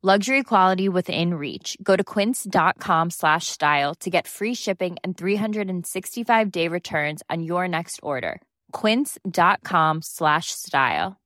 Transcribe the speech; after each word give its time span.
Luxury 0.00 0.44
quality 0.44 0.88
within 0.88 1.34
reach. 1.34 1.76
Go 1.82 1.96
to 1.96 2.04
quince.com 2.04 3.10
slash 3.10 3.48
style 3.48 3.96
to 3.96 4.08
get 4.10 4.28
free 4.28 4.54
shipping 4.54 4.96
and 5.02 5.16
365 5.16 6.50
day 6.52 6.68
returns 6.68 7.20
on 7.28 7.42
your 7.42 7.66
next 7.66 7.98
order. 8.00 8.40
Quince.com 8.70 10.02
slash 10.02 10.52
style. 10.52 11.16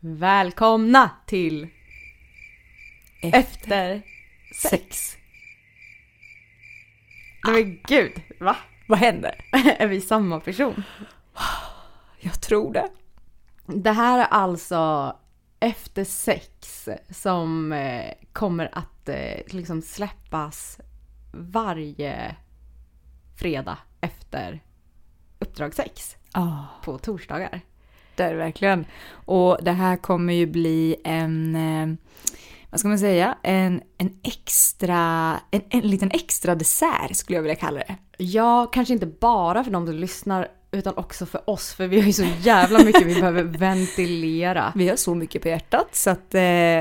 Välkomna 0.00 1.10
till 1.26 1.68
Efter 3.22 4.02
sex. 4.62 5.16
Nej 7.46 7.64
men 7.64 7.78
gud, 7.88 8.12
va? 8.40 8.56
Vad 8.88 8.98
händer? 8.98 9.34
Är 9.78 9.86
vi 9.86 10.00
samma 10.00 10.40
person? 10.40 10.82
Jag 12.20 12.40
tror 12.40 12.72
det. 12.72 12.88
Det 13.74 13.92
här 13.92 14.18
är 14.18 14.24
alltså 14.24 15.16
Efter 15.60 16.04
sex 16.04 16.88
som 17.10 17.72
eh, 17.72 18.12
kommer 18.32 18.68
att 18.72 19.08
eh, 19.08 19.40
liksom 19.46 19.82
släppas 19.82 20.80
varje 21.32 22.36
fredag 23.36 23.78
efter 24.00 24.60
Uppdrag 25.38 25.74
6 25.74 26.16
Ja, 26.32 26.66
på 26.84 26.98
torsdagar. 26.98 27.60
det 28.16 28.22
är 28.22 28.30
det 28.30 28.36
verkligen. 28.36 28.84
Och 29.12 29.58
det 29.62 29.72
här 29.72 29.96
kommer 29.96 30.32
ju 30.32 30.46
bli 30.46 30.96
en, 31.04 31.56
eh, 31.56 31.96
vad 32.70 32.80
ska 32.80 32.88
man 32.88 32.98
säga, 32.98 33.38
en, 33.42 33.82
en 33.98 34.18
extra, 34.22 35.36
en, 35.50 35.62
en 35.70 35.80
liten 35.80 36.10
extra 36.10 36.54
dessert 36.54 37.16
skulle 37.16 37.36
jag 37.36 37.42
vilja 37.42 37.56
kalla 37.56 37.78
det. 37.78 37.96
Ja, 38.18 38.66
kanske 38.66 38.94
inte 38.94 39.06
bara 39.06 39.64
för 39.64 39.70
de 39.70 39.86
som 39.86 39.94
lyssnar 39.94 40.48
utan 40.72 40.96
också 40.96 41.26
för 41.26 41.50
oss 41.50 41.72
för 41.72 41.86
vi 41.86 42.00
har 42.00 42.06
ju 42.06 42.12
så 42.12 42.26
jävla 42.40 42.84
mycket 42.84 43.06
vi 43.06 43.14
behöver 43.14 43.42
ventilera. 43.42 44.72
Vi 44.76 44.88
har 44.88 44.96
så 44.96 45.14
mycket 45.14 45.42
på 45.42 45.48
hjärtat 45.48 45.88
så 45.92 46.10
att 46.10 46.34
eh, 46.34 46.40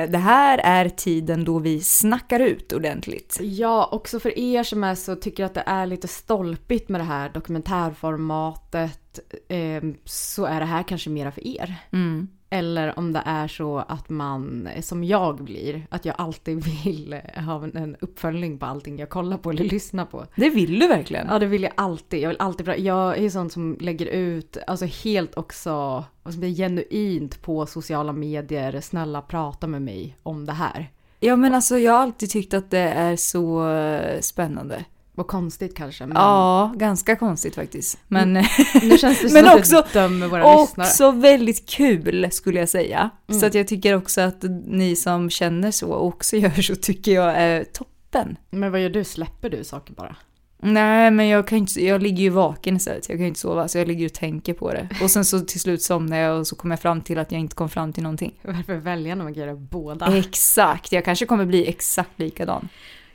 det 0.10 0.22
här 0.24 0.58
är 0.58 0.90
tiden 0.90 1.44
då 1.44 1.60
vi 1.60 1.82
snackar 1.82 2.40
ut 2.40 2.74
ordentligt. 2.74 3.38
Ja, 3.42 3.90
också 3.92 4.20
för 4.20 4.40
er 4.40 4.64
som 4.64 4.84
är 4.84 4.96
så 4.96 5.16
tycker 5.16 5.46
att 5.46 5.54
det 5.54 5.64
är 5.66 5.86
lite 5.86 6.08
stolpigt 6.08 6.90
med 6.90 7.02
det 7.02 7.06
här 7.06 7.30
dokumentärformatet 7.30 9.20
eh, 9.48 9.84
så 10.06 10.46
är 10.46 10.60
det 10.60 10.66
här 10.66 10.84
kanske 10.84 11.10
mera 11.10 11.32
för 11.32 11.48
er. 11.48 11.76
Mm. 11.92 12.28
Eller 12.52 13.00
om 13.00 13.14
det 13.14 13.22
är 13.26 13.48
så 13.48 13.78
att 13.88 14.10
man, 14.10 14.70
som 14.82 15.04
jag 15.04 15.44
blir, 15.44 15.88
att 15.90 16.06
jag 16.06 16.16
alltid 16.18 16.64
vill 16.84 17.16
ha 17.36 17.64
en- 17.64 17.96
uppföljning 18.00 18.58
på 18.58 18.66
allting 18.66 19.00
jag 19.00 19.10
kollar 19.10 19.38
på 19.38 19.50
eller 19.50 19.64
lyssnar 19.64 20.06
på. 20.06 20.26
Det 20.36 20.50
vill 20.50 20.80
du 20.80 20.88
verkligen. 20.88 21.28
Ja, 21.30 21.40
det 21.40 21.46
vill 21.46 21.64
jag 21.64 21.72
alltid. 21.76 22.20
Jag 22.20 22.30
vill 22.30 22.38
alltid 22.40 22.68
Jag 22.80 23.18
är 23.18 23.30
sån 23.30 23.50
som 23.50 23.78
lägger 23.80 24.06
ut, 24.06 24.58
alltså 24.68 24.86
helt 24.86 25.38
också, 25.38 26.04
som 26.30 26.44
är 26.44 26.48
genuint 26.50 27.42
på 27.42 27.66
sociala 27.66 28.14
medier. 28.14 28.82
Snälla 28.82 29.22
prata 29.22 29.68
med 29.68 29.82
mig 29.82 30.18
om 30.24 30.46
det 30.46 30.54
här. 30.54 30.88
Ja 31.20 31.36
men 31.36 31.56
alltså 31.56 31.78
jag 31.78 31.92
har 31.94 32.00
alltid 32.00 32.30
tyckt 32.30 32.54
att 32.54 32.72
det 32.72 32.80
är 32.80 33.16
så 33.16 33.70
eh, 33.70 34.20
spännande. 34.20 34.86
Vad 35.20 35.28
konstigt 35.28 35.76
kanske. 35.76 36.06
Men 36.06 36.18
Ja, 36.18 36.74
ganska 36.76 37.16
konstigt 37.16 37.56
faktiskt. 37.56 37.98
Men, 38.08 38.34
nu 38.82 38.98
känns 38.98 39.22
det 39.22 39.30
som 39.30 39.34
men 39.34 39.48
att 39.48 39.60
också, 39.60 39.86
du 39.94 40.00
dömer 40.00 40.28
våra 40.28 40.62
lyssnare. 40.62 40.88
också 40.88 41.12
väldigt 41.12 41.70
kul 41.70 42.28
skulle 42.32 42.60
jag 42.60 42.70
säga. 42.70 43.10
Mm. 43.28 43.40
Så 43.40 43.46
att 43.46 43.54
jag 43.54 43.68
tycker 43.68 43.96
också 43.96 44.22
att 44.22 44.44
ni 44.68 44.96
som 44.96 45.30
känner 45.30 45.72
så 45.72 45.92
och 45.92 46.08
också 46.08 46.36
gör 46.38 46.62
så 46.62 46.76
tycker 46.76 47.12
jag 47.12 47.34
är 47.36 47.64
toppen. 47.64 48.38
Men 48.50 48.72
vad 48.72 48.82
gör 48.82 48.90
du? 48.90 49.04
Släpper 49.04 49.50
du 49.50 49.64
saker 49.64 49.94
bara? 49.94 50.16
Nej 50.62 51.12
men 51.12 51.28
jag 51.28 51.48
kan 51.48 51.58
inte, 51.58 51.86
jag 51.86 52.04
ligger 52.04 52.24
ju 52.24 52.30
vaken 52.30 52.76
istället, 52.76 53.10
jag 53.10 53.18
kan 53.18 53.22
ju 53.22 53.28
inte 53.28 53.40
sova 53.40 53.68
så 53.68 53.78
jag 53.78 53.88
ligger 53.88 54.06
och 54.06 54.14
tänker 54.14 54.54
på 54.54 54.72
det. 54.74 54.90
Och 55.04 55.12
sen 55.12 55.26
så 55.26 55.40
till 55.40 55.60
slut 55.60 55.82
somnar 55.82 56.18
jag 56.18 56.40
och 56.40 56.48
så 56.48 56.56
kommer 56.56 56.74
jag 56.74 56.80
fram 56.80 57.02
till 57.02 57.20
att 57.20 57.32
jag 57.32 57.42
inte 57.42 57.56
kom 57.56 57.70
fram 57.70 57.94
till 57.94 58.04
någonting. 58.04 58.40
Varför 58.42 58.76
välja 58.76 59.16
när 59.16 59.24
man 59.24 59.34
kan 59.34 59.44
göra 59.44 59.56
båda? 59.56 60.18
Exakt, 60.18 60.92
jag 60.92 61.06
kanske 61.06 61.26
kommer 61.26 61.46
bli 61.46 61.70
exakt 61.70 62.20
likadan. 62.20 62.70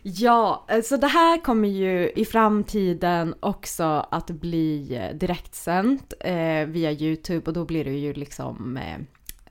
Ja, 0.06 0.66
så 0.84 0.96
det 0.96 1.06
här 1.06 1.38
kommer 1.38 1.68
ju 1.68 2.10
i 2.16 2.24
framtiden 2.24 3.34
också 3.40 4.06
att 4.10 4.30
bli 4.30 4.96
eh, 4.96 5.16
direktsänt 5.16 6.12
eh, 6.20 6.66
via 6.66 6.92
Youtube 6.92 7.46
och 7.46 7.52
då 7.52 7.64
blir 7.64 7.84
det 7.84 7.90
ju 7.90 8.12
liksom 8.12 8.76
eh, 8.76 8.98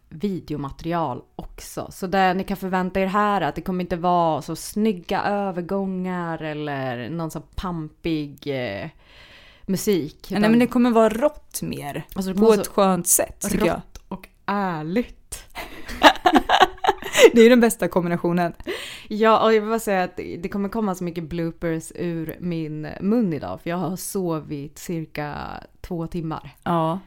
videomaterial 0.10 1.22
också. 1.36 1.88
Så 1.92 2.08
det 2.08 2.34
ni 2.34 2.44
kan 2.44 2.58
förvänta 2.58 3.00
er 3.00 3.06
här 3.06 3.42
är 3.42 3.46
att 3.46 3.56
det 3.56 3.62
kommer 3.62 3.84
inte 3.84 3.96
vara 3.96 4.42
så 4.42 4.56
snygga 4.56 5.24
övergångar 5.24 6.42
eller 6.42 7.10
någon 7.10 7.32
så 7.32 7.42
pampig 7.42 8.48
eh, 8.48 8.90
musik. 9.66 10.28
Nej 10.30 10.42
men 10.42 10.60
det 10.60 10.68
kommer 10.68 10.92
vara 10.92 11.10
rått 11.10 11.62
mer. 11.62 12.04
alltså, 12.16 12.34
På 12.34 12.54
ett 12.54 12.68
skönt 12.68 13.08
sätt 13.08 13.46
tycker 13.52 13.66
jag. 13.66 13.76
rått 13.76 14.02
och 14.08 14.28
ärligt. 14.46 15.44
Det 17.34 17.40
är 17.40 17.44
ju 17.44 17.50
den 17.50 17.60
bästa 17.60 17.88
kombinationen. 17.88 18.54
Ja, 19.08 19.44
och 19.44 19.54
jag 19.54 19.62
vill 19.62 19.70
bara 19.70 19.80
säga 19.80 20.04
att 20.04 20.18
det 20.18 20.38
det 20.38 20.50
kommer 20.50 20.70
komma 20.70 20.96
så 20.96 21.04
mycket 21.04 21.24
bloopers 21.24 21.92
ur 21.96 22.38
min 22.40 22.88
mun 23.02 23.34
idag 23.34 23.62
för 23.62 23.70
jag 23.70 23.78
har 23.78 23.96
sovit 23.96 24.80
cirka 24.80 25.36
två 25.82 26.08
timmar. 26.08 26.56
Ja. 26.64 27.00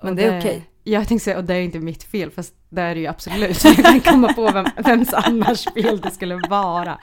Men 0.00 0.10
Och 0.10 0.16
det 0.16 0.24
är 0.24 0.38
okej. 0.40 0.68
Jag 0.88 1.08
tänkte 1.08 1.24
säga, 1.24 1.38
och 1.38 1.44
det 1.44 1.54
är 1.54 1.60
inte 1.60 1.78
mitt 1.78 2.02
fel, 2.02 2.30
fast 2.30 2.54
det 2.68 2.82
är 2.82 2.94
det 2.94 3.00
ju 3.00 3.06
absolut. 3.06 3.64
Jag 3.64 3.76
kan 3.76 4.00
komma 4.00 4.32
på 4.32 4.50
vem, 4.50 4.66
vems 4.84 5.12
annars 5.12 5.64
fel 5.64 6.00
det 6.00 6.10
skulle 6.10 6.40
vara. 6.50 6.98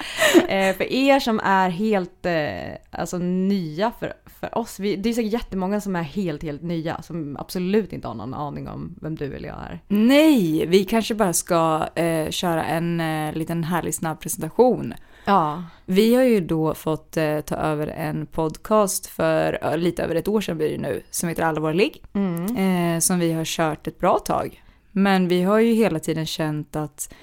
Eh, 0.47 0.75
för 0.75 0.83
er 0.83 1.19
som 1.19 1.39
är 1.39 1.69
helt 1.69 2.25
eh, 2.25 2.99
alltså, 2.99 3.17
nya 3.17 3.91
för, 3.99 4.13
för 4.39 4.57
oss, 4.57 4.79
vi, 4.79 4.95
det 4.95 5.09
är 5.09 5.13
säkert 5.13 5.33
jättemånga 5.33 5.81
som 5.81 5.95
är 5.95 6.03
helt, 6.03 6.43
helt 6.43 6.61
nya, 6.61 7.01
som 7.01 7.37
absolut 7.37 7.93
inte 7.93 8.07
har 8.07 8.15
någon 8.15 8.33
aning 8.33 8.67
om 8.67 8.95
vem 9.01 9.15
du 9.15 9.35
eller 9.35 9.47
jag 9.47 9.57
är. 9.57 9.79
Nej, 9.87 10.65
vi 10.67 10.85
kanske 10.85 11.15
bara 11.15 11.33
ska 11.33 11.87
eh, 11.95 12.29
köra 12.29 12.65
en 12.65 12.99
eh, 12.99 13.33
liten 13.33 13.63
härlig 13.63 13.95
snabb 13.95 14.19
presentation. 14.19 14.93
Ja. 15.25 15.63
Vi 15.85 16.15
har 16.15 16.23
ju 16.23 16.39
då 16.39 16.73
fått 16.73 17.17
eh, 17.17 17.39
ta 17.39 17.55
över 17.55 17.87
en 17.87 18.25
podcast 18.25 19.05
för 19.05 19.59
ja, 19.61 19.75
lite 19.75 20.03
över 20.03 20.15
ett 20.15 20.27
år 20.27 20.41
sedan 20.41 20.57
blir 20.57 20.69
det 20.69 20.77
nu, 20.77 21.03
som 21.11 21.29
heter 21.29 21.43
Allvarlig. 21.43 22.03
Mm. 22.13 22.57
Eh, 22.57 22.99
som 22.99 23.19
vi 23.19 23.31
har 23.31 23.45
kört 23.45 23.87
ett 23.87 23.99
bra 23.99 24.19
tag. 24.19 24.63
Men 24.91 25.27
vi 25.27 25.41
har 25.41 25.59
ju 25.59 25.73
hela 25.73 25.99
tiden 25.99 26.25
känt 26.25 26.75
att, 26.75 27.13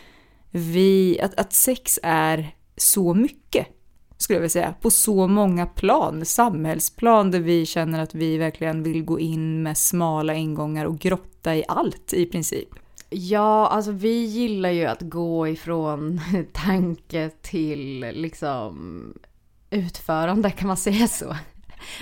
vi, 0.50 1.20
att, 1.22 1.40
att 1.40 1.52
sex 1.52 1.99
är 2.02 2.54
så 2.76 3.14
mycket, 3.14 3.66
skulle 4.16 4.37
jag 4.37 4.40
vilja 4.40 4.50
säga. 4.50 4.75
På 4.81 4.90
så 4.90 5.26
många 5.26 5.66
plan, 5.66 6.25
samhällsplan 6.25 7.31
där 7.31 7.40
vi 7.40 7.66
känner 7.66 8.02
att 8.02 8.14
vi 8.14 8.38
verkligen 8.38 8.82
vill 8.82 9.05
gå 9.05 9.20
in 9.20 9.62
med 9.62 9.78
smala 9.78 10.34
ingångar 10.34 10.84
och 10.84 10.98
grotta 10.98 11.56
i 11.56 11.64
allt 11.69 12.12
i 12.12 12.26
princip. 12.26 12.69
Ja, 13.12 13.69
alltså 13.69 13.93
vi 13.93 14.25
gillar 14.25 14.70
ju 14.70 14.85
att 14.85 15.03
gå 15.03 15.49
ifrån 15.49 16.20
tanke 16.53 17.31
till 17.43 18.00
liksom 18.00 19.14
utförande, 19.70 20.50
kan 20.50 20.69
man 20.69 20.76
säga 20.76 21.06
så? 21.06 21.26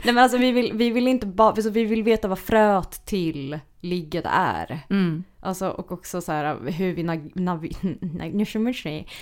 Nej 0.05 0.15
men 0.15 0.19
alltså 0.19 0.39
vi 0.39 0.53
vill, 0.53 0.73
vi 0.73 0.91
vill 0.91 1.09
inte 1.09 1.27
bara, 1.27 1.49
alltså, 1.49 1.71
vi 1.71 1.85
vill 1.85 2.03
veta 2.03 2.29
vad 2.29 2.39
fröet 2.39 3.07
till 3.07 3.59
ligget 3.81 4.25
är. 4.29 4.81
Mm. 4.91 5.25
Alltså 5.41 5.69
och 5.69 5.93
också 5.93 6.21
så 6.21 6.33
här 6.33 6.71
hur 6.71 6.93
vi, 6.95 7.03
nav- 7.03 7.33
navi- 7.33 7.99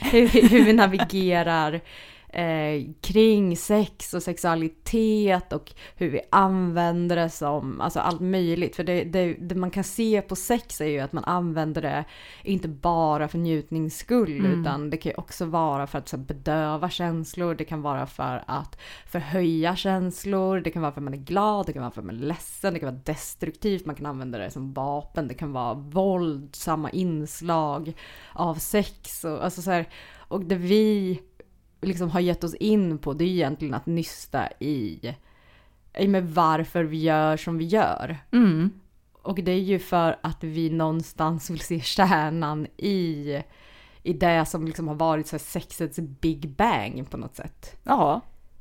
hur, 0.11 0.49
hur 0.49 0.65
vi 0.65 0.73
navigerar 0.73 1.81
eh, 2.29 2.93
kring 3.01 3.57
sex 3.57 4.15
och 4.15 4.23
sexualitet 4.23 5.53
och 5.53 5.73
hur 5.97 6.11
vi 6.11 6.21
använder 6.31 7.17
det 7.17 7.31
som, 7.31 7.81
alltså 7.81 8.01
allt 8.01 8.21
möjligt. 8.21 8.77
För 8.77 8.85
det, 8.85 9.05
det, 9.05 9.35
det 9.35 9.55
man 9.55 9.71
kan 9.71 9.85
se 9.85 10.23
på 10.23 10.37
sex 10.37 10.81
är 10.81 10.87
ju 10.87 10.99
att 11.01 11.13
man 11.13 11.25
använder 11.25 11.83
det 11.83 12.05
inte 12.43 12.69
bara 12.69 13.29
för 13.29 13.39
njutnings 13.39 13.99
skull 13.99 14.29
Mm. 14.39 14.61
utan 14.61 14.91
det 14.91 14.97
kan 14.97 15.11
ju 15.11 15.17
också 15.17 15.45
vara 15.45 15.87
för 15.87 15.99
att 15.99 16.09
så 16.09 16.17
bedöva 16.17 16.91
känslor, 16.91 17.55
det 17.55 17.65
kan 17.65 17.83
vara 17.83 18.07
för 18.07 18.45
att 18.47 18.79
förhöja 19.07 19.77
känslor, 19.77 20.61
det 20.61 20.71
kan 20.71 20.83
vara 20.83 20.93
för 20.93 21.01
att 21.01 21.05
man 21.05 21.15
är 21.15 21.19
glad, 21.19 21.67
det 21.67 21.73
kan 21.73 21.83
vara 21.83 21.91
för 21.91 22.01
att 22.01 22.07
man 22.07 22.17
är 22.17 22.27
ledsen, 22.27 22.75
det 22.75 22.81
kan 22.81 22.89
vara 22.89 23.01
destruktivt, 23.05 23.87
man 23.87 23.95
kan 23.95 24.07
använda 24.07 24.39
det 24.39 24.51
som 24.51 24.73
vapen, 24.73 25.29
det 25.29 25.35
kan 25.35 25.53
vara 25.53 25.75
våldsamma 25.75 26.91
inslag 26.91 27.93
av 28.33 28.55
sex 28.55 29.25
och 29.25 29.45
alltså 29.45 29.63
så 29.63 29.71
här, 29.71 29.89
och 30.29 30.45
det 30.45 30.55
vi 30.55 31.21
liksom 31.81 32.11
har 32.11 32.21
gett 32.21 32.45
oss 32.45 32.55
in 32.55 32.99
på 32.99 33.13
det 33.13 33.25
är 33.25 33.29
egentligen 33.29 33.75
att 33.75 33.87
nysta 33.87 34.49
i, 34.61 35.01
i 35.99 36.09
med 36.09 36.31
varför 36.35 36.85
vi 36.85 37.03
gör 37.03 37.37
som 37.37 37.59
vi 37.59 37.65
gör. 37.65 38.19
Mm. 38.33 38.71
Och 39.23 39.37
det 39.43 39.53
är 39.53 39.61
ju 39.61 39.79
för 39.79 40.19
att 40.21 40.45
vi 40.45 40.71
någonstans 40.71 41.51
vill 41.51 41.61
se 41.61 41.81
kärnan 41.81 42.67
i, 42.77 43.43
i 44.03 44.13
det 44.13 44.47
som 44.47 44.67
liksom 44.67 44.89
har 44.89 44.95
varit 44.95 45.27
så 45.27 45.39
sexets 45.39 45.99
big 45.99 46.49
bang 46.49 47.11
på 47.11 47.17
något 47.17 47.37
sätt. 47.37 47.77
Ja, 47.83 48.21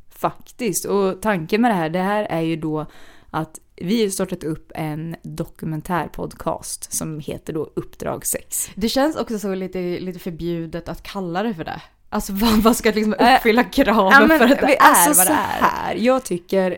faktiskt. 0.09 0.85
Och 0.85 1.21
tanken 1.21 1.61
med 1.61 1.71
det 1.71 1.75
här, 1.75 1.89
det 1.89 1.99
här 1.99 2.23
är 2.23 2.41
ju 2.41 2.55
då 2.55 2.85
att 3.29 3.59
vi 3.75 4.03
har 4.03 4.09
startat 4.09 4.43
upp 4.43 4.71
en 4.75 5.15
dokumentärpodcast 5.23 6.93
som 6.93 7.19
heter 7.19 7.53
då 7.53 7.71
Uppdrag 7.75 8.25
6. 8.25 8.69
Det 8.75 8.89
känns 8.89 9.15
också 9.15 9.39
så 9.39 9.55
lite, 9.55 9.99
lite 9.99 10.19
förbjudet 10.19 10.89
att 10.89 11.03
kalla 11.03 11.43
det 11.43 11.53
för 11.53 11.63
det. 11.63 11.81
Alltså 12.09 12.33
vad, 12.35 12.53
vad 12.53 12.75
ska 12.77 12.91
liksom 12.91 13.13
uppfylla 13.13 13.63
kraven 13.63 14.27
för 14.29 14.45
att 14.45 14.59
det 14.59 14.65
vi- 14.67 14.75
är 14.75 14.79
alltså 14.81 15.13
vad 15.21 15.27
det 15.27 15.33
är? 15.33 15.61
här, 15.61 15.95
jag 15.95 16.23
tycker, 16.23 16.77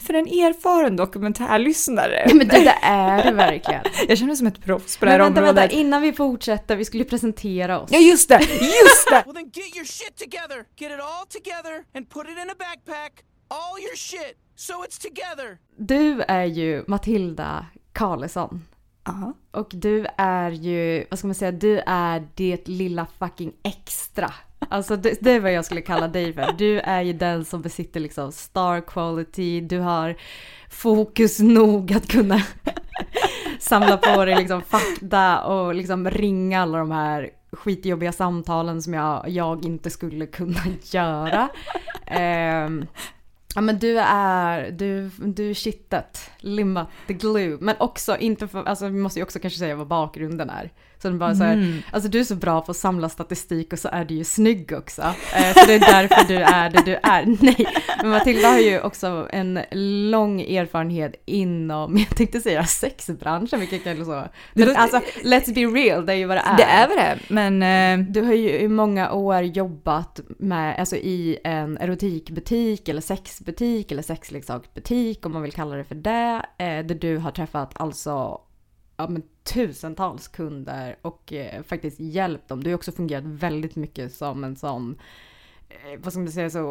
för 0.00 0.14
en 0.14 0.26
erfaren 0.26 0.96
dokumentärlyssnare. 0.96 2.24
Ja, 2.28 2.34
men 2.34 2.48
det, 2.48 2.60
det 2.60 2.78
är 2.82 3.24
det 3.24 3.32
verkligen. 3.32 3.82
Jag 4.08 4.18
känner 4.18 4.26
mig 4.28 4.36
som 4.36 4.46
ett 4.46 4.64
proffs 4.64 4.96
på 4.96 5.04
det 5.04 5.10
Men 5.10 5.20
här 5.20 5.26
vänta, 5.26 5.40
området. 5.40 5.62
vänta, 5.62 5.74
innan 5.76 6.02
vi 6.02 6.12
fortsätter, 6.12 6.76
vi 6.76 6.84
skulle 6.84 7.04
presentera 7.04 7.80
oss. 7.80 7.90
Ja 7.92 7.98
just 7.98 8.28
det, 8.28 8.38
just 8.50 9.08
det! 9.10 9.22
Well, 9.26 9.34
then 9.34 9.50
get 9.54 9.76
your 9.76 9.84
shit 9.84 10.16
together. 10.16 10.64
Get 10.76 10.92
it 10.92 11.00
all 11.00 11.26
together 11.26 11.84
and 11.94 12.10
put 12.10 12.24
it 12.26 12.38
in 12.38 12.50
a 12.50 12.54
backpack. 12.58 13.12
All 13.48 13.80
your 13.82 13.96
shit. 13.96 14.36
So 14.56 14.72
it's 14.72 15.02
together. 15.02 15.58
Du 15.78 16.22
är 16.28 16.44
ju 16.44 16.84
Matilda 16.86 17.66
Karlsson. 17.92 18.64
Ja. 19.04 19.32
Och 19.50 19.68
du 19.72 20.06
är 20.18 20.50
ju, 20.50 21.04
vad 21.10 21.18
ska 21.18 21.28
man 21.28 21.34
säga, 21.34 21.52
du 21.52 21.78
är 21.86 22.28
det 22.34 22.68
lilla 22.68 23.06
fucking 23.18 23.52
extra. 23.64 24.32
Alltså 24.72 24.96
det, 24.96 25.16
det 25.20 25.30
är 25.30 25.40
vad 25.40 25.52
jag 25.52 25.64
skulle 25.64 25.80
kalla 25.80 26.08
dig 26.08 26.32
för. 26.32 26.54
Du 26.58 26.80
är 26.80 27.02
ju 27.02 27.12
den 27.12 27.44
som 27.44 27.62
besitter 27.62 28.00
liksom 28.00 28.32
star 28.32 28.80
quality, 28.80 29.60
du 29.60 29.78
har 29.78 30.14
fokus 30.70 31.38
nog 31.38 31.92
att 31.92 32.08
kunna 32.08 32.42
samla 33.58 33.96
på 33.96 34.24
dig 34.24 34.36
liksom 34.36 34.62
fakta 34.62 35.44
och 35.44 35.74
liksom 35.74 36.10
ringa 36.10 36.62
alla 36.62 36.78
de 36.78 36.90
här 36.90 37.30
skitjobbiga 37.52 38.12
samtalen 38.12 38.82
som 38.82 38.94
jag, 38.94 39.28
jag 39.28 39.64
inte 39.64 39.90
skulle 39.90 40.26
kunna 40.26 40.60
göra. 40.82 41.48
Um, 42.66 42.86
Ja 43.54 43.60
men 43.60 43.78
du 43.78 43.98
är, 43.98 44.70
du, 44.70 45.10
du 45.18 45.50
är 45.50 45.54
kittet, 45.54 46.30
limmat, 46.38 46.88
the 47.06 47.12
glue. 47.12 47.58
Men 47.60 47.76
också 47.78 48.16
inte 48.16 48.48
för, 48.48 48.64
alltså 48.64 48.88
vi 48.88 48.98
måste 48.98 49.18
ju 49.18 49.22
också 49.22 49.38
kanske 49.38 49.58
säga 49.58 49.76
vad 49.76 49.86
bakgrunden 49.86 50.50
är. 50.50 50.70
Så 51.02 51.08
den 51.08 51.18
bara 51.18 51.34
så 51.34 51.44
här, 51.44 51.82
alltså 51.92 52.08
du 52.10 52.20
är 52.20 52.24
så 52.24 52.34
bra 52.34 52.60
på 52.60 52.70
att 52.70 52.76
samla 52.76 53.08
statistik 53.08 53.72
och 53.72 53.78
så 53.78 53.88
är 53.92 54.04
du 54.04 54.14
ju 54.14 54.24
snygg 54.24 54.72
också. 54.72 55.02
Eh, 55.02 55.54
så 55.54 55.66
det 55.66 55.74
är 55.74 55.80
därför 55.80 56.28
du 56.28 56.36
är 56.36 56.70
det 56.70 56.82
du 56.84 56.94
är. 57.02 57.26
Nej, 57.42 57.66
men 58.02 58.10
Matilda 58.10 58.48
har 58.48 58.58
ju 58.58 58.80
också 58.80 59.28
en 59.32 59.60
lång 60.10 60.40
erfarenhet 60.40 61.22
inom, 61.26 61.98
jag 62.08 62.16
tänkte 62.16 62.40
säga 62.40 62.64
sexbranschen, 62.64 63.60
vilket 63.60 63.84
kan 63.84 64.04
så. 64.04 64.24
Men 64.54 64.76
alltså 64.76 65.00
let's 65.22 65.54
be 65.54 65.60
real, 65.60 66.06
det 66.06 66.12
är 66.12 66.16
ju 66.16 66.26
vad 66.26 66.36
det 66.36 66.40
är. 66.40 66.56
Det 66.56 66.62
är 66.62 66.88
väl 66.88 66.96
det, 66.96 67.18
men 67.28 67.62
eh, 67.62 68.06
Du 68.12 68.22
har 68.22 68.32
ju 68.32 68.58
i 68.58 68.68
många 68.68 69.12
år 69.12 69.42
jobbat 69.42 70.20
med, 70.38 70.78
alltså 70.78 70.96
i 70.96 71.38
en 71.44 71.78
erotikbutik 71.78 72.88
eller 72.88 73.00
sexbutik 73.00 73.92
eller 73.92 74.02
sexleksaksbutik 74.02 75.26
om 75.26 75.32
man 75.32 75.42
vill 75.42 75.52
kalla 75.52 75.76
det 75.76 75.84
för 75.84 75.94
det. 75.94 76.46
Eh, 76.58 76.86
där 76.86 76.94
du 76.94 77.16
har 77.16 77.30
träffat 77.30 77.72
alltså 77.80 78.40
ja, 78.96 79.08
men, 79.08 79.22
tusentals 79.44 80.28
kunder 80.28 80.96
och 81.02 81.32
eh, 81.32 81.62
faktiskt 81.62 82.00
hjälpt 82.00 82.48
dem. 82.48 82.64
Du 82.64 82.70
har 82.70 82.74
också 82.74 82.92
fungerat 82.92 83.24
väldigt 83.24 83.76
mycket 83.76 84.12
som 84.14 84.44
en 84.44 84.56
sån, 84.56 84.98
eh, 85.68 86.00
vad 86.02 86.12
ska 86.12 86.20
man 86.20 86.32
säga 86.32 86.50
så, 86.50 86.70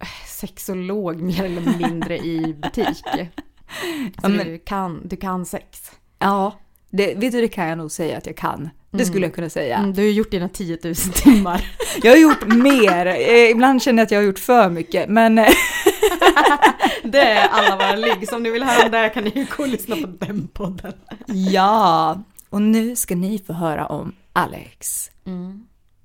eh, 0.00 0.06
sexolog 0.40 1.20
mer 1.22 1.44
eller 1.44 1.78
mindre 1.78 2.18
i 2.18 2.54
butik. 2.62 2.98
Så 4.22 4.28
men- 4.28 4.46
du, 4.46 4.58
kan, 4.58 5.08
du 5.08 5.16
kan 5.16 5.46
sex. 5.46 5.90
ja, 6.18 6.58
det, 6.90 7.14
vet 7.14 7.32
du 7.32 7.40
det 7.40 7.48
kan 7.48 7.68
jag 7.68 7.78
nog 7.78 7.90
säga 7.90 8.18
att 8.18 8.26
jag 8.26 8.36
kan. 8.36 8.70
Det 8.90 9.04
skulle 9.04 9.26
jag 9.26 9.34
kunna 9.34 9.50
säga. 9.50 9.76
Mm, 9.76 9.92
du 9.92 10.02
har 10.02 10.08
gjort 10.08 10.30
dina 10.30 10.48
10 10.48 10.78
000 10.84 10.94
timmar. 10.94 11.70
Jag 12.02 12.10
har 12.12 12.18
gjort 12.18 12.46
mer, 12.46 13.06
eh, 13.06 13.50
ibland 13.50 13.82
känner 13.82 14.00
jag 14.00 14.04
att 14.06 14.10
jag 14.10 14.18
har 14.18 14.24
gjort 14.24 14.38
för 14.38 14.70
mycket, 14.70 15.08
men 15.08 15.38
eh, 15.38 15.46
Det 17.04 17.20
är 17.20 17.48
alla 17.48 17.76
våra 17.76 17.96
ligg. 17.96 18.28
Så 18.28 18.36
om 18.36 18.42
ni 18.42 18.50
vill 18.50 18.62
höra 18.62 18.84
om 18.84 18.90
det 18.90 19.08
kan 19.08 19.24
ni 19.24 19.46
gå 19.56 19.62
och 19.62 19.68
lyssna 19.68 19.96
på 19.96 20.06
den 20.06 20.48
podden. 20.48 20.92
ja. 21.26 22.22
Och 22.50 22.62
nu 22.62 22.96
ska 22.96 23.16
ni 23.16 23.38
få 23.38 23.52
höra 23.52 23.86
om 23.86 24.12
Alex. 24.32 25.10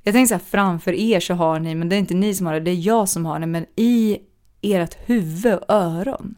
Jag 0.03 0.13
tänkte 0.13 0.27
så 0.27 0.33
här, 0.33 0.49
framför 0.51 0.93
er 0.93 1.19
så 1.19 1.33
har 1.33 1.59
ni, 1.59 1.75
men 1.75 1.89
det 1.89 1.95
är 1.95 1.99
inte 1.99 2.13
ni 2.13 2.35
som 2.35 2.45
har 2.45 2.53
det, 2.53 2.59
det 2.59 2.71
är 2.71 2.87
jag 2.87 3.09
som 3.09 3.25
har 3.25 3.39
det, 3.39 3.45
men 3.45 3.65
i 3.75 4.17
ert 4.61 4.97
huvud 5.09 5.53
och 5.53 5.65
öron 5.69 6.35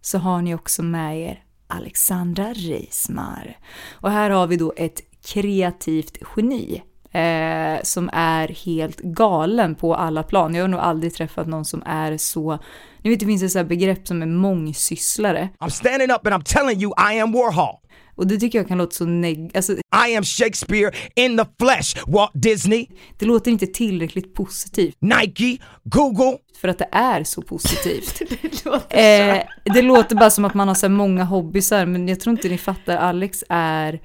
så 0.00 0.18
har 0.18 0.42
ni 0.42 0.54
också 0.54 0.82
med 0.82 1.20
er 1.20 1.42
Alexandra 1.66 2.52
Reismar. 2.52 3.58
Och 3.92 4.10
här 4.10 4.30
har 4.30 4.46
vi 4.46 4.56
då 4.56 4.72
ett 4.76 5.00
kreativt 5.24 6.16
geni 6.36 6.82
eh, 7.14 7.82
som 7.82 8.10
är 8.12 8.48
helt 8.48 9.00
galen 9.00 9.74
på 9.74 9.94
alla 9.94 10.22
plan. 10.22 10.54
Jag 10.54 10.62
har 10.62 10.68
nog 10.68 10.80
aldrig 10.80 11.14
träffat 11.14 11.46
någon 11.46 11.64
som 11.64 11.82
är 11.86 12.16
så... 12.16 12.58
Ni 13.02 13.10
vet 13.10 13.20
det 13.20 13.26
finns 13.26 13.42
ett 13.42 13.52
så 13.52 13.58
här 13.58 13.64
begrepp 13.64 14.08
som 14.08 14.22
är 14.22 14.26
mångsysslare. 14.26 15.48
I'm 15.60 15.68
standing 15.68 16.10
up 16.10 16.26
and 16.26 16.34
I'm 16.34 16.44
telling 16.44 16.82
you 16.82 16.92
I 17.12 17.20
am 17.20 17.32
Warhol. 17.32 17.76
Och 18.16 18.26
det 18.26 18.36
tycker 18.36 18.58
jag 18.58 18.68
kan 18.68 18.78
låta 18.78 18.90
så 18.90 19.04
neg... 19.04 19.50
Alltså, 19.56 19.72
I 20.08 20.16
am 20.16 20.24
Shakespeare 20.24 20.90
in 21.14 21.36
the 21.36 21.44
flesh. 21.58 21.96
Walt 22.06 22.30
Disney, 22.34 22.86
det 23.18 23.26
låter 23.26 23.50
inte 23.50 23.66
tillräckligt 23.66 24.34
positivt 24.34 24.96
Nike, 25.00 25.64
Google. 25.84 26.38
för 26.60 26.68
att 26.68 26.78
det 26.78 26.88
är 26.92 27.24
så 27.24 27.42
positivt. 27.42 28.18
Det 28.40 28.64
låter 28.64 28.98
Eh, 29.34 29.42
det 29.64 29.82
låter 29.82 30.16
bara 30.16 30.30
som 30.30 30.44
att 30.44 30.54
man 30.54 30.68
har 30.68 30.74
så 30.74 30.86
här 30.86 30.94
många 30.94 31.24
hobbysar, 31.24 31.86
men 31.86 32.08
jag 32.08 32.20
tror 32.20 32.32
inte 32.32 32.48
ni 32.48 32.58
fattar. 32.58 32.96
Alex 32.96 33.44
är, 33.48 34.00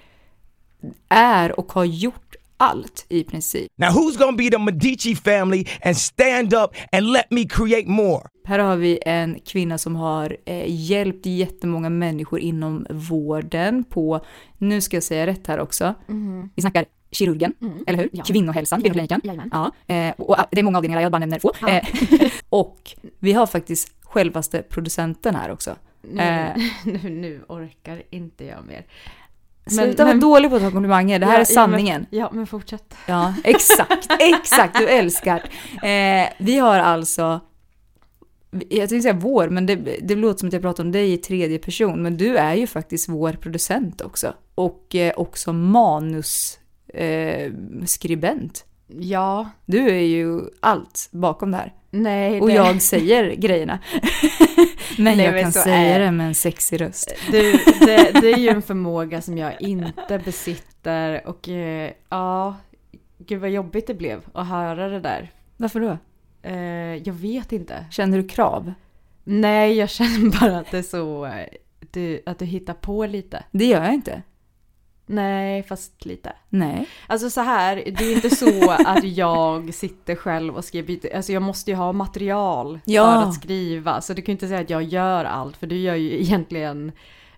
är 1.09 1.59
och 1.59 1.71
har 1.71 1.85
gjort 1.85 2.35
allt 2.59 3.05
i 3.09 3.23
princip. 3.23 3.71
Now 3.75 3.89
who's 3.89 4.17
gonna 4.17 4.37
be 4.37 4.49
the 4.49 4.57
Medici 4.57 5.15
family 5.15 5.65
and 5.81 5.97
stand 5.97 6.53
up 6.53 6.75
and 6.91 7.11
let 7.11 7.25
me 7.31 7.45
create 7.49 7.87
more? 7.87 8.21
Här 8.43 8.59
har 8.59 8.75
vi 8.75 8.99
en 9.05 9.39
kvinna 9.45 9.77
som 9.77 9.95
har 9.95 10.37
eh, 10.45 10.63
hjälpt 10.67 11.25
jättemånga 11.25 11.89
människor 11.89 12.39
inom 12.39 12.85
vården 12.89 13.83
på, 13.83 14.25
nu 14.57 14.81
ska 14.81 14.95
jag 14.95 15.03
säga 15.03 15.27
rätt 15.27 15.47
här 15.47 15.59
också, 15.59 15.93
vi 16.55 16.61
snackar 16.61 16.85
kirurgen, 17.11 17.53
eller 17.87 17.99
hur? 17.99 18.09
Ja. 18.11 18.23
Kvinnohälsan, 18.23 18.81
kvinnokliniken. 18.81 19.21
Jajamän. 19.23 19.49
Ja, 19.53 19.71
eh, 19.95 20.13
och, 20.17 20.29
och 20.29 20.37
det 20.51 20.59
är 20.59 20.63
många 20.63 20.77
avdelningar, 20.77 21.01
jag 21.01 21.11
bara 21.11 21.19
nämner 21.19 21.39
få. 21.39 21.53
Eh, 21.67 21.83
och 22.49 22.95
vi 23.19 23.33
har 23.33 23.47
faktiskt 23.47 23.91
självaste 24.01 24.61
producenten 24.61 25.35
här 25.35 25.51
också. 25.51 25.75
Nu, 26.01 26.21
Eh. 26.21 26.55
nu, 26.85 27.09
nu 27.09 27.41
orkar 27.47 28.03
inte 28.09 28.45
jag 28.45 28.65
mer. 28.65 28.85
Sluta 29.69 30.05
vara 30.05 30.13
dålig 30.13 30.49
på 30.49 30.55
att 30.55 30.61
ta 30.61 30.71
komplimanger, 30.71 31.19
det 31.19 31.25
här 31.25 31.33
Ja, 31.33 31.39
är 31.39 31.45
sanningen. 31.45 32.07
Ja 32.09 32.19
men, 32.19 32.19
ja, 32.19 32.29
men 32.33 32.47
fortsätt. 32.47 32.95
Ja, 33.07 33.33
exakt, 33.43 34.07
exakt, 34.19 34.79
du 34.79 34.87
älskar. 34.87 35.43
Eh, 35.83 36.29
vi 36.39 36.57
har 36.57 36.79
alltså, 36.79 37.39
jag 38.51 38.89
tänkte 38.89 39.01
säga 39.01 39.13
vår, 39.13 39.49
men 39.49 39.65
det, 39.65 39.75
det 40.01 40.15
låter 40.15 40.39
som 40.39 40.47
att 40.47 40.53
jag 40.53 40.61
pratar 40.61 40.83
om 40.83 40.91
dig 40.91 41.13
i 41.13 41.17
tredje 41.17 41.59
person, 41.59 42.03
men 42.03 42.17
du 42.17 42.37
är 42.37 42.55
ju 42.55 42.67
faktiskt 42.67 43.09
vår 43.09 43.33
producent 43.33 44.01
också. 44.01 44.33
Och 44.55 44.95
eh, 44.95 45.13
också 45.17 45.53
manusskribent. 45.53 46.59
Eh, 46.93 47.85
skribent. 47.85 48.65
Ja, 48.99 49.49
du 49.65 49.89
är 49.89 50.01
ju 50.01 50.41
allt 50.59 51.09
bakom 51.11 51.51
det 51.51 51.57
här. 51.57 51.73
nej 51.89 52.41
Och 52.41 52.47
det, 52.47 52.53
jag 52.53 52.81
säger 52.81 53.35
grejerna. 53.35 53.79
Men 54.97 55.17
Nej, 55.17 55.25
jag 55.25 55.33
men 55.33 55.43
kan 55.43 55.51
säga 55.51 55.75
är- 55.95 55.99
det 55.99 56.11
med 56.11 56.27
en 56.27 56.35
sexig 56.35 56.81
röst. 56.81 57.13
Du, 57.31 57.51
det, 57.79 58.11
det 58.21 58.31
är 58.31 58.37
ju 58.37 58.49
en 58.49 58.61
förmåga 58.61 59.21
som 59.21 59.37
jag 59.37 59.61
inte 59.61 60.21
besitter 60.25 61.27
och 61.27 61.49
eh, 61.49 61.91
ja, 62.09 62.55
gud 63.17 63.41
vad 63.41 63.49
jobbigt 63.49 63.87
det 63.87 63.93
blev 63.93 64.21
att 64.33 64.47
höra 64.47 64.89
det 64.89 64.99
där. 64.99 65.31
Varför 65.57 65.79
då? 65.79 65.97
Eh, 66.43 66.95
jag 66.95 67.13
vet 67.13 67.51
inte. 67.51 67.85
Känner 67.91 68.17
du 68.17 68.27
krav? 68.27 68.73
Nej, 69.23 69.73
jag 69.77 69.89
känner 69.89 70.39
bara 70.39 70.57
att 70.59 70.71
det 70.71 70.77
är 70.77 70.81
så, 70.81 71.25
eh, 71.25 71.31
du, 71.91 72.21
att 72.25 72.39
du 72.39 72.45
hittar 72.45 72.73
på 72.73 73.05
lite. 73.05 73.43
Det 73.51 73.65
gör 73.65 73.83
jag 73.83 73.93
inte. 73.93 74.21
Nej, 75.11 75.63
fast 75.63 76.05
lite. 76.05 76.33
Nej. 76.49 76.87
Alltså 77.07 77.29
så 77.29 77.41
här, 77.41 77.75
det 77.75 78.03
är 78.05 78.15
inte 78.15 78.35
så 78.35 78.71
att 78.71 79.03
jag 79.03 79.73
sitter 79.73 80.15
själv 80.15 80.55
och 80.55 80.65
skriver, 80.65 81.15
alltså 81.15 81.31
jag 81.31 81.41
måste 81.41 81.71
ju 81.71 81.77
ha 81.77 81.91
material 81.93 82.79
Ja. 82.85 83.05
för 83.05 83.29
att 83.29 83.35
skriva. 83.35 84.01
Så 84.01 84.13
du 84.13 84.21
kan 84.21 84.31
ju 84.31 84.35
inte 84.35 84.47
säga 84.47 84.59
att 84.59 84.69
jag 84.69 84.83
gör 84.83 85.25
allt, 85.25 85.57
för 85.57 85.67
du 85.67 85.77
gör 85.77 85.95
ju 85.95 86.21
egentligen 86.21 86.91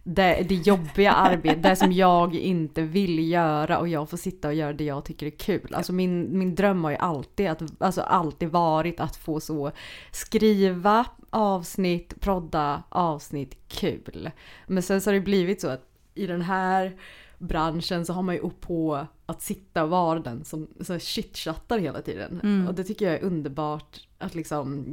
det, 0.04 0.46
det 0.50 0.56
jobbiga 0.56 1.12
arbetet, 1.12 1.64
det 1.64 1.76
som 1.76 1.92
jag 1.92 2.36
inte 2.36 2.82
vill 2.82 3.30
göra 3.32 3.80
och 3.80 3.88
jag 3.88 4.10
får 4.10 4.18
sitta 4.18 4.48
och 4.48 4.54
göra 4.54 4.74
det 4.74 4.84
jag 4.84 5.06
tycker 5.06 5.26
är 5.26 5.30
kul. 5.30 5.74
Alltså 5.74 5.94
min, 5.94 6.38
min 6.38 6.56
dröm 6.56 6.84
har 6.84 6.92
ju 6.92 6.98
alltid, 6.98 7.48
att, 7.50 7.62
alltså 7.80 8.02
alltid 8.02 8.50
varit 8.50 9.00
att 9.00 9.16
få 9.16 9.40
så 9.40 9.72
skriva 10.12 11.06
avsnitt, 11.30 12.22
prodda 12.22 12.84
avsnitt, 12.90 13.58
kul. 13.68 14.32
Men 14.68 14.84
sen 14.84 15.02
så 15.02 15.10
har 15.10 15.14
det 15.16 15.22
blivit 15.22 15.62
så 15.62 15.70
att 15.70 15.88
i 16.16 16.28
den 16.28 16.42
här 16.42 16.96
branschen 17.42 18.06
så 18.06 18.14
har 18.14 18.22
man 18.22 18.36
ju 18.36 18.42
upp 18.42 18.62
på 18.62 19.08
att 19.26 19.42
sitta 19.42 19.84
och 19.84 19.90
vara 19.90 20.20
den 20.20 20.46
som 20.46 20.68
så 20.82 21.00
chitchattar 21.00 21.80
hela 21.80 22.02
tiden. 22.02 22.40
Mm. 22.44 22.68
Och 22.68 22.76
det 22.76 22.84
tycker 22.84 23.06
jag 23.06 23.16
är 23.16 23.24
underbart 23.24 24.00
att 24.18 24.36
liksom 24.36 24.86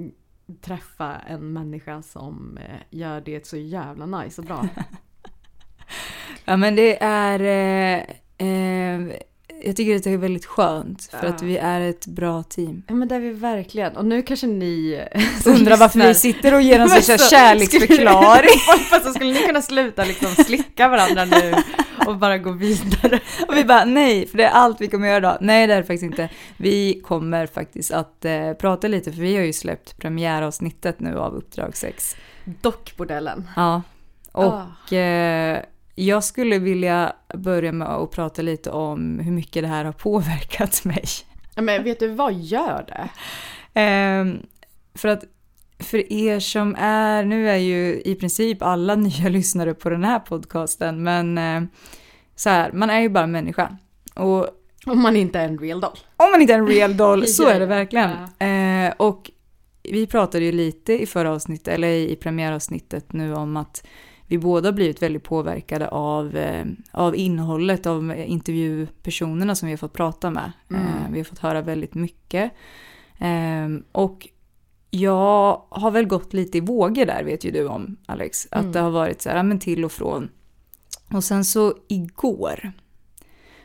träffa 0.60 1.14
en 1.14 1.52
människa 1.52 2.02
som 2.02 2.58
eh, 2.58 2.98
gör 2.98 3.20
det 3.20 3.46
så 3.46 3.56
jävla 3.56 4.06
nice 4.06 4.40
och 4.40 4.46
bra. 4.46 4.68
Ja 6.44 6.56
men 6.56 6.76
det 6.76 7.02
är... 7.02 7.40
Eh, 7.40 8.46
eh, 8.48 9.12
jag 9.64 9.76
tycker 9.76 9.96
att 9.96 10.04
det 10.04 10.10
är 10.10 10.16
väldigt 10.16 10.46
skönt 10.46 11.02
för 11.02 11.26
Ja. 11.26 11.32
att 11.32 11.42
vi 11.42 11.56
är 11.56 11.80
ett 11.80 12.06
bra 12.06 12.42
team. 12.42 12.82
Ja 12.88 12.94
men 12.94 13.08
det 13.08 13.14
är 13.14 13.20
vi 13.20 13.30
verkligen. 13.30 13.96
Och 13.96 14.04
nu 14.04 14.22
kanske 14.22 14.46
ni 14.46 15.04
Undrar 15.46 15.76
varför 15.76 15.98
vi 15.98 16.14
sitter 16.14 16.54
och 16.54 16.62
ger 16.62 16.78
en 16.78 16.88
sån 17.02 17.18
kärleksförklaring. 17.18 18.58
Så 19.04 19.12
skulle 19.12 19.32
ni 19.32 19.46
kunna 19.46 19.62
sluta 19.62 20.04
liksom 20.04 20.44
slicka 20.44 20.88
varandra 20.88 21.24
nu 21.24 21.54
och 22.08 22.16
bara 22.16 22.38
gå 22.38 22.52
vidare. 22.52 23.20
Och 23.48 23.56
vi 23.56 23.64
bara 23.64 23.84
nej, 23.84 24.26
för 24.26 24.38
det 24.38 24.44
är 24.44 24.50
allt 24.50 24.80
vi 24.80 24.88
kommer 24.88 25.08
göra 25.08 25.18
idag. 25.18 25.38
Nej 25.40 25.66
det 25.66 25.72
är 25.72 25.76
det 25.76 25.82
faktiskt 25.82 26.02
inte. 26.02 26.28
Vi 26.56 27.00
kommer 27.04 27.46
faktiskt 27.46 27.90
att 27.90 28.24
eh, 28.24 28.52
prata 28.52 28.88
lite 28.88 29.12
för 29.12 29.20
vi 29.20 29.36
har 29.36 29.44
ju 29.44 29.52
släppt 29.52 29.98
premiäravsnittet 29.98 31.00
nu 31.00 31.18
av 31.18 31.34
Uppdrag 31.34 31.76
6. 31.76 32.16
Dockbordellen. 32.44 33.48
Ja. 33.56 33.82
Ah. 34.32 34.66
Och 34.82 34.92
eh, 34.92 35.62
jag 35.94 36.24
skulle 36.24 36.58
vilja 36.58 37.12
börja 37.34 37.72
med 37.72 37.88
att 37.88 38.10
prata 38.10 38.42
lite 38.42 38.70
om 38.70 39.18
hur 39.18 39.32
mycket 39.32 39.62
det 39.62 39.68
här 39.68 39.84
har 39.84 39.92
påverkat 39.92 40.80
mig. 40.84 41.04
Men 41.56 41.84
vet 41.84 42.00
du 42.00 42.08
vad 42.08 42.32
gör 42.34 42.84
det? 42.88 43.08
Ehm, 43.80 44.46
för 44.94 45.08
att 45.08 45.24
för 45.80 46.12
er 46.12 46.40
som 46.40 46.74
är, 46.78 47.24
nu 47.24 47.50
är 47.50 47.56
ju 47.56 48.02
i 48.04 48.14
princip 48.14 48.62
alla 48.62 48.94
nya 48.94 49.28
lyssnare 49.28 49.74
på 49.74 49.90
den 49.90 50.04
här 50.04 50.18
podcasten, 50.18 51.02
men 51.02 51.38
eh, 51.38 51.62
så 52.36 52.50
här, 52.50 52.72
man 52.72 52.90
är 52.90 53.00
ju 53.00 53.08
bara 53.08 53.26
människa. 53.26 53.76
Och 54.14 54.46
Om 54.86 55.02
man 55.02 55.16
inte 55.16 55.38
är 55.40 55.48
en 55.48 55.58
real 55.58 55.80
doll. 55.80 55.98
om 56.16 56.30
man 56.30 56.40
inte 56.40 56.54
är 56.54 56.58
en 56.58 56.66
real 56.68 56.96
doll, 56.96 57.26
så 57.26 57.42
Ja, 57.42 57.50
är 57.50 57.58
det 57.60 57.64
ja. 57.64 57.68
verkligen. 57.68 58.10
Eh, 58.88 58.94
och 58.96 59.30
vi 59.82 60.06
pratade 60.06 60.44
ju 60.44 60.52
lite 60.52 61.02
i 61.02 61.06
förra 61.06 61.30
avsnittet, 61.32 61.68
eller 61.74 61.88
i 61.88 62.16
premiäravsnittet 62.16 63.12
nu 63.12 63.34
om 63.34 63.56
att 63.56 63.86
vi 64.26 64.38
båda 64.38 64.72
blivit 64.72 65.02
väldigt 65.02 65.24
påverkade 65.24 65.88
av, 65.88 66.36
eh, 66.36 66.64
av 66.90 67.16
innehållet 67.16 67.86
av 67.86 68.14
intervjupersonerna 68.26 69.54
som 69.54 69.66
vi 69.66 69.72
har 69.72 69.76
fått 69.78 69.92
prata 69.92 70.30
med. 70.30 70.52
Mm. 70.70 70.82
Vi 71.12 71.18
har 71.18 71.24
fått 71.24 71.38
höra 71.38 71.62
väldigt 71.62 71.94
mycket. 71.94 72.52
Och 73.92 74.28
jag 74.90 75.62
har 75.68 75.90
väl 75.90 76.06
gått 76.06 76.32
lite 76.32 76.58
i 76.58 76.60
vågor 76.60 77.06
där, 77.06 77.24
vet 77.24 77.44
ju 77.44 77.50
du 77.50 77.66
om 77.68 77.96
Alex. 78.06 78.48
Att 78.50 78.60
Mm. 78.60 78.72
det 78.72 78.80
har 78.80 78.90
varit 78.90 79.22
så 79.22 79.30
här, 79.30 79.42
men 79.42 79.58
till 79.58 79.84
och 79.84 79.92
från. 79.92 80.28
Och 81.12 81.24
sen 81.24 81.44
så 81.44 81.74
igår 81.88 82.72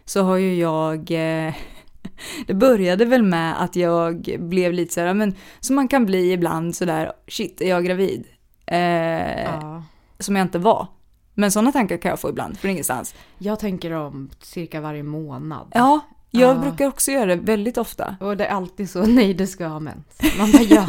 så 0.05 0.23
har 0.23 0.37
ju 0.37 0.55
jag... 0.55 1.11
Eh, 1.11 1.53
det 2.47 2.53
började 2.53 3.05
väl 3.05 3.23
med 3.23 3.61
att 3.63 3.75
jag 3.75 4.37
blev 4.39 4.73
lite 4.73 4.93
så 4.93 5.01
här, 5.01 5.13
men 5.13 5.35
som 5.59 5.75
man 5.75 5.87
kan 5.87 6.05
bli 6.05 6.31
ibland 6.31 6.75
sådär, 6.75 7.11
shit, 7.27 7.61
är 7.61 7.69
jag 7.69 7.85
gravid? 7.85 8.25
Eh, 8.65 9.43
Ja. 9.43 9.83
Som 10.19 10.35
jag 10.35 10.45
inte 10.45 10.59
var. 10.59 10.87
Men 11.33 11.51
sådana 11.51 11.71
tankar 11.71 11.97
kan 11.97 12.09
jag 12.09 12.19
få 12.19 12.29
ibland, 12.29 12.57
från 12.59 12.71
ingenstans. 12.71 13.15
Jag 13.37 13.59
tänker 13.59 13.91
om 13.91 14.29
cirka 14.41 14.81
varje 14.81 15.03
månad. 15.03 15.71
Ja, 15.73 15.99
jag 16.35 16.55
Ja. 16.55 16.59
brukar 16.61 16.87
också 16.87 17.11
göra 17.11 17.25
det 17.25 17.35
väldigt 17.35 17.77
ofta. 17.77 18.15
Och 18.19 18.37
det 18.37 18.45
är 18.45 18.49
alltid 18.55 18.89
så, 18.89 19.05
nej 19.05 19.33
du 19.33 19.47
ska 19.47 19.65
ha 19.67 19.79
mens. 19.79 20.05
Man 20.37 20.51
bara 20.51 20.61
ja, 20.63 20.87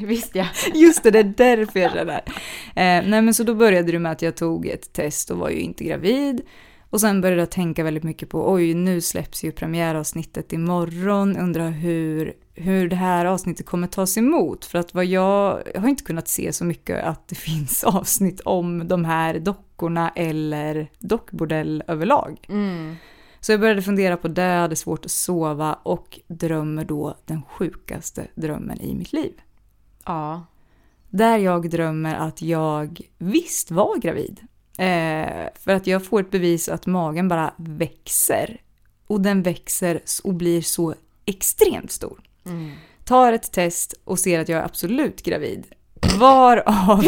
visst 0.06 0.34
ja. 0.34 0.46
Just 0.74 1.02
det, 1.02 1.10
det 1.10 1.18
är 1.18 1.34
därför 1.56 1.80
jag 1.80 1.92
känner. 1.92 2.22
Eh, 2.68 3.08
nej 3.10 3.22
men 3.22 3.34
så 3.34 3.42
då 3.42 3.54
började 3.54 3.92
det 3.92 3.98
med 3.98 4.12
att 4.12 4.22
jag 4.22 4.36
tog 4.36 4.66
ett 4.66 4.92
test 4.92 5.30
och 5.30 5.38
var 5.38 5.50
ju 5.50 5.60
inte 5.60 5.84
gravid. 5.84 6.40
Och 6.90 7.00
sen 7.00 7.20
började 7.20 7.42
jag 7.42 7.50
tänka 7.50 7.84
väldigt 7.84 8.02
mycket 8.02 8.28
på, 8.28 8.52
oj 8.52 8.74
nu 8.74 9.00
släpps 9.00 9.44
ju 9.44 9.52
premiäravsnittet 9.52 10.52
imorgon, 10.52 11.36
undrar 11.36 11.70
hur, 11.70 12.32
hur 12.54 12.88
det 12.88 12.96
här 12.96 13.24
avsnittet 13.24 13.66
kommer 13.66 13.86
tas 13.86 14.18
emot. 14.18 14.64
För 14.64 14.78
att 14.78 14.94
vad 14.94 15.04
jag, 15.04 15.62
jag 15.74 15.80
har 15.80 15.88
inte 15.88 16.04
kunnat 16.04 16.28
se 16.28 16.52
så 16.52 16.64
mycket 16.64 17.04
att 17.04 17.28
det 17.28 17.34
finns 17.48 17.84
avsnitt 17.84 18.40
om 18.40 18.88
de 18.88 19.04
här 19.04 19.38
dockorna 19.38 20.12
eller 20.16 20.88
dockbordell 20.98 21.82
överlag. 21.88 22.38
Mm. 22.48 22.96
Så 23.40 23.52
jag 23.52 23.60
började 23.60 23.82
fundera 23.82 24.16
på 24.16 24.28
det, 24.28 24.42
hade 24.42 24.76
svårt 24.76 25.04
att 25.04 25.10
sova 25.10 25.74
och 25.74 26.20
drömmer 26.26 26.84
då 26.84 27.16
den 27.24 27.42
sjukaste 27.42 28.26
drömmen 28.34 28.80
i 28.80 28.94
mitt 28.94 29.12
liv. 29.12 29.32
Ja. 30.04 30.46
Där 31.10 31.38
jag 31.38 31.70
drömmer 31.70 32.14
att 32.14 32.42
jag 32.42 33.00
visst 33.18 33.70
var 33.70 33.98
gravid. 33.98 34.40
Eh, 34.78 35.48
för 35.54 35.72
att 35.72 35.86
jag 35.86 36.04
får 36.04 36.20
ett 36.20 36.30
bevis 36.30 36.68
att 36.68 36.86
magen 36.86 37.28
bara 37.28 37.54
växer. 37.56 38.60
Och 39.06 39.20
den 39.20 39.42
växer 39.42 40.00
och 40.24 40.34
blir 40.34 40.62
så 40.62 40.94
extremt 41.24 41.90
stor. 41.90 42.20
Mm. 42.46 42.70
Tar 43.04 43.32
ett 43.32 43.52
test 43.52 43.94
och 44.04 44.18
ser 44.18 44.40
att 44.40 44.48
jag 44.48 44.60
är 44.60 44.64
absolut 44.64 45.22
gravid. 45.22 45.66
Varav... 46.00 47.04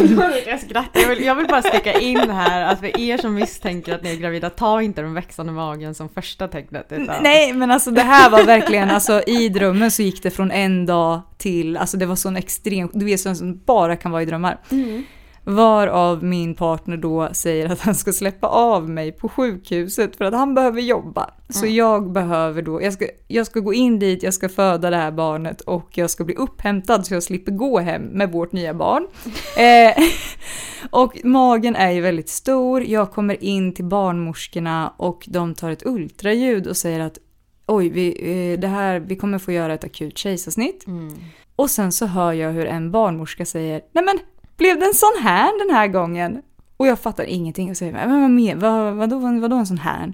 Jag 0.47 0.59
skrattar, 0.59 0.99
jag 0.99 1.09
vill, 1.09 1.23
jag 1.23 1.35
vill 1.35 1.47
bara 1.47 1.61
sticka 1.61 1.99
in 1.99 2.29
här 2.29 2.61
att 2.61 2.79
för 2.79 2.99
er 2.99 3.17
som 3.17 3.33
misstänker 3.33 3.95
att 3.95 4.03
ni 4.03 4.11
är 4.11 4.15
gravida, 4.15 4.49
ta 4.49 4.81
inte 4.81 5.01
den 5.01 5.13
växande 5.13 5.51
magen 5.51 5.95
som 5.95 6.09
första 6.09 6.47
tecknet. 6.47 6.87
Utan... 6.89 7.23
Nej 7.23 7.53
men 7.53 7.71
alltså 7.71 7.91
det 7.91 8.01
här 8.01 8.29
var 8.29 8.43
verkligen, 8.43 8.89
alltså 8.89 9.21
i 9.27 9.49
drömmen 9.49 9.91
så 9.91 10.01
gick 10.01 10.23
det 10.23 10.31
från 10.31 10.51
en 10.51 10.85
dag 10.85 11.21
till, 11.37 11.77
alltså 11.77 11.97
det 11.97 12.05
var 12.05 12.15
sån 12.15 12.37
extrem, 12.37 12.89
du 12.93 13.05
vet 13.05 13.19
sånt 13.19 13.37
som 13.37 13.61
bara 13.65 13.95
kan 13.95 14.11
vara 14.11 14.21
i 14.21 14.25
drömmar. 14.25 14.59
Mm. 14.71 15.03
Varav 15.43 16.23
min 16.23 16.55
partner 16.55 16.97
då 16.97 17.29
säger 17.31 17.71
att 17.71 17.79
han 17.79 17.95
ska 17.95 18.13
släppa 18.13 18.47
av 18.47 18.89
mig 18.89 19.11
på 19.11 19.29
sjukhuset 19.29 20.15
för 20.15 20.25
att 20.25 20.33
han 20.33 20.55
behöver 20.55 20.81
jobba. 20.81 21.29
Så 21.49 21.65
jag 21.65 22.11
behöver 22.11 22.61
då, 22.61 22.81
jag 22.81 22.93
ska, 22.93 23.05
jag 23.27 23.45
ska 23.45 23.59
gå 23.59 23.73
in 23.73 23.99
dit, 23.99 24.23
jag 24.23 24.33
ska 24.33 24.49
föda 24.49 24.89
det 24.89 24.97
här 24.97 25.11
barnet 25.11 25.61
och 25.61 25.97
jag 25.97 26.09
ska 26.09 26.23
bli 26.23 26.35
upphämtad 26.35 27.05
så 27.05 27.13
jag 27.13 27.23
slipper 27.23 27.51
gå 27.51 27.79
hem 27.79 28.01
med 28.01 28.31
vårt 28.31 28.51
nya 28.51 28.73
barn. 28.73 29.07
eh, 29.57 30.03
och 30.89 31.17
magen 31.23 31.75
är 31.75 31.91
ju 31.91 32.01
väldigt 32.01 32.29
stor, 32.29 32.83
jag 32.83 33.11
kommer 33.11 33.43
in 33.43 33.73
till 33.73 33.85
barnmorskorna 33.85 34.93
och 34.97 35.25
de 35.27 35.55
tar 35.55 35.71
ett 35.71 35.85
ultraljud 35.85 36.67
och 36.67 36.77
säger 36.77 36.99
att 36.99 37.17
oj, 37.65 37.89
vi, 37.89 38.07
eh, 38.09 38.59
det 38.59 38.67
här, 38.67 38.99
vi 38.99 39.15
kommer 39.15 39.39
få 39.39 39.51
göra 39.51 39.73
ett 39.73 39.83
akut 39.83 40.17
kejsarsnitt. 40.17 40.87
Mm. 40.87 41.15
Och 41.55 41.69
sen 41.69 41.91
så 41.91 42.05
hör 42.05 42.33
jag 42.33 42.51
hur 42.51 42.65
en 42.65 42.91
barnmorska 42.91 43.45
säger 43.45 43.81
Nej 43.91 44.03
men 44.03 44.19
blev 44.59 44.79
det 44.79 44.85
en 44.85 44.93
sån 44.93 45.23
här 45.23 45.65
den 45.65 45.75
här 45.75 45.87
gången? 45.87 46.41
Och 46.77 46.87
jag 46.87 46.99
fattar 46.99 47.23
ingenting 47.23 47.69
och 47.69 47.77
säger 47.77 47.93
men 47.93 48.21
vad, 48.21 48.31
men, 48.31 48.59
vad, 48.59 48.95
vadå, 48.95 49.39
vadå 49.39 49.55
en 49.55 49.67
sån 49.67 49.77
här? 49.77 50.13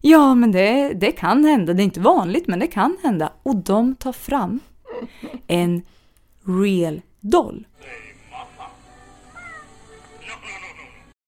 Ja 0.00 0.34
men 0.34 0.52
det, 0.52 0.92
det 0.92 1.12
kan 1.12 1.44
hända, 1.44 1.74
det 1.74 1.82
är 1.82 1.84
inte 1.84 2.00
vanligt 2.00 2.46
men 2.46 2.58
det 2.58 2.66
kan 2.66 2.96
hända. 3.02 3.32
Och 3.42 3.56
de 3.56 3.94
tar 3.94 4.12
fram 4.12 4.60
en 5.46 5.82
real 6.44 7.00
doll. 7.20 7.66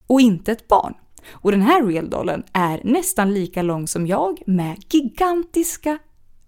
Och 0.06 0.20
inte 0.20 0.52
ett 0.52 0.68
barn. 0.68 0.94
Och 1.28 1.50
den 1.50 1.62
här 1.62 1.87
real 1.87 2.11
dollen 2.11 2.42
är 2.52 2.80
nästan 2.85 3.35
lika 3.35 3.62
lång 3.62 3.88
som 3.88 4.06
jag 4.06 4.42
med 4.46 4.76
gigantiska 4.90 5.99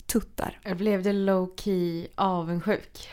tuttar. 0.06 0.60
Jag 0.64 0.76
blev 0.76 1.02
det 1.02 1.12
low 1.12 1.54
key 1.56 2.06
avundsjuk. 2.14 3.08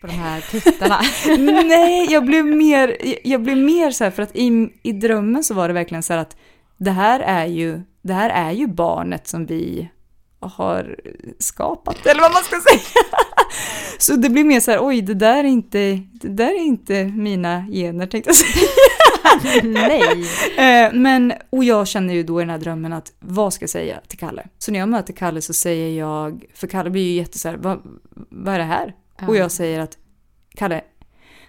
På 0.00 0.06
de 0.06 0.12
här 0.12 0.40
tittarna. 0.50 1.00
Nej, 1.64 2.12
jag 2.12 2.24
blev 2.26 2.44
mer, 2.44 2.96
jag 3.24 3.42
blev 3.42 3.56
mer 3.56 3.90
så 3.90 4.04
här 4.04 4.10
för 4.10 4.22
att 4.22 4.36
i, 4.36 4.68
i 4.82 4.92
drömmen 4.92 5.44
så 5.44 5.54
var 5.54 5.68
det 5.68 5.74
verkligen 5.74 6.02
så 6.02 6.12
här 6.12 6.20
att 6.20 6.36
det 6.78 6.90
här 6.90 7.20
är 7.20 7.46
ju, 7.46 7.80
det 8.02 8.12
här 8.12 8.30
är 8.30 8.52
ju 8.52 8.66
barnet 8.66 9.28
som 9.28 9.46
vi 9.46 9.88
har 10.40 10.96
skapat, 11.38 12.06
eller 12.06 12.20
vad 12.20 12.32
man 12.32 12.42
ska 12.42 12.56
säga. 12.60 13.04
Så 13.98 14.16
det 14.16 14.30
blir 14.30 14.44
mer 14.44 14.60
så 14.60 14.70
här, 14.70 14.78
oj, 14.86 15.02
det 15.02 15.14
där 15.14 15.36
är 15.44 15.48
inte, 15.48 16.00
det 16.12 16.28
där 16.28 16.50
är 16.50 16.64
inte 16.64 17.04
mina 17.04 17.66
gener 17.72 18.06
tänkte 18.06 18.30
jag 18.30 18.36
säga. 18.36 18.68
Nej! 19.62 20.26
Eh, 20.56 20.92
Men, 20.92 21.32
och 21.50 21.64
jag 21.64 21.88
känner 21.88 22.14
ju 22.14 22.22
då 22.22 22.40
i 22.40 22.42
den 22.42 22.50
här 22.50 22.58
drömmen 22.58 22.92
att 22.92 23.12
vad 23.18 23.52
ska 23.52 23.62
jag 23.62 23.70
säga 23.70 24.00
till 24.08 24.18
Kalle? 24.18 24.46
Så 24.58 24.72
när 24.72 24.78
jag 24.78 24.88
möter 24.88 25.12
Kalle 25.12 25.42
så 25.42 25.52
säger 25.52 25.98
jag, 25.98 26.44
för 26.54 26.66
Kalle 26.66 26.90
blir 26.90 27.02
ju 27.02 27.12
jätte 27.12 27.38
så 27.38 27.48
här, 27.48 27.56
vad, 27.56 27.80
vad 28.30 28.54
är 28.54 28.58
det 28.58 28.64
här? 28.64 28.94
Och 29.28 29.36
jag 29.36 29.50
säger 29.50 29.80
att 29.80 29.98
Kalle, 30.54 30.80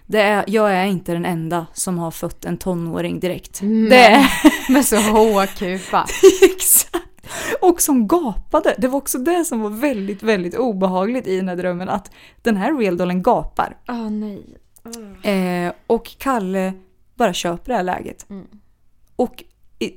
det 0.06 0.20
är, 0.20 0.44
jag 0.46 0.72
är 0.72 0.84
inte 0.84 1.12
den 1.12 1.24
enda 1.24 1.66
som 1.72 1.98
har 1.98 2.10
fött 2.10 2.44
en 2.44 2.58
tonåring 2.58 3.20
direkt. 3.20 3.60
Det 3.90 4.04
är 4.04 4.26
Med 4.72 4.84
så 4.84 4.96
håkupa. 4.96 6.06
exakt. 6.42 6.96
Och 7.60 7.80
som 7.82 8.08
gapade. 8.08 8.74
Det 8.78 8.88
var 8.88 8.98
också 8.98 9.18
det 9.18 9.44
som 9.44 9.60
var 9.60 9.70
väldigt, 9.70 10.22
väldigt 10.22 10.56
obehagligt 10.56 11.26
i 11.26 11.36
den 11.36 11.48
här 11.48 11.56
drömmen. 11.56 11.88
Att 11.88 12.10
den 12.42 12.56
här 12.56 12.78
realdollen 12.78 13.22
gapar. 13.22 13.76
Åh 13.88 14.10
nej. 14.10 14.58
Eh, 15.22 15.72
och 15.86 16.10
Kalle 16.18 16.72
bara 17.14 17.32
köper 17.32 17.72
det 17.72 17.76
här 17.76 17.82
läget. 17.82 18.30
Mm. 18.30 18.46
Och 19.16 19.44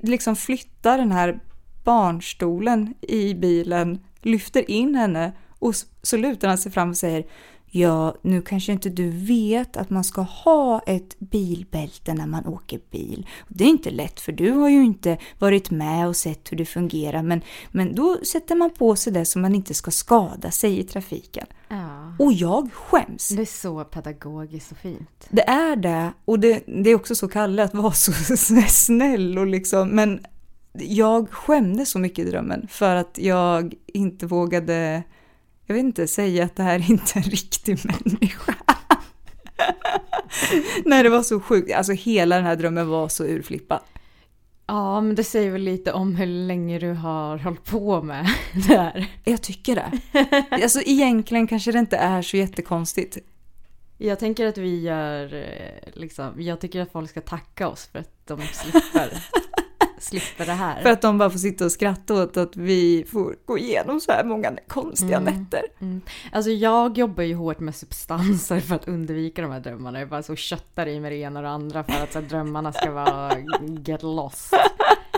liksom 0.02 0.36
flyttar 0.36 0.98
den 0.98 1.12
här 1.12 1.40
barnstolen 1.84 2.94
i 3.02 3.34
bilen, 3.34 4.00
lyfter 4.22 4.72
in 4.72 4.96
henne 4.96 5.32
och 5.60 5.76
så 6.02 6.18
lutar 6.18 6.48
han 6.48 6.58
sig 6.58 6.72
fram 6.72 6.90
och 6.90 6.98
säger 6.98 7.26
Ja, 7.78 8.16
nu 8.22 8.42
kanske 8.42 8.72
inte 8.72 8.90
du 8.90 9.10
vet 9.10 9.78
att 9.78 9.90
man 9.90 10.04
ska 10.04 10.22
ha 10.22 10.80
ett 10.80 11.20
bilbälte 11.20 12.14
när 12.14 12.28
man 12.28 12.48
åker 12.48 12.80
bil. 12.92 13.28
Det 13.48 13.64
är 13.64 13.68
inte 13.68 13.90
lätt 13.90 14.20
för 14.20 14.32
du 14.32 14.52
har 14.52 14.70
ju 14.70 14.84
inte 14.84 15.18
varit 15.40 15.72
med 15.72 16.08
och 16.08 16.16
sett 16.16 16.52
hur 16.52 16.58
det 16.58 16.66
fungerar 16.66 17.24
men, 17.24 17.42
men 17.72 17.96
då 17.96 18.18
sätter 18.24 18.56
man 18.56 18.70
på 18.70 18.96
sig 18.96 19.14
det 19.14 19.26
så 19.26 19.40
man 19.40 19.56
inte 19.56 19.74
ska 19.74 19.92
skada 19.92 20.52
sig 20.52 20.80
i 20.80 20.84
trafiken. 20.84 21.46
Ja. 21.68 22.16
Och 22.20 22.34
jag 22.34 22.74
skäms. 22.74 23.30
Det 23.30 23.42
är 23.42 23.46
så 23.46 23.84
pedagogiskt 23.84 24.72
och 24.72 24.78
fint. 24.78 25.28
Det 25.30 25.50
är 25.50 25.76
det. 25.76 26.14
Och 26.26 26.40
det, 26.40 26.64
det 26.68 26.90
är 26.90 26.96
också 26.96 27.16
så 27.16 27.28
Kalle 27.28 27.64
att 27.64 27.74
vara 27.74 27.92
så 27.92 28.12
snäll 28.68 29.38
och 29.38 29.48
liksom, 29.48 29.90
men 29.90 30.20
jag 30.80 31.30
skämdes 31.30 31.90
så 31.90 32.00
mycket 32.00 32.26
i 32.26 32.30
drömmen 32.30 32.68
för 32.70 32.96
att 32.96 33.18
jag 33.22 33.74
inte 33.88 34.26
vågade, 34.26 35.04
jag 35.66 35.76
vet 35.76 35.84
inte, 35.84 36.08
säga 36.08 36.44
att 36.44 36.56
det 36.56 36.64
här 36.64 36.80
är 36.80 36.90
inte 36.90 37.20
en 37.20 37.24
riktig 37.24 37.78
människa. 37.86 38.56
Nej, 40.86 41.04
det 41.04 41.10
var 41.10 41.24
så 41.24 41.40
sjukt. 41.40 41.74
Alltså 41.74 41.94
hela 41.94 42.36
den 42.36 42.46
här 42.46 42.56
drömmen 42.56 42.88
var 42.88 43.10
så 43.10 43.26
urflippad. 43.26 43.80
Ja, 44.68 45.02
men 45.02 45.16
det 45.16 45.24
säger 45.24 45.52
väl 45.52 45.62
lite 45.62 45.94
om 45.94 46.16
hur 46.16 46.26
länge 46.26 46.80
du 46.80 46.94
har 46.94 47.38
hållit 47.38 47.66
på 47.66 48.02
med 48.02 48.28
det 48.68 48.78
här. 48.78 49.08
Jag 49.24 49.42
tycker 49.42 49.76
det. 49.76 49.92
Alltså 50.50 50.82
egentligen 50.86 51.48
kanske 51.48 51.72
det 51.72 51.80
inte 51.80 51.98
är 51.98 52.22
så 52.22 52.38
jättekonstigt. 52.38 53.18
Jag 53.98 54.20
tänker 54.20 54.46
att 54.46 54.58
vi 54.58 54.82
gör, 54.82 55.34
eh, 55.34 55.92
liksom, 55.94 56.42
jag 56.42 56.62
tycker 56.62 56.82
att 56.82 56.92
folk 56.92 57.10
ska 57.10 57.22
tacka 57.22 57.68
oss 57.68 57.90
för 57.92 58.00
att 58.00 58.10
de 58.26 58.42
slipper, 58.42 59.18
slipper 60.00 60.46
det 60.46 60.52
här. 60.52 60.82
För 60.82 60.90
att 60.90 61.02
de 61.02 61.18
bara 61.18 61.30
får 61.30 61.40
sitta 61.40 61.66
och 61.66 61.72
skratta 61.72 62.14
åt 62.24 62.38
att 62.38 62.56
vi 62.58 63.06
får 63.12 63.36
gå 63.46 63.58
igenom 63.58 64.00
så 64.00 64.12
här 64.12 64.24
många 64.24 64.52
konstiga 64.68 65.18
Mm. 65.18 65.34
nätter. 65.34 65.62
Alltså 66.32 66.52
jag 66.52 66.98
jobbar 66.98 67.24
ju 67.24 67.36
hårt 67.36 67.60
med 67.60 67.76
substanser 67.76 68.60
för 68.60 68.76
att 68.76 68.88
undvika 68.88 69.42
de 69.42 69.52
här 69.52 69.60
drömmarna. 69.60 70.00
Jag 70.00 70.10
bara 70.10 70.24
så 70.24 70.36
köttar 70.36 70.88
i 70.88 71.00
med 71.00 71.12
det 71.12 71.16
ena 71.16 71.40
och 71.40 71.44
det 71.44 71.50
andra 71.50 71.84
för 71.84 72.04
att 72.04 72.14
så 72.14 72.20
här, 72.22 72.28
drömmarna 72.28 72.74
ska 72.74 72.92
vara 72.92 73.32
get 73.86 74.04
lost. 74.04 74.54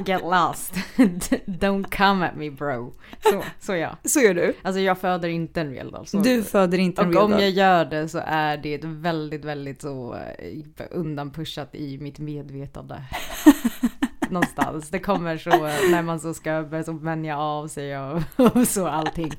Get 0.06 0.22
lost. 0.22 0.74
Don't 1.46 1.98
come 1.98 2.28
at 2.28 2.36
me 2.36 2.50
bro. 2.52 2.94
Så, 3.24 3.44
så 3.60 3.76
ja. 3.76 3.98
Så 4.04 4.20
gör 4.20 4.34
du. 4.34 4.54
Alltså 4.62 4.80
jag 4.82 4.98
föder 4.98 5.30
inte 5.30 5.62
en 5.62 5.70
real 5.72 5.92
doll. 5.92 6.06
Du 6.24 6.44
föder 6.44 6.78
inte 6.78 7.02
en 7.02 7.08
och 7.08 7.14
real 7.14 7.26
om 7.26 7.32
doll. 7.32 7.42
jag 7.42 7.50
gör 7.50 7.86
det 7.86 8.10
så 8.10 8.22
är 8.26 8.58
det 8.58 8.80
väldigt, 8.84 9.46
väldigt 9.46 9.82
så 9.82 10.14
eh, 10.16 10.86
undanpushat 10.92 11.76
i 11.76 11.98
mitt 11.98 12.20
medvetande. 12.20 13.04
Någonstans. 14.30 14.90
Det 14.90 15.00
kommer 15.00 15.38
så 15.38 15.50
när 15.92 16.02
man 16.02 16.20
så 16.20 16.34
ska 16.34 16.64
börja 16.64 16.84
så 16.84 16.92
vänja 16.92 17.38
av 17.38 17.68
sig 17.68 18.00
och, 18.00 18.22
och 18.56 18.68
så 18.68 18.88
allting. 18.88 19.32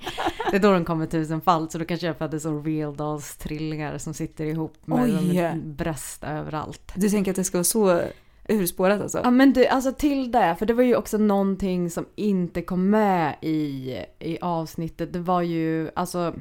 Det 0.51 0.57
är 0.57 0.61
då 0.61 0.73
de 0.73 0.85
kommer 0.85 1.07
tusenfalt. 1.07 1.73
Så 1.73 1.79
då 1.79 1.85
kanske 1.85 2.07
jag 2.07 2.17
födde 2.17 2.41
så 2.41 2.61
real 2.63 2.97
dolls 2.97 3.37
trillingar 3.37 3.99
som 3.99 4.15
sitter 4.15 4.45
ihop 4.45 4.75
med 4.85 5.05
Oj. 5.05 5.39
en 5.39 5.75
bröst 5.75 6.25
överallt. 6.25 6.93
Du 6.95 7.11
tänker 7.11 7.31
att 7.31 7.37
det 7.37 7.45
ska 7.45 7.59
vara 7.59 7.65
så 7.65 8.01
urspårat 8.49 9.03
alltså? 9.03 9.21
Ja 9.25 9.31
men 9.31 9.53
du, 9.53 9.67
alltså 9.67 9.93
till 9.93 10.33
det, 10.33 10.57
för 10.59 10.67
det 10.67 10.75
var 10.75 10.83
ju 10.83 10.97
också 10.97 11.19
någonting 11.19 11.91
som 11.91 12.07
inte 12.15 12.63
kom 12.63 12.91
med 12.91 13.37
i, 13.43 13.97
i 14.19 14.39
avsnittet. 14.41 15.13
Det 15.13 15.19
var 15.19 15.43
ju, 15.43 15.91
alltså 15.95 16.35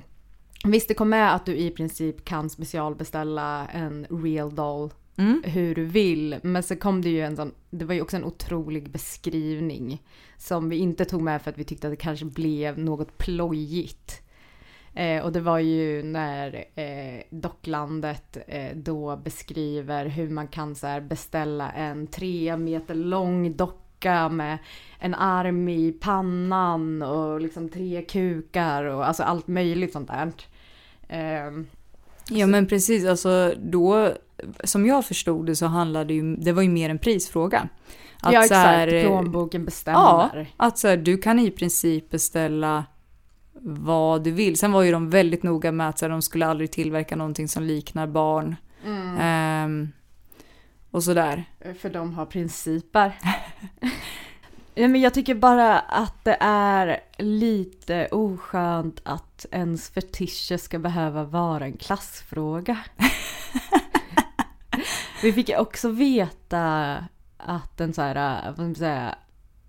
Visst 0.65 0.88
det 0.88 0.93
kom 0.93 1.10
med 1.10 1.36
att 1.36 1.45
du 1.45 1.55
i 1.57 1.71
princip 1.71 2.25
kan 2.25 2.49
specialbeställa 2.49 3.67
en 3.67 4.05
real 4.10 4.55
doll 4.55 4.93
Mm. 5.17 5.41
hur 5.45 5.75
du 5.75 5.86
vill. 5.86 6.39
Men 6.43 6.63
så 6.63 6.75
kom 6.75 7.01
det 7.01 7.10
ju 7.10 7.21
en 7.21 7.36
sån, 7.36 7.51
det 7.69 7.86
var 7.86 7.93
ju 7.93 8.01
också 8.01 8.17
en 8.17 8.23
otrolig 8.23 8.89
beskrivning. 8.89 10.03
Som 10.38 10.69
vi 10.69 10.77
inte 10.77 11.06
tog 11.06 11.21
med 11.21 11.41
för 11.41 11.51
att 11.51 11.58
vi 11.58 11.63
tyckte 11.63 11.88
att 11.88 11.93
det 11.93 11.97
kanske 11.97 12.25
blev 12.25 12.80
något 12.80 13.17
plojigt. 13.17 14.21
Eh, 14.93 15.23
och 15.23 15.32
det 15.32 15.39
var 15.39 15.60
ju 15.60 16.03
när 16.03 16.65
eh, 16.75 17.21
Docklandet 17.30 18.38
eh, 18.47 18.75
då 18.75 19.17
beskriver 19.17 20.06
hur 20.06 20.30
man 20.30 20.47
kan 20.47 20.75
så 20.75 20.88
här, 20.88 21.01
beställa 21.01 21.71
en 21.71 22.08
tre 22.08 22.58
meter 22.58 22.95
lång 22.95 23.58
docka 23.58 24.30
med 24.30 24.58
en 24.99 25.13
arm 25.13 25.69
i 25.69 25.91
pannan 25.91 27.01
och 27.01 27.41
liksom 27.41 27.69
tre 27.69 28.01
kukar 28.01 28.84
och 28.84 29.08
alltså 29.08 29.23
allt 29.23 29.47
möjligt 29.47 29.93
sånt 29.93 30.08
där. 30.08 30.32
Ehm, 31.08 31.67
Ja 32.30 32.47
men 32.47 32.67
precis, 32.67 33.06
alltså 33.06 33.53
då, 33.58 34.13
som 34.63 34.86
jag 34.86 35.06
förstod 35.06 35.45
det 35.45 35.56
så 35.56 35.65
handlade 35.65 36.13
ju, 36.13 36.36
det 36.36 36.52
var 36.52 36.62
ju 36.62 36.69
mer 36.69 36.89
en 36.89 37.00
prisfråga. 37.00 37.69
Att 38.21 38.34
ja 38.34 38.39
så 38.39 38.45
exakt, 38.45 38.67
här, 38.67 39.04
plånboken 39.04 39.62
Ja, 39.62 39.65
bestämmer. 39.65 40.47
att 40.58 40.78
så 40.78 40.88
här, 40.88 40.97
du 40.97 41.17
kan 41.17 41.39
i 41.39 41.52
princip 41.52 42.10
beställa 42.10 42.86
vad 43.62 44.23
du 44.23 44.32
vill. 44.32 44.58
Sen 44.58 44.71
var 44.71 44.82
ju 44.84 44.91
de 44.91 45.10
väldigt 45.10 45.43
noga 45.43 45.71
med 45.71 45.89
att 45.89 46.00
så 46.00 46.06
här, 46.06 46.10
de 46.10 46.21
skulle 46.21 46.45
aldrig 46.45 46.71
tillverka 46.71 47.15
någonting 47.15 47.47
som 47.47 47.63
liknar 47.63 48.08
barn. 48.08 48.56
Mm. 48.86 49.17
Ehm, 49.19 49.91
och 50.91 51.04
sådär. 51.04 51.43
För 51.80 51.89
de 51.89 52.13
har 52.13 52.26
principer. 52.26 53.19
Nej, 54.76 54.88
men 54.88 55.02
jag 55.02 55.13
tycker 55.13 55.36
bara 55.36 55.80
att 55.80 56.23
det 56.23 56.38
är 56.39 57.00
lite 57.17 58.08
oskönt 58.12 59.02
att 59.04 59.45
ens 59.52 59.89
fetischer 59.89 60.58
ska 60.58 60.80
behöva 60.80 61.23
vara 61.23 61.65
en 61.65 61.78
klassfråga. 61.78 62.78
Vi 65.21 65.33
fick 65.33 65.49
också 65.57 65.89
veta 65.89 66.95
att 67.37 67.77
den 67.77 67.93
så 67.93 68.01
här, 68.01 68.45
vad 68.45 68.53
ska 68.53 68.63
man 68.63 68.75
säga, 68.75 69.15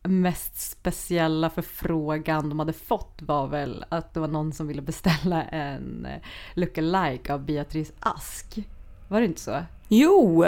mest 0.02 0.70
speciella 0.70 1.50
förfrågan 1.50 2.48
de 2.48 2.58
hade 2.58 2.72
fått 2.72 3.18
var 3.22 3.46
väl 3.46 3.84
att 3.88 4.14
det 4.14 4.20
var 4.20 4.28
någon 4.28 4.52
som 4.52 4.66
ville 4.66 4.82
beställa 4.82 5.42
en 5.42 6.06
lookalike 6.54 7.34
av 7.34 7.44
Beatrice 7.44 7.92
Ask. 8.00 8.58
Var 9.08 9.20
det 9.20 9.26
inte 9.26 9.40
så? 9.40 9.62
Jo! 9.88 10.44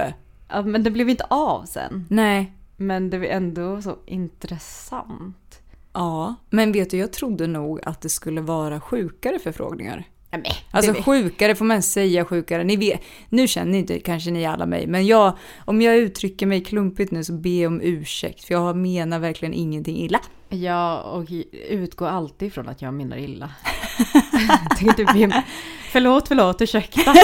Ja, 0.48 0.62
men 0.62 0.82
det 0.82 0.90
blev 0.90 1.08
inte 1.08 1.24
av 1.24 1.64
sen. 1.64 2.06
Nej. 2.10 2.52
Men 2.76 3.10
det 3.10 3.18
var 3.18 3.26
ändå 3.26 3.82
så 3.82 3.96
intressant. 4.06 5.62
Ja, 5.92 6.34
men 6.50 6.72
vet 6.72 6.90
du, 6.90 6.96
jag 6.96 7.12
trodde 7.12 7.46
nog 7.46 7.80
att 7.84 8.00
det 8.00 8.08
skulle 8.08 8.40
vara 8.40 8.80
sjukare 8.80 9.38
förfrågningar. 9.38 10.04
Nej, 10.32 10.52
Alltså 10.70 11.02
sjukare, 11.02 11.54
får 11.54 11.64
man 11.64 11.82
säga 11.82 12.24
sjukare? 12.24 12.64
Ni 12.64 12.76
vet, 12.76 13.00
nu 13.28 13.48
känner 13.48 13.78
inte 13.78 14.00
kanske 14.00 14.30
ni 14.30 14.46
alla 14.46 14.66
mig, 14.66 14.86
men 14.86 15.06
jag, 15.06 15.38
om 15.64 15.82
jag 15.82 15.96
uttrycker 15.96 16.46
mig 16.46 16.64
klumpigt 16.64 17.12
nu 17.12 17.24
så 17.24 17.32
be 17.32 17.66
om 17.66 17.80
ursäkt, 17.80 18.44
för 18.44 18.54
jag 18.54 18.76
menar 18.76 19.18
verkligen 19.18 19.54
ingenting 19.54 19.96
illa. 19.96 20.20
jag 20.48 21.14
och 21.14 21.26
utgår 21.68 22.08
alltid 22.08 22.52
från 22.52 22.68
att 22.68 22.82
jag 22.82 22.94
menar 22.94 23.16
illa. 23.16 23.50
tänkte 24.78 25.04
be, 25.04 25.42
förlåt, 25.92 26.28
förlåt, 26.28 26.62
ursäkta, 26.62 27.14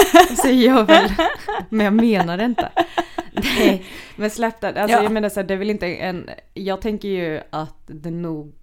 säger 0.41 0.67
jag 0.67 0.85
väl. 0.85 1.11
Men 1.69 1.85
jag 1.85 1.93
menar 1.93 2.37
det 2.37 2.45
inte. 2.45 2.71
Nej, 3.31 3.85
men 4.15 4.29
släpp 4.29 4.61
det. 4.61 4.67
Alltså, 4.81 4.97
Ja. 4.97 5.03
Jag 5.03 5.11
menar 5.11 5.29
så 5.29 5.39
här, 5.39 5.47
det 5.47 5.53
är 5.53 5.57
väl 5.57 5.69
inte 5.69 5.87
en... 5.87 6.29
Jag 6.53 6.81
tänker 6.81 7.07
ju 7.07 7.41
att 7.49 7.81
det 7.87 8.11
nog 8.11 8.53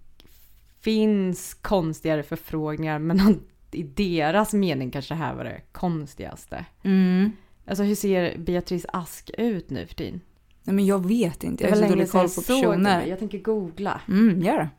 finns 0.81 1.53
konstigare 1.53 2.23
förfrågningar, 2.23 2.99
men 2.99 3.39
i 3.75 3.83
deras 3.83 4.53
mening 4.53 4.91
kanske 4.91 5.13
det 5.13 5.17
här 5.17 5.35
var 5.35 5.43
det 5.43 5.61
konstigaste. 5.71 6.65
Mm. 6.83 7.31
Alltså 7.65 7.83
hur 7.83 7.95
ser 7.95 8.37
Beatrice 8.37 8.85
Ask 8.93 9.31
ut 9.37 9.69
nu 9.69 9.87
för 9.87 9.95
tiden? 9.95 10.21
Nej 10.63 10.75
men 10.75 10.85
jag 10.85 11.07
vet 11.07 11.43
inte, 11.43 11.63
jag 11.63 11.71
har 11.71 11.77
så 11.77 11.87
dålig 11.87 12.11
koll 12.11 12.29
på 12.29 12.41
personer. 12.41 13.05
Jag 13.05 13.19
tänker 13.19 13.39
googla. 13.39 14.01
Mm, 14.07 14.41
gör 14.41 14.57
det. 14.57 14.69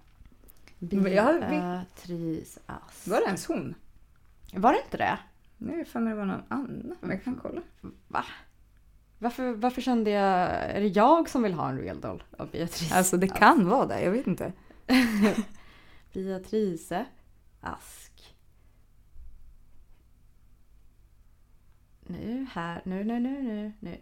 Beatrice 0.78 2.58
Ask. 2.66 3.08
Var 3.08 3.20
det 3.20 3.26
ens 3.26 3.46
hon? 3.46 3.74
Var 4.52 4.72
det 4.72 4.78
inte 4.84 4.96
det? 4.96 5.18
Nej, 5.58 5.84
för 5.84 6.00
mig 6.00 6.12
det 6.12 6.18
var 6.18 6.24
någon 6.24 6.42
annan. 6.48 6.96
Men 7.00 7.10
jag 7.10 7.24
kan 7.24 7.38
kolla. 7.42 7.60
Va? 8.08 8.24
Varför, 9.18 9.52
varför 9.52 9.82
kände 9.82 10.10
jag... 10.10 10.50
Är 10.50 10.80
det 10.80 10.88
jag 10.88 11.28
som 11.28 11.42
vill 11.42 11.54
ha 11.54 11.68
en 11.68 11.78
real 11.78 12.00
doll 12.00 12.22
av 12.38 12.50
Beatrice? 12.50 12.92
Alltså 12.92 13.16
det 13.16 13.28
kan 13.28 13.68
vara 13.68 13.86
det, 13.86 14.02
jag 14.02 14.10
vet 14.10 14.26
inte. 14.26 14.52
Beatrice 16.12 16.92
Ask. 17.60 18.05
Nu 22.06 22.46
här, 22.52 22.82
nu, 22.84 23.04
nu, 23.04 23.20
nu, 23.20 23.42
nu, 23.42 23.72
nu. 23.80 23.96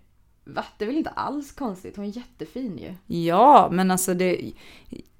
Va? 0.44 0.64
Det 0.78 0.84
är 0.84 0.86
väl 0.86 0.96
inte 0.96 1.10
alls 1.10 1.52
konstigt? 1.52 1.96
Hon 1.96 2.04
är 2.04 2.16
jättefin 2.16 2.78
ju. 2.78 3.16
Ja, 3.24 3.68
men 3.72 3.90
alltså 3.90 4.14
det... 4.14 4.52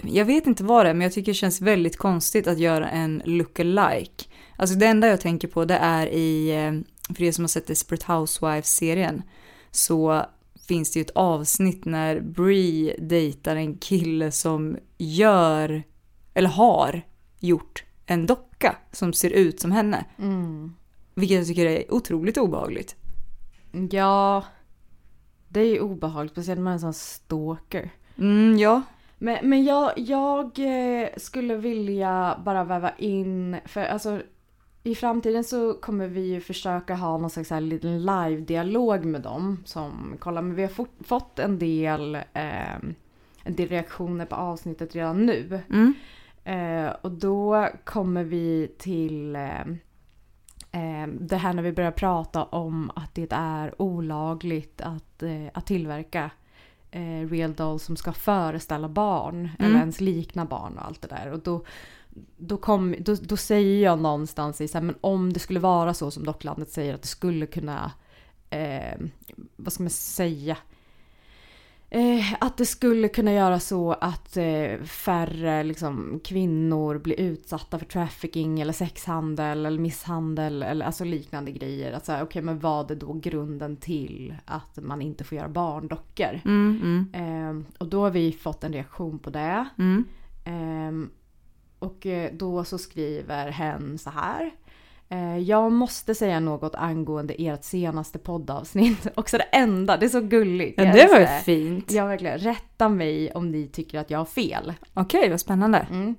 Jag 0.03 0.25
vet 0.25 0.47
inte 0.47 0.64
vad 0.64 0.87
det 0.87 0.90
är, 0.90 0.94
men 0.94 1.01
jag 1.01 1.12
tycker 1.12 1.33
det 1.33 1.37
känns 1.37 1.61
väldigt 1.61 1.97
konstigt 1.97 2.47
att 2.47 2.59
göra 2.59 2.88
en 2.88 3.23
look-alike. 3.25 4.25
Alltså 4.57 4.77
det 4.77 4.87
enda 4.87 5.09
jag 5.09 5.20
tänker 5.20 5.49
på 5.49 5.64
det 5.64 5.77
är 5.77 6.07
i, 6.07 6.51
eh, 6.51 6.73
för 7.14 7.23
er 7.23 7.33
som 7.33 7.44
har 7.44 7.49
sett 7.49 7.66
Desperate 7.66 8.12
Housewives-serien, 8.12 9.23
så 9.70 10.27
finns 10.68 10.92
det 10.92 10.99
ju 10.99 11.03
ett 11.03 11.11
avsnitt 11.14 11.85
när 11.85 12.20
Brie 12.20 12.97
dejtar 12.99 13.57
en 13.57 13.79
kille 13.79 14.31
som 14.31 14.77
gör, 14.99 15.83
eller 16.35 16.49
har 16.49 17.03
gjort 17.40 17.85
en 18.07 18.27
docka 18.27 18.77
som 18.92 19.12
ser 19.12 19.31
ut 19.31 19.61
som 19.61 19.73
henne. 19.73 20.05
Vilket 21.14 21.37
jag 21.37 21.46
tycker 21.46 21.66
är 21.66 21.94
otroligt 21.94 22.38
obehagligt. 22.38 22.96
Ja, 23.90 24.44
det 25.48 25.61
är 25.61 25.66
ju 25.66 25.81
obehagligt, 25.81 26.33
speciellt 26.33 26.61
med 26.61 26.72
en 26.72 26.81
sån 26.81 26.94
stalker. 26.94 27.90
Mm, 28.18 28.59
ja. 28.59 28.83
Men, 29.18 29.48
men 29.48 29.64
jag, 29.64 29.92
jag 29.96 30.59
eh, 30.59 31.09
skulle 31.16 31.57
vilja 31.57 32.40
bara 32.44 32.64
väva 32.64 32.90
in, 32.98 33.57
för 33.64 33.85
alltså 33.85 34.20
i 34.83 34.94
framtiden 34.94 35.44
så 35.44 35.74
kommer 35.74 36.09
vi 36.09 36.20
ju 36.20 36.40
försöka 36.40 36.94
ha 36.94 37.18
någon 37.18 37.31
slags 37.31 37.50
här 37.50 37.61
liten 37.61 38.03
live-dialog 38.03 39.05
med 39.05 39.20
dem 39.20 39.62
som 39.64 40.16
kollar. 40.18 40.42
Men 40.42 40.55
vi 40.55 40.62
har 40.62 40.68
fort, 40.68 40.94
fått 41.00 41.38
en 41.38 41.59
del, 41.59 42.14
eh, 42.14 42.74
en 43.42 43.55
del 43.57 43.68
reaktioner 43.68 44.27
på 44.27 44.35
avsnittet 44.35 44.94
redan 44.94 45.27
nu. 45.27 45.61
Mm. 45.70 45.94
Eh, 46.44 46.92
och 47.00 47.11
då 47.11 47.68
kommer 47.85 48.24
vi 48.24 48.74
till 48.79 49.37
eh, 49.37 49.64
det 51.08 51.37
här 51.37 51.52
när 51.52 51.62
vi 51.62 51.72
börjar 51.72 51.90
prata 51.90 52.44
om 52.44 52.90
att 52.94 53.14
det 53.14 53.32
är 53.32 53.82
olagligt 53.82 54.80
att, 54.80 55.22
eh, 55.22 55.46
att 55.54 55.66
tillverka 55.66 56.30
eh, 56.90 57.28
real 57.30 57.54
dolls 57.54 57.82
som 57.82 57.96
ska 57.96 58.12
föreställa 58.12 58.88
barn 58.88 59.50
eller 59.58 59.78
ens 59.78 60.00
likna 60.00 60.44
barn 60.44 60.78
och 60.78 60.87
allt 60.87 61.02
det 61.02 61.08
där. 61.08 61.32
Och 61.32 61.38
då, 61.38 61.64
då, 62.37 62.56
kom, 62.56 62.94
då, 62.98 63.14
då 63.14 63.37
säger 63.37 63.82
jag 63.82 63.98
någonstans 64.00 64.60
i 64.60 64.68
så 64.68 64.78
här, 64.78 64.84
men 64.84 64.96
om 65.00 65.32
det 65.32 65.40
skulle 65.40 65.60
vara 65.60 65.94
så 65.94 66.10
som 66.10 66.24
Docklandet 66.24 66.70
säger 66.70 66.94
att 66.94 67.02
det 67.02 67.08
skulle 67.08 67.46
kunna, 67.46 67.92
eh, 68.50 69.00
vad 69.56 69.72
ska 69.72 69.82
man 69.82 69.90
säga, 69.90 70.56
Eh, 71.90 72.35
att 72.40 72.57
det 72.57 72.66
skulle 72.66 73.09
kunna 73.09 73.33
göra 73.33 73.61
så 73.61 73.92
att 73.92 74.37
eh, 74.37 74.83
färre 74.85 75.62
liksom, 75.64 76.20
kvinnor 76.25 76.99
blir 76.99 77.20
utsatta 77.20 77.79
för 77.79 77.87
trafficking 77.87 78.61
eller 78.61 78.73
sexhandel 78.73 79.66
eller 79.66 79.79
misshandel 79.79 80.62
eller 80.62 80.87
alltså 80.87 81.05
liknande 81.05 81.51
grejer. 81.53 81.92
Att 81.92 82.07
säga, 82.07 82.23
okej 82.23 82.42
men 82.42 82.59
vad 82.59 82.90
är 82.90 82.94
då 82.94 83.12
grunden 83.12 83.77
till 83.77 84.35
att 84.44 84.79
man 84.83 85.03
inte 85.03 85.25
får 85.25 85.38
göra 85.38 85.49
barndockor? 85.49 86.40
Mm, 86.44 86.81
mm, 86.83 87.11
Eh, 87.14 87.66
och 87.79 87.88
då 87.88 88.03
har 88.03 88.11
vi 88.11 88.33
fått 88.33 88.64
en 88.64 88.73
reaktion 88.73 89.18
på 89.18 89.31
det. 89.31 89.68
mm. 89.79 90.05
Ehm, 90.44 91.11
och 91.79 92.07
eh, 92.07 92.33
då 92.35 92.64
så 92.64 92.79
skriver 92.79 93.51
hen 93.51 93.99
så 93.99 94.11
här. 94.11 94.51
Eh, 95.14 95.38
Jag 95.38 95.72
måste 95.72 96.14
säga 96.14 96.40
något 96.40 96.74
angående 96.74 97.35
ert 97.38 97.64
senaste 97.64 98.18
poddavsnitt. 98.18 99.07
Också 99.14 99.38
det 99.38 99.42
enda, 99.44 99.96
det 99.96 100.07
är 100.07 100.11
så 100.11 100.20
gulligt. 100.20 100.74
Ja, 100.79 100.85
det 100.92 101.07
var 101.07 101.20
ju 101.20 101.27
fint. 101.27 101.92
Ja, 101.92 102.07
verkligen. 102.07 102.38
Rätta 102.38 102.88
mig 102.88 103.33
om 103.33 103.50
ni 103.50 103.68
tycker 103.68 103.98
att 103.98 104.11
jag 104.11 104.18
har 104.18 104.24
fel. 104.24 104.72
Okej, 104.94 105.31
vad 105.31 105.40
spännande. 105.40 105.79
Mm. 105.90 106.14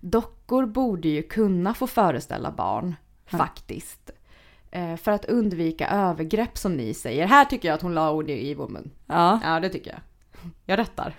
Dockor 0.00 0.66
borde 0.66 1.08
ju 1.08 1.22
kunna 1.22 1.74
få 1.74 1.86
föreställa 1.86 2.50
barn, 2.50 2.94
faktiskt. 3.26 4.10
Eh, 4.70 4.96
För 4.96 5.10
att 5.12 5.24
undvika 5.24 5.88
övergrepp 5.88 6.58
som 6.58 6.72
ni 6.76 6.94
säger. 6.94 7.26
Här 7.26 7.44
tycker 7.44 7.68
jag 7.68 7.74
att 7.74 7.82
hon 7.82 7.94
la 7.94 8.12
ord 8.12 8.30
i 8.30 8.54
vår 8.54 8.68
mun. 8.68 8.90
Ja. 9.06 9.40
Ja, 9.44 9.60
det 9.60 9.68
tycker 9.68 9.90
jag. 9.90 10.00
Jag 10.66 10.78
rättar. 10.78 11.14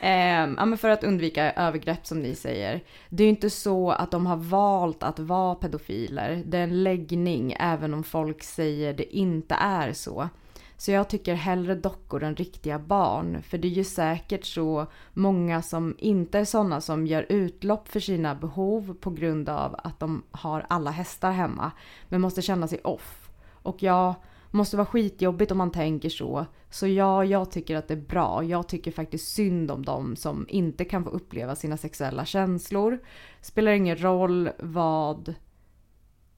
Men 0.66 0.78
för 0.78 0.88
att 0.88 1.04
undvika 1.04 1.52
övergrepp 1.52 2.06
som 2.06 2.22
ni 2.22 2.34
säger. 2.34 2.84
Det 3.08 3.22
är 3.22 3.24
ju 3.24 3.30
inte 3.30 3.50
så 3.50 3.90
att 3.90 4.10
de 4.10 4.26
har 4.26 4.36
valt 4.36 5.02
att 5.02 5.18
vara 5.18 5.54
pedofiler. 5.54 6.42
Det 6.46 6.58
är 6.58 6.62
en 6.62 6.82
läggning 6.82 7.56
även 7.60 7.94
om 7.94 8.04
folk 8.04 8.42
säger 8.42 8.94
det 8.94 9.16
inte 9.16 9.54
är 9.54 9.92
så. 9.92 10.28
Så 10.76 10.90
jag 10.90 11.08
tycker 11.08 11.34
hellre 11.34 11.74
dockor 11.74 12.22
än 12.22 12.36
riktiga 12.36 12.78
barn. 12.78 13.42
För 13.42 13.58
det 13.58 13.68
är 13.68 13.70
ju 13.70 13.84
säkert 13.84 14.44
så 14.44 14.86
många 15.12 15.62
som 15.62 15.96
inte 15.98 16.38
är 16.38 16.44
sådana 16.44 16.80
som 16.80 17.06
gör 17.06 17.26
utlopp 17.28 17.88
för 17.88 18.00
sina 18.00 18.34
behov 18.34 18.96
på 19.00 19.10
grund 19.10 19.48
av 19.48 19.80
att 19.84 20.00
de 20.00 20.22
har 20.30 20.66
alla 20.68 20.90
hästar 20.90 21.32
hemma. 21.32 21.70
Men 22.08 22.20
måste 22.20 22.42
känna 22.42 22.68
sig 22.68 22.80
off. 22.84 23.30
Och 23.52 23.82
jag 23.82 24.14
måste 24.54 24.76
vara 24.76 24.86
skitjobbigt 24.86 25.50
om 25.50 25.58
man 25.58 25.70
tänker 25.70 26.08
så. 26.08 26.46
Så 26.70 26.86
ja, 26.86 27.24
jag 27.24 27.50
tycker 27.50 27.76
att 27.76 27.88
det 27.88 27.94
är 27.94 28.00
bra. 28.08 28.44
Jag 28.44 28.68
tycker 28.68 28.90
faktiskt 28.90 29.34
synd 29.34 29.70
om 29.70 29.84
dem 29.84 30.16
som 30.16 30.46
inte 30.48 30.84
kan 30.84 31.04
få 31.04 31.10
uppleva 31.10 31.56
sina 31.56 31.76
sexuella 31.76 32.24
känslor. 32.24 32.98
Spelar 33.40 33.72
ingen 33.72 34.02
roll 34.02 34.50
vad... 34.58 35.34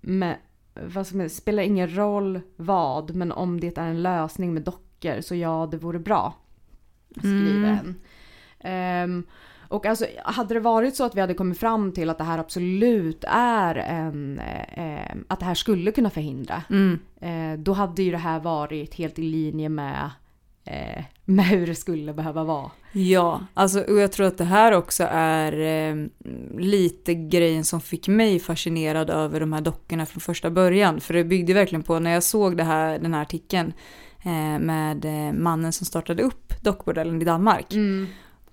Med, 0.00 0.36
vad 0.74 1.06
som 1.06 1.20
är, 1.20 1.28
spelar 1.28 1.62
ingen 1.62 1.96
roll 1.96 2.40
vad, 2.56 3.14
men 3.14 3.32
om 3.32 3.60
det 3.60 3.78
är 3.78 3.86
en 3.86 4.02
lösning 4.02 4.54
med 4.54 4.62
dockor 4.62 5.20
så 5.20 5.34
ja, 5.34 5.68
det 5.70 5.76
vore 5.76 5.98
bra. 5.98 6.34
Skriver 7.16 7.68
en. 7.68 7.94
Ehm, 8.60 9.26
och 9.68 9.86
alltså, 9.86 10.06
hade 10.24 10.54
det 10.54 10.60
varit 10.60 10.96
så 10.96 11.04
att 11.04 11.14
vi 11.14 11.20
hade 11.20 11.34
kommit 11.34 11.58
fram 11.58 11.92
till 11.92 12.10
att 12.10 12.18
det 12.18 12.24
här 12.24 12.38
absolut 12.38 13.24
är 13.28 13.74
en... 13.74 14.38
Eh, 14.76 15.16
att 15.28 15.40
det 15.40 15.46
här 15.46 15.54
skulle 15.54 15.92
kunna 15.92 16.10
förhindra. 16.10 16.62
Mm. 16.70 16.98
Eh, 17.20 17.58
då 17.58 17.72
hade 17.72 18.02
ju 18.02 18.10
det 18.10 18.18
här 18.18 18.40
varit 18.40 18.94
helt 18.94 19.18
i 19.18 19.22
linje 19.22 19.68
med, 19.68 20.10
eh, 20.64 21.04
med 21.24 21.44
hur 21.44 21.66
det 21.66 21.74
skulle 21.74 22.14
behöva 22.14 22.44
vara. 22.44 22.70
Ja, 22.92 23.40
alltså, 23.54 23.80
och 23.80 23.98
jag 23.98 24.12
tror 24.12 24.26
att 24.26 24.38
det 24.38 24.44
här 24.44 24.72
också 24.72 25.08
är 25.10 25.52
eh, 25.52 26.06
lite 26.58 27.14
grejen 27.14 27.64
som 27.64 27.80
fick 27.80 28.08
mig 28.08 28.38
fascinerad 28.38 29.10
över 29.10 29.40
de 29.40 29.52
här 29.52 29.60
dockorna 29.60 30.06
från 30.06 30.20
första 30.20 30.50
början. 30.50 31.00
För 31.00 31.14
det 31.14 31.24
byggde 31.24 31.54
verkligen 31.54 31.82
på, 31.82 31.98
när 31.98 32.10
jag 32.10 32.22
såg 32.22 32.56
det 32.56 32.64
här, 32.64 32.98
den 32.98 33.14
här 33.14 33.22
artikeln 33.22 33.72
eh, 34.24 34.58
med 34.58 35.04
eh, 35.04 35.32
mannen 35.32 35.72
som 35.72 35.86
startade 35.86 36.22
upp 36.22 36.62
dockbordellen 36.62 37.22
i 37.22 37.24
Danmark. 37.24 37.66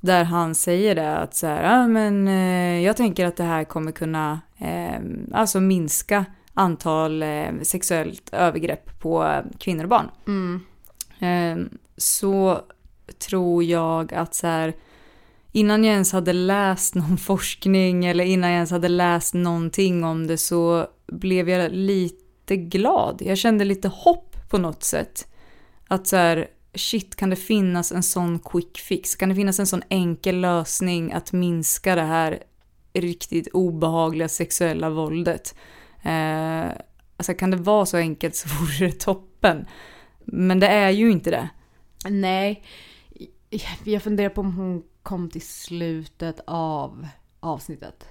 Där 0.04 0.24
han 0.24 0.56
säger 0.56 0.96
det 0.96 1.18
att 1.18 1.36
så 1.36 1.48
här, 1.48 1.64
ja, 1.64 1.88
men, 1.88 2.28
eh, 2.28 2.80
jag 2.86 2.98
tänker 2.98 3.26
att 3.26 3.38
det 3.38 3.44
här 3.44 3.64
kommer 3.64 3.92
kunna 3.92 4.42
eh, 4.58 5.00
alltså 5.32 5.60
minska 5.60 6.26
antal 6.54 7.24
eh, 7.24 7.52
sexuellt 7.62 8.30
övergrepp 8.32 9.00
på 9.00 9.42
kvinnor 9.60 9.84
och 9.84 9.90
barn. 9.90 10.10
Eh, 11.20 11.66
så 11.98 12.62
tror 13.28 13.64
jag 13.64 14.14
att 14.14 14.36
så 14.36 14.48
här, 14.48 14.74
innan 15.52 15.84
jag 15.84 15.94
ens 15.94 16.12
hade 16.12 16.34
läst 16.34 16.96
någon 16.96 17.18
forskning 17.18 18.06
eller 18.06 18.24
innan 18.24 18.50
jag 18.50 18.56
ens 18.56 18.72
hade 18.72 18.90
läst 18.90 19.34
någonting 19.34 20.04
om 20.04 20.28
det 20.28 20.38
så 20.38 20.88
blev 21.08 21.50
jag 21.50 21.72
lite 21.72 22.56
glad. 22.56 23.22
Jag 23.26 23.38
kände 23.38 23.66
lite 23.66 23.88
hopp 23.88 24.36
på 24.50 24.58
något 24.58 24.84
sätt. 24.84 25.28
Att 25.88 26.08
så 26.08 26.16
här, 26.16 26.48
shit, 26.76 27.16
kan 27.16 27.30
det 27.30 27.36
finnas 27.36 27.92
en 27.92 28.04
sån 28.04 28.40
quick 28.40 28.78
fix? 28.78 29.16
Kan 29.16 29.30
det 29.30 29.36
finnas 29.36 29.60
en 29.60 29.68
sån 29.68 29.84
enkel 29.90 30.40
lösning 30.42 31.12
att 31.12 31.34
minska 31.34 31.96
det 31.96 32.02
här 32.02 32.44
riktigt 32.94 33.48
obehagliga 33.48 34.28
sexuella 34.30 34.90
våldet? 34.90 35.56
Eh, 36.04 36.64
alltså 37.18 37.34
kan 37.34 37.52
det 37.52 37.58
vara 37.58 37.86
så 37.86 37.98
enkelt 37.98 38.36
så 38.36 38.50
vore 38.60 38.86
det 38.86 39.00
toppen. 39.00 39.66
Men 40.26 40.60
det 40.60 40.68
är 40.68 40.90
ju 40.90 41.12
inte 41.12 41.32
det. 41.32 41.50
Nej, 42.10 42.64
jag 43.84 44.04
funderar 44.04 44.30
på 44.30 44.42
om 44.42 44.56
hon 44.56 44.84
kom 45.04 45.30
till 45.30 45.42
slutet 45.48 46.40
av 46.48 47.08
avsnittet. 47.40 48.08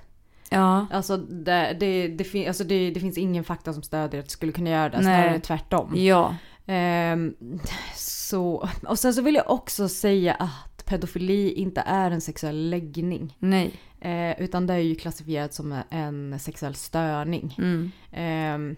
Ja. 0.51 0.87
Alltså, 0.93 1.17
det, 1.17 1.77
det, 1.81 2.09
det, 2.09 2.25
fin- 2.25 2.49
alltså 2.49 2.65
det, 2.65 2.91
det 2.91 3.01
finns 3.01 3.19
ingen 3.19 3.45
fakta 3.45 3.73
som 3.73 3.83
stödjer 3.83 4.21
att 4.21 4.27
det 4.27 4.33
skulle 4.33 4.53
kunna 4.53 4.71
göra 4.71 4.89
det. 4.89 5.03
Snarare 5.03 5.41
tvärtom. 5.41 5.93
Ja. 5.97 6.37
Ehm, 6.67 7.35
så, 7.97 8.69
och 8.87 8.99
sen 8.99 9.15
så 9.15 9.23
vill 9.23 9.35
jag 9.35 9.51
också 9.51 9.89
säga 9.89 10.35
att 10.35 10.85
pedofili 10.87 11.53
inte 11.53 11.81
är 11.87 12.11
en 12.11 12.21
sexuell 12.21 12.71
läggning. 12.71 13.37
Nej. 13.39 13.75
Eh, 14.01 14.41
utan 14.43 14.67
det 14.67 14.75
är 14.75 14.79
ju 14.79 14.95
klassifierat 14.95 15.55
som 15.55 15.81
en 15.91 16.39
sexuell 16.39 16.75
störning. 16.75 17.55
Mm. 17.59 17.91
Ehm, 18.13 18.77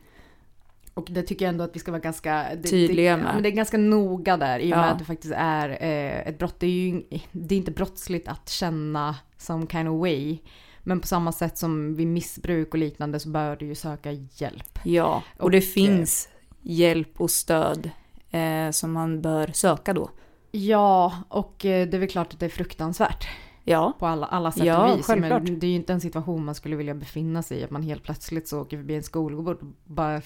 och 0.95 1.07
det 1.11 1.23
tycker 1.23 1.45
jag 1.45 1.51
ändå 1.53 1.65
att 1.65 1.77
vi 1.77 1.81
ska 1.81 1.91
vara 1.91 2.01
ganska 2.01 2.47
det, 2.57 2.69
Tydliga 2.69 3.17
med. 3.17 3.35
men 3.35 3.43
det 3.43 3.49
är 3.49 3.51
ganska 3.51 3.79
noga 3.79 4.37
där 4.37 4.59
i 4.59 4.73
och 4.73 4.77
med 4.77 4.87
Ja. 4.87 4.91
att 4.93 4.99
det 4.99 5.05
faktiskt 5.05 5.35
är 5.37 5.69
eh, 5.69 6.29
ett 6.29 6.39
brott. 6.39 6.61
Det 6.61 6.67
är 6.67 6.71
ju 6.71 7.03
det 7.33 7.55
är 7.55 7.59
inte 7.59 7.71
brottsligt 7.71 8.29
att 8.29 8.49
känna 8.49 9.17
some 9.39 9.67
kind 9.71 9.89
of 9.89 10.01
way. 10.01 10.39
Men 10.83 11.01
på 11.01 11.07
samma 11.07 11.33
sätt 11.33 11.59
som 11.59 11.95
vid 11.97 12.07
missbruk 12.07 12.69
och 12.75 12.79
liknande 12.79 13.21
så 13.21 13.29
bör 13.29 13.57
du 13.57 13.67
ju 13.67 13.75
söka 13.75 14.13
hjälp. 14.13 14.79
Ja, 14.85 15.23
och, 15.37 15.43
Och, 15.45 15.51
det 15.51 15.59
eh, 15.59 15.63
finns 15.63 16.29
hjälp 16.65 17.21
och 17.21 17.31
stöd 17.31 17.91
eh, 18.31 18.71
som 18.71 18.93
man 18.93 19.23
bör 19.23 19.51
söka 19.53 19.93
då. 19.93 20.11
Ja, 20.51 21.13
och 21.29 21.65
eh, 21.65 21.89
det 21.89 21.97
är 21.97 21.99
väl 21.99 22.09
klart 22.09 22.33
att 22.33 22.41
det 22.41 22.47
är 22.47 22.51
fruktansvärt. 22.51 23.29
Ja. 23.67 23.93
på 23.99 24.07
alla, 24.07 24.27
alla 24.27 24.53
sätt 24.53 24.65
Ja, 24.65 24.93
och 24.93 24.99
vis. 24.99 25.07
självklart. 25.07 25.43
Men 25.43 25.59
det 25.59 25.67
är 25.67 25.69
ju 25.69 25.75
inte 25.77 25.93
en 25.93 26.01
situation 26.01 26.45
man 26.45 26.55
skulle 26.55 26.77
vilja 26.77 26.95
befinna 26.95 27.43
sig 27.43 27.59
i, 27.59 27.65
att 27.65 27.71
man 27.71 27.83
helt 27.83 28.03
plötsligt 28.03 28.49
så 28.49 28.61
åker 28.61 28.77
förbi 28.77 28.95
en 28.95 29.03
skolgård 29.03 29.57
och 29.63 29.69
bara 29.85 30.21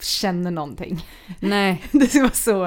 känner 0.00 0.50
någonting. 0.50 1.04
Nej. 1.40 1.82
Det 1.92 2.14
var 2.22 2.30
så 2.34 2.64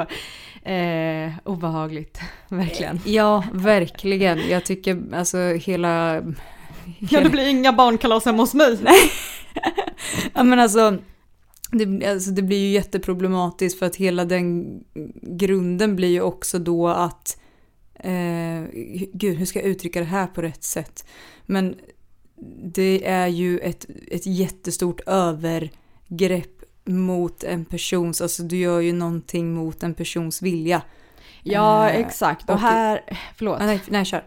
eh, 0.69 1.33
obehagligt, 1.43 2.19
verkligen. 2.49 2.99
Ja, 3.05 3.43
verkligen. 3.53 4.49
Jag 4.49 4.65
tycker 4.65 5.15
alltså 5.15 5.37
hela... 5.37 6.21
Ja, 6.99 7.21
det 7.21 7.29
blir 7.29 7.47
inga 7.47 7.73
barnkalas 7.73 8.25
hemma 8.25 8.43
hos 8.43 8.53
mig. 8.53 8.77
Ja 10.33 10.43
men 10.43 10.59
alltså 10.59 10.97
det, 11.71 12.05
alltså 12.07 12.31
det 12.31 12.41
blir 12.41 12.57
ju 12.57 12.67
jätteproblematiskt 12.71 13.79
för 13.79 13.85
att 13.85 13.95
hela 13.95 14.25
den 14.25 14.79
grunden 15.21 15.95
blir 15.95 16.07
ju 16.09 16.21
också 16.21 16.59
då 16.59 16.87
att 16.87 17.37
eh, 17.95 18.63
Gud, 19.13 19.37
hur 19.37 19.45
ska 19.45 19.59
jag 19.59 19.67
uttrycka 19.67 19.99
det 19.99 20.05
här 20.05 20.27
på 20.27 20.41
rätt 20.41 20.63
sätt? 20.63 21.05
Men 21.45 21.75
det 22.63 23.07
är 23.07 23.27
ju 23.27 23.59
ett, 23.59 23.85
ett 24.07 24.25
jättestort 24.25 25.01
övergrepp 25.05 26.61
mot 26.85 27.43
en 27.43 27.65
persons, 27.65 28.21
alltså 28.21 28.43
du 28.43 28.57
gör 28.57 28.79
ju 28.79 28.93
någonting 28.93 29.53
mot 29.53 29.83
en 29.83 29.93
persons 29.93 30.41
vilja. 30.41 30.81
Ja, 31.43 31.89
Eh, 31.89 31.99
exakt. 31.99 32.49
Och 32.49 32.55
och- 32.55 32.61
här, 32.61 33.01
förlåt. 33.35 33.61
Ah, 33.61 33.65
nej, 33.65 33.81
nej, 33.89 34.05
kör. 34.05 34.23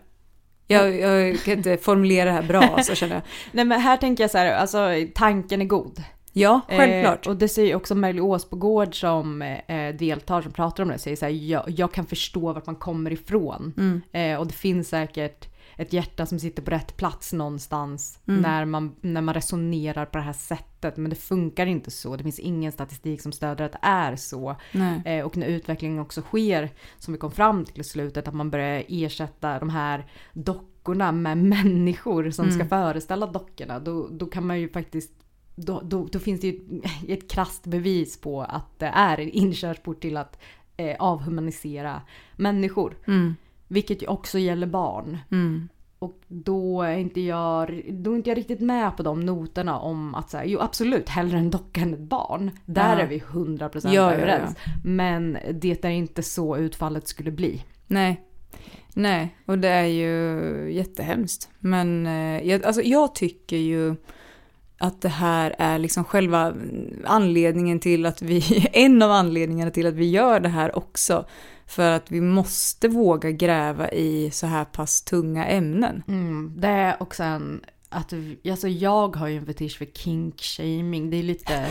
Jag, 0.66 0.98
jag 1.00 1.38
kan 1.38 1.54
inte 1.58 1.76
formulera 1.76 2.24
det 2.24 2.32
här 2.32 2.42
bra, 2.42 2.60
alltså 2.62 2.94
känner 2.94 3.14
jag. 3.14 3.22
Nej 3.52 3.64
men 3.64 3.80
här 3.80 3.96
tänker 3.96 4.24
jag 4.24 4.30
så 4.30 4.38
här, 4.38 4.52
alltså 4.52 4.78
tanken 5.14 5.60
är 5.60 5.64
god. 5.64 6.02
Ja, 6.36 6.60
självklart. 6.68 7.26
Eh, 7.26 7.30
och 7.30 7.36
det 7.38 7.48
säger 7.48 7.76
också 7.76 7.94
Melly 7.94 8.20
Åsbogård 8.20 9.00
som 9.00 9.42
eh, 9.42 9.94
deltar, 9.94 10.42
som 10.42 10.52
pratar 10.52 10.82
om 10.82 10.88
det, 10.88 10.98
säger 10.98 11.16
så 11.16 11.24
här, 11.24 11.32
jag, 11.32 11.64
jag 11.66 11.92
kan 11.92 12.06
förstå 12.06 12.52
vart 12.52 12.66
man 12.66 12.76
kommer 12.76 13.12
ifrån. 13.12 13.72
Mm. 13.76 14.00
Eh, 14.12 14.40
och 14.40 14.46
det 14.46 14.54
finns 14.54 14.88
säkert 14.88 15.48
ett 15.76 15.92
hjärta 15.92 16.26
som 16.26 16.38
sitter 16.38 16.62
på 16.62 16.70
rätt 16.70 16.96
plats 16.96 17.32
någonstans 17.32 18.18
Mm. 18.28 18.40
när, 18.42 18.64
man, 18.64 18.94
när 19.00 19.20
man 19.20 19.34
resonerar 19.34 20.04
på 20.06 20.18
det 20.18 20.24
här 20.24 20.32
sättet. 20.32 20.96
Men 20.96 21.10
det 21.10 21.16
funkar 21.16 21.66
inte 21.66 21.90
så. 21.90 22.16
Det 22.16 22.22
finns 22.22 22.38
ingen 22.38 22.72
statistik 22.72 23.20
som 23.22 23.32
stöder 23.32 23.64
att 23.64 23.72
det 23.72 23.78
är 23.82 24.16
så. 24.16 24.56
Eh, 25.04 25.24
och 25.26 25.36
när 25.36 25.46
utvecklingen 25.46 25.98
också 25.98 26.20
sker, 26.22 26.70
som 26.98 27.12
vi 27.14 27.18
kom 27.18 27.30
fram 27.30 27.64
till 27.64 27.80
i 27.80 27.84
slutet, 27.84 28.28
att 28.28 28.34
man 28.34 28.50
börjar 28.50 28.84
ersätta 28.88 29.58
de 29.58 29.70
här 29.70 30.06
dockorna 30.32 31.12
med 31.12 31.38
människor 31.38 32.30
som 32.30 32.44
ska 32.50 32.54
Mm. 32.54 32.68
föreställa 32.68 33.26
dockorna, 33.26 33.78
då, 33.78 34.08
då 34.10 34.26
kan 34.26 34.46
man 34.46 34.60
ju 34.60 34.68
faktiskt 34.68 35.12
då, 35.56 35.80
då, 35.84 36.08
då 36.12 36.18
finns 36.18 36.40
det 36.40 36.46
ju 36.46 36.82
ett, 37.08 37.30
krasst 37.30 37.66
bevis 37.66 38.20
på 38.20 38.42
att 38.42 38.78
det 38.78 38.86
är 38.86 39.20
en 39.20 39.28
inkörsport 39.30 40.00
till 40.00 40.16
att 40.16 40.38
eh, 40.76 40.96
avhumanisera 40.98 42.02
människor. 42.36 42.96
Mm. 43.06 43.34
Vilket 43.68 44.02
ju 44.02 44.06
också 44.06 44.38
gäller 44.38 44.66
barn. 44.66 45.18
Mm. 45.30 45.68
Och 45.98 46.20
då 46.28 46.82
är 46.82 46.96
inte 46.96 47.20
jag, 47.20 47.82
då 47.90 48.12
är 48.12 48.16
inte 48.16 48.30
jag 48.30 48.38
riktigt 48.38 48.60
med 48.60 48.96
på 48.96 49.02
de 49.02 49.20
noterna 49.20 49.78
om 49.78 50.14
att 50.14 50.30
säga, 50.30 50.44
jo 50.44 50.60
absolut 50.60 51.08
hellre 51.08 51.38
en 51.38 51.50
docka 51.50 51.80
än 51.80 51.94
ett 51.94 52.00
barn. 52.00 52.50
Där 52.66 52.96
Ja. 52.96 53.02
är 53.02 53.06
vi 53.06 53.18
100% 53.18 53.80
Ja, 53.84 53.92
ja, 53.92 54.02
ja. 54.02 54.12
överens. 54.12 54.56
Men 54.84 55.38
det 55.52 55.84
är 55.84 55.90
inte 55.90 56.22
så 56.22 56.56
utfallet 56.56 57.08
skulle 57.08 57.30
bli. 57.30 57.62
Nej. 57.86 58.20
Nej, 58.94 59.36
och 59.46 59.58
det 59.58 59.68
är 59.68 59.86
ju 59.86 60.72
jättehemskt. 60.72 61.50
Men 61.58 62.06
eh, 62.06 62.48
jag, 62.48 62.64
alltså, 62.64 62.82
jag 62.82 63.14
tycker 63.14 63.56
ju 63.56 63.94
att 64.78 65.02
det 65.02 65.08
här 65.08 65.54
är 65.58 65.78
liksom 65.78 66.04
själva 66.04 66.54
anledningen 67.04 67.80
till 67.80 68.06
att 68.06 68.22
vi, 68.22 68.66
en 68.72 69.02
av 69.02 69.10
anledningarna 69.10 69.70
till 69.70 69.86
att 69.86 69.94
vi 69.94 70.10
gör 70.10 70.40
det 70.40 70.48
här 70.48 70.78
också. 70.78 71.26
För 71.66 71.90
att 71.90 72.10
vi 72.10 72.20
måste 72.20 72.88
våga 72.88 73.30
gräva 73.30 73.90
i 73.90 74.30
så 74.30 74.46
här 74.46 74.64
pass 74.64 75.02
tunga 75.02 75.46
ämnen. 75.46 76.02
Mm, 76.08 76.52
det 76.56 76.68
är 76.68 77.02
också 77.02 77.22
en, 77.22 77.64
att, 77.88 78.12
alltså 78.50 78.68
jag 78.68 79.16
har 79.16 79.28
ju 79.28 79.36
en 79.36 79.46
fetisch 79.46 79.78
för 79.78 79.84
kink-shaming. 79.84 81.10
Det 81.10 81.16
är 81.16 81.22
lite... 81.22 81.66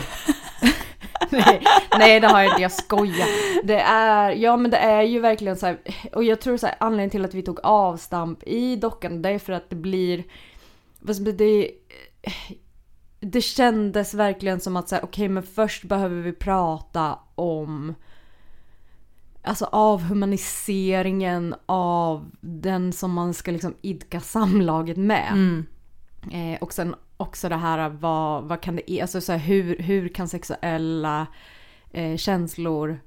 nej, 1.30 1.62
nej, 1.98 2.20
det 2.20 2.26
har 2.26 2.40
jag 2.40 2.52
inte, 2.52 2.62
jag 2.62 2.72
skojar. 2.72 3.28
Det 3.66 3.80
är, 3.80 4.30
ja 4.30 4.56
men 4.56 4.70
det 4.70 4.76
är 4.76 5.02
ju 5.02 5.20
verkligen 5.20 5.56
så 5.56 5.66
här, 5.66 5.78
och 6.12 6.24
jag 6.24 6.40
tror 6.40 6.56
så 6.56 6.66
här, 6.66 6.76
anledningen 6.80 7.10
till 7.10 7.24
att 7.24 7.34
vi 7.34 7.42
tog 7.42 7.60
avstamp 7.62 8.42
i 8.42 8.76
dockan, 8.76 9.22
det 9.22 9.28
är 9.28 9.38
för 9.38 9.52
att 9.52 9.70
det 9.70 9.76
blir, 9.76 10.24
vad 11.00 11.16
säga, 11.16 11.32
det, 11.32 11.70
det 13.24 13.40
kändes 13.40 14.14
verkligen 14.14 14.60
som 14.60 14.76
att 14.76 14.88
så 14.88 14.94
här, 14.94 15.04
okej 15.04 15.28
men 15.28 15.42
först 15.42 15.84
behöver 15.84 16.22
vi 16.22 16.32
prata 16.32 17.18
om 17.34 17.94
Alltså 19.46 19.64
avhumaniseringen 19.64 21.54
av 21.66 22.30
den 22.40 22.92
som 22.92 23.12
man 23.12 23.34
ska 23.34 23.50
liksom 23.50 23.74
idka 23.82 24.20
samlaget 24.20 24.96
med. 24.96 25.32
Mm. 25.32 25.66
Eh, 26.32 26.62
och 26.62 26.72
sen 26.72 26.94
också 27.16 27.48
det 27.48 27.56
här 27.56 27.88
vad, 27.88 28.44
vad 28.44 28.60
kan 28.60 28.76
det 28.76 29.00
alltså 29.00 29.20
så 29.20 29.32
här, 29.32 29.38
hur, 29.38 29.78
hur 29.78 30.08
kan 30.08 30.28
sexuella 30.28 31.26
eh, 31.90 32.16
känslor 32.16 33.00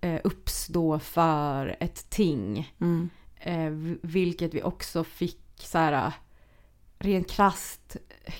eh, 0.00 0.20
uppstå 0.24 0.98
för 0.98 1.76
ett 1.80 2.10
ting? 2.10 2.72
Mm. 2.80 3.10
Eh, 3.40 3.98
vilket 4.02 4.54
vi 4.54 4.62
också 4.62 5.04
fick 5.04 5.40
så 5.56 5.78
här 5.78 6.12
rent 6.98 7.30
krasst 7.30 7.96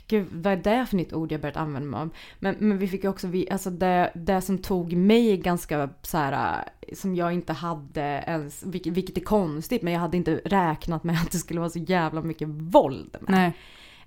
Gud, 0.09 0.27
vad 0.33 0.53
är 0.53 0.57
det 0.57 0.87
för 0.87 0.97
nytt 0.97 1.13
ord 1.13 1.33
jag 1.33 1.41
börjat 1.41 1.57
använda 1.57 1.89
mig 1.89 2.01
av? 2.01 2.11
Men, 2.39 2.57
men 2.59 2.79
vi 2.79 2.89
fick 2.89 3.05
ju 3.05 3.11
också, 3.11 3.27
vi, 3.27 3.51
alltså 3.51 3.71
det, 3.71 4.13
det 4.15 4.41
som 4.41 4.59
tog 4.59 4.93
mig 4.93 5.37
ganska 5.37 5.91
så 6.03 6.19
här, 6.19 6.65
som 6.93 7.15
jag 7.15 7.33
inte 7.33 7.53
hade 7.53 8.25
ens, 8.27 8.63
vilket, 8.67 8.93
vilket 8.93 9.17
är 9.17 9.21
konstigt, 9.21 9.83
men 9.83 9.93
jag 9.93 10.01
hade 10.01 10.17
inte 10.17 10.41
räknat 10.45 11.05
med 11.05 11.15
att 11.15 11.31
det 11.31 11.39
skulle 11.39 11.61
vara 11.61 11.71
så 11.71 11.79
jävla 11.79 12.23
mycket 12.23 12.49
våld 12.49 13.17
med. 13.21 13.31
Nej. 13.31 13.53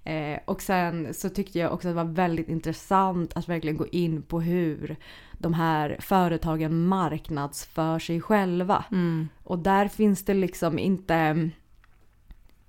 Eh, 0.08 0.40
och 0.46 0.62
sen 0.62 1.14
så 1.14 1.30
tyckte 1.30 1.60
jag 1.60 1.74
också 1.74 1.88
att 1.88 1.92
det 1.92 2.04
var 2.04 2.14
väldigt 2.14 2.50
intressant 2.50 3.34
att 3.36 3.50
verkligen 3.50 3.78
gå 3.78 3.88
in 3.88 4.22
på 4.22 4.42
hur 4.42 4.96
de 5.32 5.54
här 5.54 5.98
företagen 6.00 6.88
marknadsför 6.88 8.00
sig 8.00 8.22
själva. 8.22 8.86
Mm. 8.92 9.30
Och 9.44 9.60
där 9.60 9.88
finns 9.88 10.26
det 10.26 10.34
liksom 10.34 10.80
inte... 10.80 11.50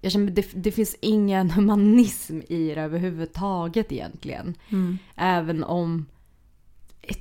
Jag 0.09 0.13
känner, 0.13 0.31
det, 0.31 0.47
det 0.55 0.73
finns 0.73 0.97
ingen 1.01 1.51
humanism 1.57 2.41
i 2.49 2.75
det 2.75 2.81
överhuvudtaget 2.81 3.93
egentligen. 3.93 4.55
Mm. 4.69 4.99
Även 5.17 5.65
om 5.65 6.07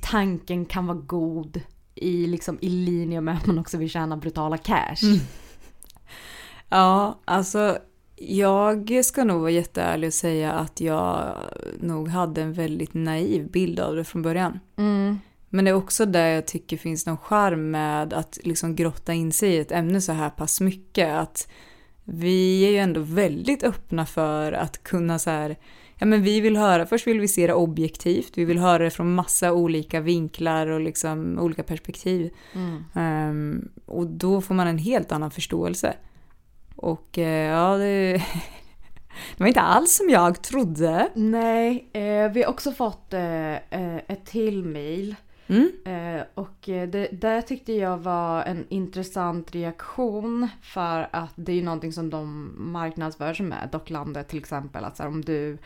tanken 0.02 0.64
kan 0.64 0.86
vara 0.86 0.98
god 0.98 1.60
i, 1.94 2.26
liksom, 2.26 2.58
i 2.60 2.68
linje 2.68 3.20
med 3.20 3.36
att 3.36 3.46
man 3.46 3.58
också 3.58 3.76
vill 3.76 3.90
tjäna 3.90 4.16
brutala 4.16 4.56
cash. 4.56 5.02
Mm. 5.02 5.18
Ja, 6.68 7.18
alltså 7.24 7.78
jag 8.16 9.04
ska 9.04 9.24
nog 9.24 9.40
vara 9.40 9.50
jätteärlig 9.50 10.06
och 10.06 10.14
säga 10.14 10.52
att 10.52 10.80
jag 10.80 11.34
nog 11.80 12.08
hade 12.08 12.42
en 12.42 12.52
väldigt 12.52 12.94
naiv 12.94 13.50
bild 13.50 13.80
av 13.80 13.96
det 13.96 14.04
från 14.04 14.22
början. 14.22 14.60
Mm. 14.76 15.18
Men 15.48 15.64
det 15.64 15.70
är 15.70 15.74
också 15.74 16.06
där 16.06 16.26
jag 16.26 16.46
tycker 16.46 16.76
finns 16.76 17.06
någon 17.06 17.16
charm 17.16 17.70
med 17.70 18.12
att 18.12 18.38
liksom 18.44 18.76
grotta 18.76 19.12
in 19.14 19.32
sig 19.32 19.50
i 19.50 19.58
ett 19.58 19.72
ämne 19.72 20.00
så 20.00 20.12
här 20.12 20.30
pass 20.30 20.60
mycket. 20.60 21.14
Att 21.14 21.48
vi 22.10 22.66
är 22.66 22.70
ju 22.70 22.78
ändå 22.78 23.00
väldigt 23.00 23.62
öppna 23.62 24.06
för 24.06 24.52
att 24.52 24.82
kunna 24.82 25.18
så 25.18 25.30
här, 25.30 25.56
ja 25.96 26.06
men 26.06 26.22
vi 26.22 26.40
vill 26.40 26.56
höra, 26.56 26.86
först 26.86 27.06
vill 27.06 27.20
vi 27.20 27.28
se 27.28 27.46
det 27.46 27.54
objektivt, 27.54 28.38
vi 28.38 28.44
vill 28.44 28.58
höra 28.58 28.84
det 28.84 28.90
från 28.90 29.14
massa 29.14 29.52
olika 29.52 30.00
vinklar 30.00 30.66
och 30.66 30.80
liksom 30.80 31.38
olika 31.38 31.62
perspektiv. 31.62 32.30
Mm. 32.54 32.84
Ehm, 32.94 33.68
och 33.86 34.06
då 34.06 34.40
får 34.40 34.54
man 34.54 34.66
en 34.66 34.78
helt 34.78 35.12
annan 35.12 35.30
förståelse. 35.30 35.94
Och 36.76 37.18
eh, 37.18 37.50
ja, 37.50 37.76
det, 37.76 38.12
det 39.36 39.40
var 39.40 39.46
inte 39.46 39.60
alls 39.60 39.96
som 39.96 40.10
jag 40.10 40.42
trodde. 40.42 41.08
Nej, 41.14 41.90
eh, 41.92 42.32
vi 42.32 42.42
har 42.42 42.50
också 42.50 42.72
fått 42.72 43.12
eh, 43.12 43.52
eh, 43.52 43.96
ett 44.08 44.26
till 44.26 44.64
mail. 44.64 45.16
Mm. 45.48 45.72
Eh, 45.84 46.24
och 46.34 46.68
eh, 46.68 46.88
det, 46.88 47.08
det 47.12 47.42
tyckte 47.42 47.72
jag 47.72 47.98
var 47.98 48.42
en 48.42 48.66
intressant 48.68 49.54
reaktion 49.54 50.48
för 50.62 51.08
att 51.12 51.32
det 51.34 51.52
är 51.52 51.56
ju 51.56 51.62
någonting 51.62 51.92
som 51.92 52.10
de 52.10 52.52
marknadsför 52.56 53.34
sig 53.34 53.46
med. 53.46 53.68
Docklandet 53.72 54.28
till 54.28 54.38
exempel. 54.38 54.84
Att 54.84 54.96
så 54.96 55.02
här, 55.02 55.10
om 55.10 55.24
du, 55.24 55.58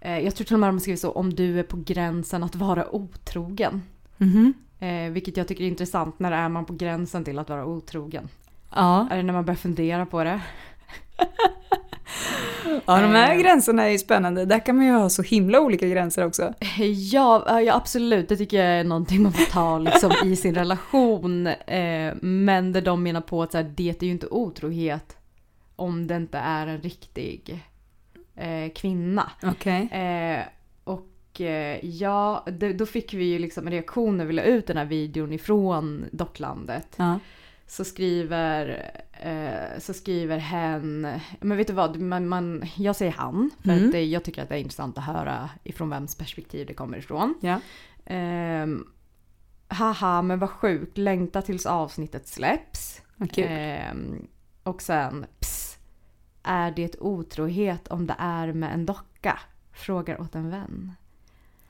eh, 0.00 0.18
jag 0.18 0.34
tror 0.34 0.44
till 0.44 0.54
och 0.54 0.60
med 0.60 0.68
de 0.68 0.80
skriver 0.80 0.96
så, 0.96 1.10
om 1.10 1.34
du 1.34 1.58
är 1.58 1.62
på 1.62 1.76
gränsen 1.76 2.42
att 2.42 2.54
vara 2.54 2.94
otrogen. 2.94 3.82
Mhm. 4.16 4.54
Eh, 4.78 5.10
vilket 5.10 5.36
jag 5.36 5.48
tycker 5.48 5.64
är 5.64 5.68
intressant. 5.68 6.18
När 6.18 6.32
är 6.32 6.48
man 6.48 6.64
på 6.64 6.72
gränsen 6.72 7.24
till 7.24 7.38
att 7.38 7.48
vara 7.48 7.66
otrogen? 7.66 8.28
Ja. 8.74 9.08
Är 9.10 9.16
det 9.16 9.22
när 9.22 9.32
man 9.32 9.44
börjar 9.44 9.56
fundera 9.56 10.06
på 10.06 10.24
det? 10.24 10.40
ja, 12.86 13.00
de 13.00 13.06
här 13.08 13.32
Eh. 13.34 13.40
gränserna 13.42 13.82
är 13.84 13.88
ju 13.90 13.98
spännande. 13.98 14.44
Där 14.44 14.58
kan 14.66 14.76
man 14.76 14.86
ju 14.86 14.92
ha 14.92 15.08
så 15.08 15.22
himla 15.22 15.60
olika 15.60 15.86
gränser 15.88 16.26
också. 16.26 16.54
Ja, 17.12 17.60
ja, 17.60 17.74
absolut. 17.74 18.28
Det 18.28 18.36
tycker 18.36 18.56
jag 18.56 18.66
är 18.80 18.84
någonting 18.84 19.22
man 19.22 19.32
får 19.32 19.44
ta 19.44 19.78
liksom, 19.78 20.12
i 20.24 20.36
sin 20.36 20.54
relation. 20.54 21.46
Eh, 21.46 22.14
men 22.20 22.72
där 22.72 22.80
de 22.80 23.02
menar 23.02 23.20
på 23.20 23.42
att 23.42 23.54
här, 23.54 23.72
det 23.76 24.02
är 24.02 24.06
ju 24.06 24.12
inte 24.12 24.26
otrohet 24.26 25.16
om 25.76 26.06
det 26.06 26.16
inte 26.16 26.38
är 26.38 26.66
en 26.66 26.80
riktig 26.80 27.64
eh, 28.36 28.72
kvinna. 28.74 29.30
Okej. 29.42 29.88
Eh, 29.92 30.40
och 30.84 31.40
ja, 31.82 32.46
då 32.74 32.86
fick 32.86 33.14
vi 33.14 33.24
ju 33.24 33.38
liksom 33.38 33.64
när 33.64 34.24
vi 34.24 34.32
la 34.32 34.42
ut 34.42 34.66
den 34.66 34.76
här 34.76 34.84
videon 34.84 35.32
ifrån 35.32 36.04
Docklandet. 36.12 36.88
Ja. 36.96 37.18
Så 37.70 37.84
skriver, 37.84 38.90
eh, 39.12 39.78
så 39.80 39.92
skriver 39.94 40.38
hen, 40.38 41.08
men 41.40 41.56
vet 41.56 41.66
du 41.66 41.72
vad, 41.72 42.00
man, 42.00 42.28
man, 42.28 42.64
jag 42.76 42.96
säger 42.96 43.12
han. 43.12 43.50
För 43.62 43.70
Mm. 43.70 43.86
att 43.86 43.92
det, 43.92 44.04
jag 44.04 44.24
tycker 44.24 44.42
att 44.42 44.48
det 44.48 44.54
är 44.54 44.58
intressant 44.58 44.98
att 44.98 45.04
höra 45.04 45.50
ifrån 45.64 45.90
vems 45.90 46.14
perspektiv 46.14 46.66
det 46.66 46.74
kommer 46.74 46.98
ifrån. 46.98 47.34
Ja. 47.40 47.60
Ehm, 48.06 48.86
haha, 49.68 50.22
men 50.22 50.38
vad 50.38 50.50
sjukt, 50.50 50.98
längta 50.98 51.42
tills 51.42 51.66
avsnittet 51.66 52.28
släpps. 52.28 53.02
Kul. 53.32 53.44
Ehm, 53.48 54.26
och 54.62 54.82
sen, 54.82 55.26
ps, 55.40 55.78
är 56.42 56.70
det 56.70 56.96
otrohet 57.00 57.88
om 57.88 58.06
det 58.06 58.16
är 58.18 58.52
med 58.52 58.74
en 58.74 58.86
docka? 58.86 59.38
Frågar 59.72 60.20
åt 60.20 60.34
en 60.34 60.50
vän. 60.50 60.92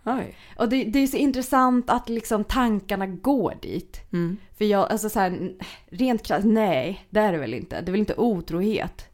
Oj. 0.04 0.36
Och 0.56 0.68
det, 0.68 0.84
det 0.84 0.98
är 0.98 1.06
så 1.06 1.16
intressant 1.16 1.90
att 1.90 2.08
liksom 2.08 2.44
tankarna 2.44 3.06
går 3.06 3.54
dit. 3.62 4.00
Mm. 4.12 4.36
För 4.58 4.64
jag, 4.64 4.92
alltså 4.92 5.08
så 5.08 5.20
här, 5.20 5.52
rent 5.90 6.22
krasst, 6.22 6.46
nej, 6.46 7.06
det 7.10 7.20
är 7.20 7.32
det 7.32 7.38
väl 7.38 7.54
inte. 7.54 7.80
Det 7.80 7.88
är 7.88 7.92
väl 7.92 8.00
inte 8.00 8.14
otrohet 8.16 9.08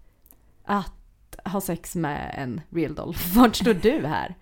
att 0.64 0.92
ha 1.44 1.60
sex 1.60 1.94
med 1.94 2.34
en 2.38 2.60
real 2.70 2.94
doll. 2.94 3.16
Vart 3.34 3.56
står 3.56 3.74
du 3.74 4.06
här? 4.06 4.34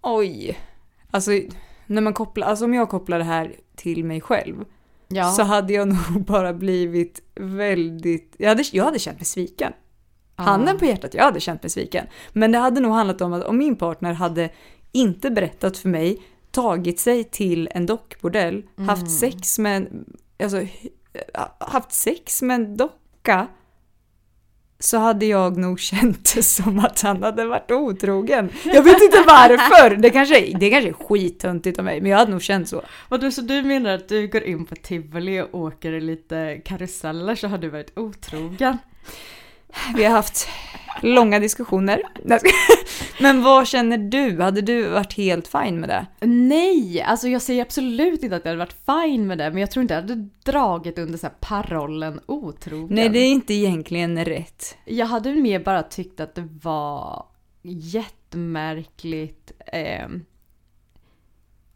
Oj. 0.00 0.58
Alltså, 1.10 1.30
när 1.86 2.02
man 2.02 2.14
kopplar, 2.14 2.46
alltså 2.46 2.64
om 2.64 2.74
jag 2.74 2.88
kopplar 2.88 3.18
det 3.18 3.24
här 3.24 3.54
till 3.76 4.04
mig 4.04 4.20
själv 4.20 4.64
Ja, 5.08 5.30
så 5.30 5.42
hade 5.42 5.72
jag 5.72 5.88
nog 6.12 6.24
bara 6.24 6.52
blivit 6.52 7.22
väldigt... 7.34 8.34
Jag 8.38 8.48
hade, 8.48 8.64
jag 8.72 8.84
hade 8.84 8.98
känt 8.98 9.18
mig 9.18 9.26
sviken. 9.26 9.72
Handen 10.38 10.78
på 10.78 10.84
hjärtat, 10.84 11.14
jag 11.14 11.24
hade 11.24 11.40
känt 11.40 11.62
mig 11.62 11.70
sviken. 11.70 12.06
Men 12.32 12.52
det 12.52 12.58
hade 12.58 12.80
nog 12.80 12.92
handlat 12.92 13.20
om 13.20 13.32
att 13.32 13.44
om 13.44 13.58
min 13.58 13.76
partner 13.76 14.12
hade 14.12 14.50
inte 14.92 15.30
berättat 15.30 15.78
för 15.78 15.88
mig, 15.88 16.22
tagit 16.50 17.00
sig 17.00 17.24
till 17.24 17.68
en 17.70 17.86
dockbordell, 17.86 18.62
haft 18.76 19.10
sex 19.10 19.58
med 19.58 19.76
en, 19.76 20.04
alltså, 20.42 20.66
haft 21.58 21.92
sex 21.92 22.42
med 22.42 22.54
en 22.54 22.76
docka, 22.76 23.48
så 24.78 24.98
hade 24.98 25.26
jag 25.26 25.56
nog 25.56 25.80
känt 25.90 26.34
det 26.34 26.42
som 26.42 26.78
att 26.78 27.00
han 27.00 27.22
hade 27.22 27.44
varit 27.44 27.70
otrogen. 27.70 28.50
Jag 28.64 28.82
vet 28.82 29.02
inte 29.02 29.24
varför, 29.26 29.96
det 29.96 30.10
kanske, 30.10 30.58
det 30.58 30.70
kanske 30.70 30.88
är 30.88 30.92
skittöntigt 30.92 31.78
av 31.78 31.84
mig, 31.84 32.00
men 32.00 32.10
jag 32.10 32.18
hade 32.18 32.30
nog 32.30 32.42
känt 32.42 32.68
så. 32.68 32.82
Vadå, 33.08 33.30
så 33.30 33.40
du 33.40 33.62
menar 33.62 33.94
att 33.94 34.08
du 34.08 34.28
går 34.28 34.42
in 34.42 34.66
på 34.66 34.76
Tivoli 34.76 35.40
och 35.40 35.60
åker 35.60 36.00
lite 36.00 36.60
karuseller 36.64 37.34
så 37.34 37.48
har 37.48 37.58
du 37.58 37.68
varit 37.68 37.98
otrogen? 37.98 38.78
Vi 39.94 40.04
har 40.04 40.12
haft 40.12 40.48
långa 41.02 41.38
diskussioner. 41.38 42.02
Men 43.20 43.42
vad 43.42 43.68
känner 43.68 43.98
du? 43.98 44.42
Hade 44.42 44.60
du 44.60 44.88
varit 44.88 45.12
helt 45.12 45.48
fin 45.48 45.80
med 45.80 45.88
det? 45.88 46.26
Nej, 46.26 47.02
alltså 47.02 47.28
jag 47.28 47.42
säger 47.42 47.62
absolut 47.62 48.22
inte 48.22 48.36
att 48.36 48.44
jag 48.44 48.50
hade 48.52 48.64
varit 48.64 48.76
fine 48.86 49.26
med 49.26 49.38
det, 49.38 49.50
men 49.50 49.60
jag 49.60 49.70
tror 49.70 49.82
inte 49.82 49.94
jag 49.94 50.00
hade 50.00 50.28
dragit 50.44 50.98
under 50.98 51.18
så 51.18 51.28
parollen 51.40 52.20
otrogen. 52.26 52.88
Nej, 52.90 53.08
det 53.08 53.18
är 53.18 53.30
inte 53.30 53.54
egentligen 53.54 54.24
rätt. 54.24 54.76
Jag 54.84 55.06
hade 55.06 55.32
mer 55.32 55.60
bara 55.60 55.82
tyckt 55.82 56.20
att 56.20 56.34
det 56.34 56.48
var 56.62 57.26
jättemärkligt 57.62 59.52
eh, 59.72 60.06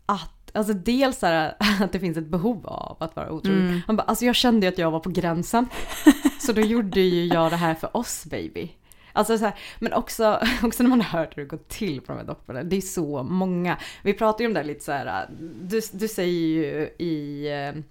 att, 0.07 0.40
alltså 0.55 0.75
dels 0.75 1.19
så 1.19 1.27
här, 1.27 1.55
att 1.81 1.93
det 1.93 2.01
finns 2.01 2.17
ett 2.17 2.27
behov 2.27 2.67
av 2.67 2.97
att 3.01 3.17
vara 3.17 3.33
otrogen. 3.33 3.69
Mm. 3.69 3.81
Man 3.87 3.97
bara, 3.97 4.03
alltså 4.03 4.25
jag 4.25 4.35
kände 4.35 4.67
ju 4.67 4.73
att 4.73 4.79
jag 4.79 4.91
var 4.91 5.01
på 5.01 5.11
gränsen. 5.11 5.67
så 6.41 6.53
då 6.53 6.61
gjorde 6.61 7.01
ju 7.01 7.27
jag 7.27 7.51
det 7.51 7.57
här 7.57 7.75
för 7.75 7.97
oss 7.97 8.25
baby. 8.25 8.71
Alltså 9.13 9.39
så 9.39 9.45
här, 9.45 9.55
men 9.79 9.93
också, 9.93 10.41
också 10.63 10.83
när 10.83 10.91
man 10.91 11.01
har 11.01 11.19
hört 11.19 11.37
hur 11.37 11.43
det 11.43 11.49
går 11.49 11.61
till 11.69 12.01
på 12.01 12.13
de 12.13 12.19
här 12.19 12.27
dockorna. 12.27 12.63
Det 12.63 12.77
är 12.77 12.81
så 12.81 13.23
många. 13.23 13.79
Vi 14.03 14.15
pratar 14.15 14.41
ju 14.41 14.47
om 14.47 14.55
det 14.55 14.61
här 14.61 14.67
lite 14.67 14.85
så 14.85 14.93
här. 14.93 15.31
Du, 15.63 15.81
du 15.93 16.09
säger 16.09 16.33
ju 16.33 16.91
i, 16.99 17.47
eh, 17.49 17.83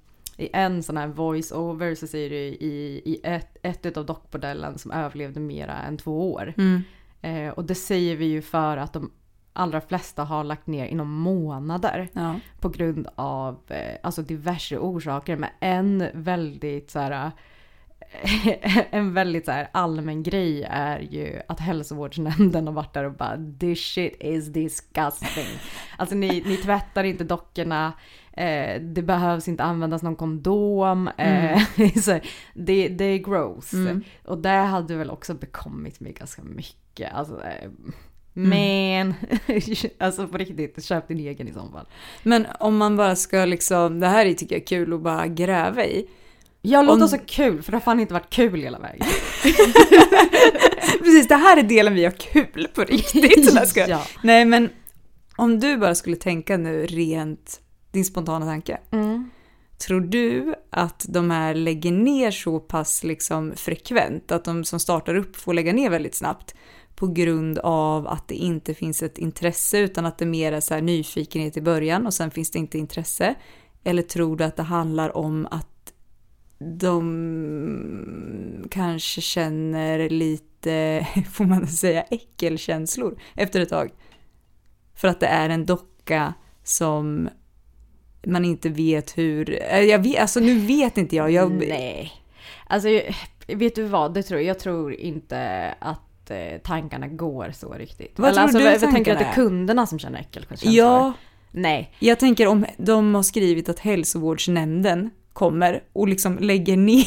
i 0.45 0.49
en 0.53 0.83
sån 0.83 0.97
här 0.97 1.07
voice-over 1.07 1.95
så 1.95 2.07
säger 2.07 2.29
du 2.29 2.35
i, 2.35 3.01
i 3.05 3.19
ett, 3.23 3.57
ett 3.61 3.97
av 3.97 4.05
dockbordellen 4.05 4.77
som 4.77 4.91
överlevde 4.91 5.39
mera 5.39 5.77
än 5.77 5.97
två 5.97 6.33
år. 6.33 6.53
Mm. 6.57 6.83
Eh, 7.21 7.53
och 7.53 7.65
det 7.65 7.75
säger 7.75 8.15
vi 8.15 8.25
ju 8.25 8.41
för 8.41 8.77
att 8.77 8.93
de 8.93 9.11
allra 9.59 9.81
flesta 9.81 10.23
har 10.23 10.43
lagt 10.43 10.67
ner 10.67 10.85
inom 10.85 11.11
månader 11.11 12.07
Ja. 12.13 12.35
på 12.59 12.69
grund 12.69 13.07
av 13.15 13.59
eh, 13.67 13.95
alltså 14.03 14.21
diverse 14.21 14.77
orsaker. 14.77 15.35
Men 15.35 15.49
en 15.59 16.07
väldigt 16.13 16.91
så 16.91 16.99
här 16.99 17.31
en 18.91 19.13
väldigt 19.13 19.45
så 19.45 19.51
här 19.51 19.69
allmän 19.71 20.23
grej 20.23 20.63
är 20.69 20.99
ju 20.99 21.41
att 21.47 21.59
hälsovårdsnämnden 21.59 22.67
har 22.67 22.73
varit 22.73 22.93
där 22.93 23.03
och 23.03 23.13
bara 23.13 23.37
this 23.59 23.79
shit 23.79 24.15
is 24.19 24.47
disgusting. 24.47 25.59
Alltså 25.97 26.15
ni, 26.15 26.43
ni 26.45 26.57
tvättar 26.57 27.03
inte 27.03 27.23
dockorna, 27.23 27.93
eh, 28.33 28.81
det 28.81 29.01
behövs 29.01 29.47
inte 29.47 29.63
användas 29.63 30.03
någon 30.03 30.15
kondom. 30.15 31.07
Eh, 31.07 31.15
här, 31.77 32.21
det, 32.53 32.87
det 32.87 33.05
är 33.05 33.17
gross. 33.17 33.73
Mm. 33.73 34.03
Och 34.25 34.37
det 34.37 34.49
hade 34.49 34.95
väl 34.95 35.09
också 35.09 35.33
bekommit 35.33 35.99
mig 35.99 36.13
ganska 36.13 36.41
mycket. 36.43 37.13
Alltså, 37.13 37.43
eh, 37.43 37.69
men, 38.47 39.13
alltså 39.99 40.27
på 40.27 40.37
riktigt, 40.37 40.85
köp 40.85 41.07
din 41.07 41.19
egen 41.19 41.47
i 41.47 41.53
så 41.53 41.59
fall. 41.59 41.87
Men 42.23 42.47
om 42.59 42.77
man 42.77 42.97
bara 42.97 43.15
ska 43.15 43.45
liksom, 43.45 43.99
det 43.99 44.07
här 44.07 44.25
är 44.25 44.33
tycker 44.33 44.55
jag 44.55 44.61
är 44.61 44.67
kul 44.67 44.93
att 44.93 45.01
bara 45.01 45.27
gräva 45.27 45.85
i. 45.85 46.07
Jag 46.61 46.85
låter 46.85 47.03
Om- 47.03 47.09
så 47.09 47.17
kul, 47.17 47.61
för 47.63 47.71
det 47.71 47.75
har 47.75 47.81
fan 47.81 47.99
inte 47.99 48.13
varit 48.13 48.29
kul 48.29 48.61
hela 48.61 48.79
vägen. 48.79 49.07
Precis, 50.99 51.27
det 51.27 51.35
här 51.35 51.57
är 51.57 51.63
delen 51.63 51.93
vi 51.95 52.03
har 52.03 52.11
kul 52.11 52.67
på 52.75 52.83
riktigt. 52.83 53.75
Ja. 53.87 54.03
Nej 54.23 54.45
men 54.45 54.69
om 55.35 55.59
du 55.59 55.77
bara 55.77 55.95
skulle 55.95 56.15
tänka 56.15 56.57
nu 56.57 56.85
rent, 56.85 57.61
din 57.91 58.05
spontana 58.05 58.45
tanke. 58.45 58.77
Mm. 58.91 59.29
Tror 59.87 60.01
du 60.01 60.53
att 60.69 61.05
de 61.09 61.31
här 61.31 61.53
lägger 61.53 61.91
ner 61.91 62.31
så 62.31 62.59
pass 62.59 63.03
liksom 63.03 63.53
frekvent, 63.55 64.31
att 64.31 64.45
de 64.45 64.63
som 64.65 64.79
startar 64.79 65.15
upp 65.15 65.35
får 65.35 65.53
lägga 65.53 65.73
ner 65.73 65.89
väldigt 65.89 66.15
snabbt 66.15 66.55
på 66.99 67.07
grund 67.07 67.57
av 67.57 68.07
att 68.07 68.27
det 68.27 68.35
inte 68.35 68.73
finns 68.73 69.03
ett 69.03 69.17
intresse 69.17 69.79
utan 69.79 70.05
att 70.05 70.17
det 70.17 70.25
mer 70.25 70.51
är 70.51 70.59
så 70.59 70.73
här 70.73 70.81
nyfikenhet 70.81 71.57
i 71.57 71.61
början 71.61 72.05
och 72.05 72.13
sen 72.13 72.31
finns 72.31 72.51
det 72.51 72.59
inte 72.59 72.77
intresse? 72.77 73.35
Eller 73.83 74.01
tror 74.01 74.37
du 74.37 74.43
att 74.43 74.55
det 74.55 74.63
handlar 74.63 75.17
om 75.17 75.47
att 75.51 75.93
de 76.59 78.67
kanske 78.71 79.21
känner 79.21 80.09
lite, 80.09 81.07
får 81.31 81.45
man 81.45 81.67
säga, 81.67 82.01
äckelkänslor 82.01 83.19
efter 83.35 83.61
ett 83.61 83.69
tag? 83.69 83.89
För 84.95 85.07
att 85.07 85.19
det 85.19 85.27
är 85.27 85.49
en 85.49 85.65
docka 85.65 86.33
som 86.63 87.29
man 88.27 88.45
inte 88.45 88.69
vet 88.69 89.17
hur... 89.17 89.59
Eh, 89.71 89.79
jag 89.79 90.03
vet, 90.03 90.19
alltså 90.19 90.39
nu 90.39 90.59
vet 90.59 90.97
inte 90.97 91.15
jag. 91.15 91.31
jag 91.31 91.51
Nej. 91.51 92.11
Alltså, 92.67 92.87
vet 93.47 93.75
du 93.75 93.83
vad? 93.83 94.13
Det 94.13 94.23
tror 94.23 94.39
jag. 94.39 94.49
Jag 94.49 94.59
tror 94.59 94.93
inte 94.93 95.71
att 95.79 96.08
eh, 96.31 96.57
tankarna 96.63 97.07
går 97.07 97.51
så 97.53 97.73
riktigt. 97.73 98.13
Vad 98.19 98.33
tror 98.33 98.43
alltså, 98.43 98.57
du 98.57 98.63
jag, 98.63 98.73
jag 98.73 98.79
tänker 98.79 98.95
tankarna 98.95 99.19
att 99.19 99.35
det 99.35 99.41
är 99.41 99.45
kunderna 99.45 99.87
som 99.87 99.99
känner 99.99 100.19
äckelkänslor. 100.19 100.73
Ja, 100.73 101.13
Nej. 101.51 101.93
jag 101.99 102.19
tänker 102.19 102.47
om 102.47 102.65
de 102.77 103.15
har 103.15 103.23
skrivit 103.23 103.69
att 103.69 103.79
hälsovårdsnämnden 103.79 105.09
kommer 105.33 105.83
och 105.93 106.07
liksom 106.07 106.37
lägger 106.39 106.77
ner 106.77 107.05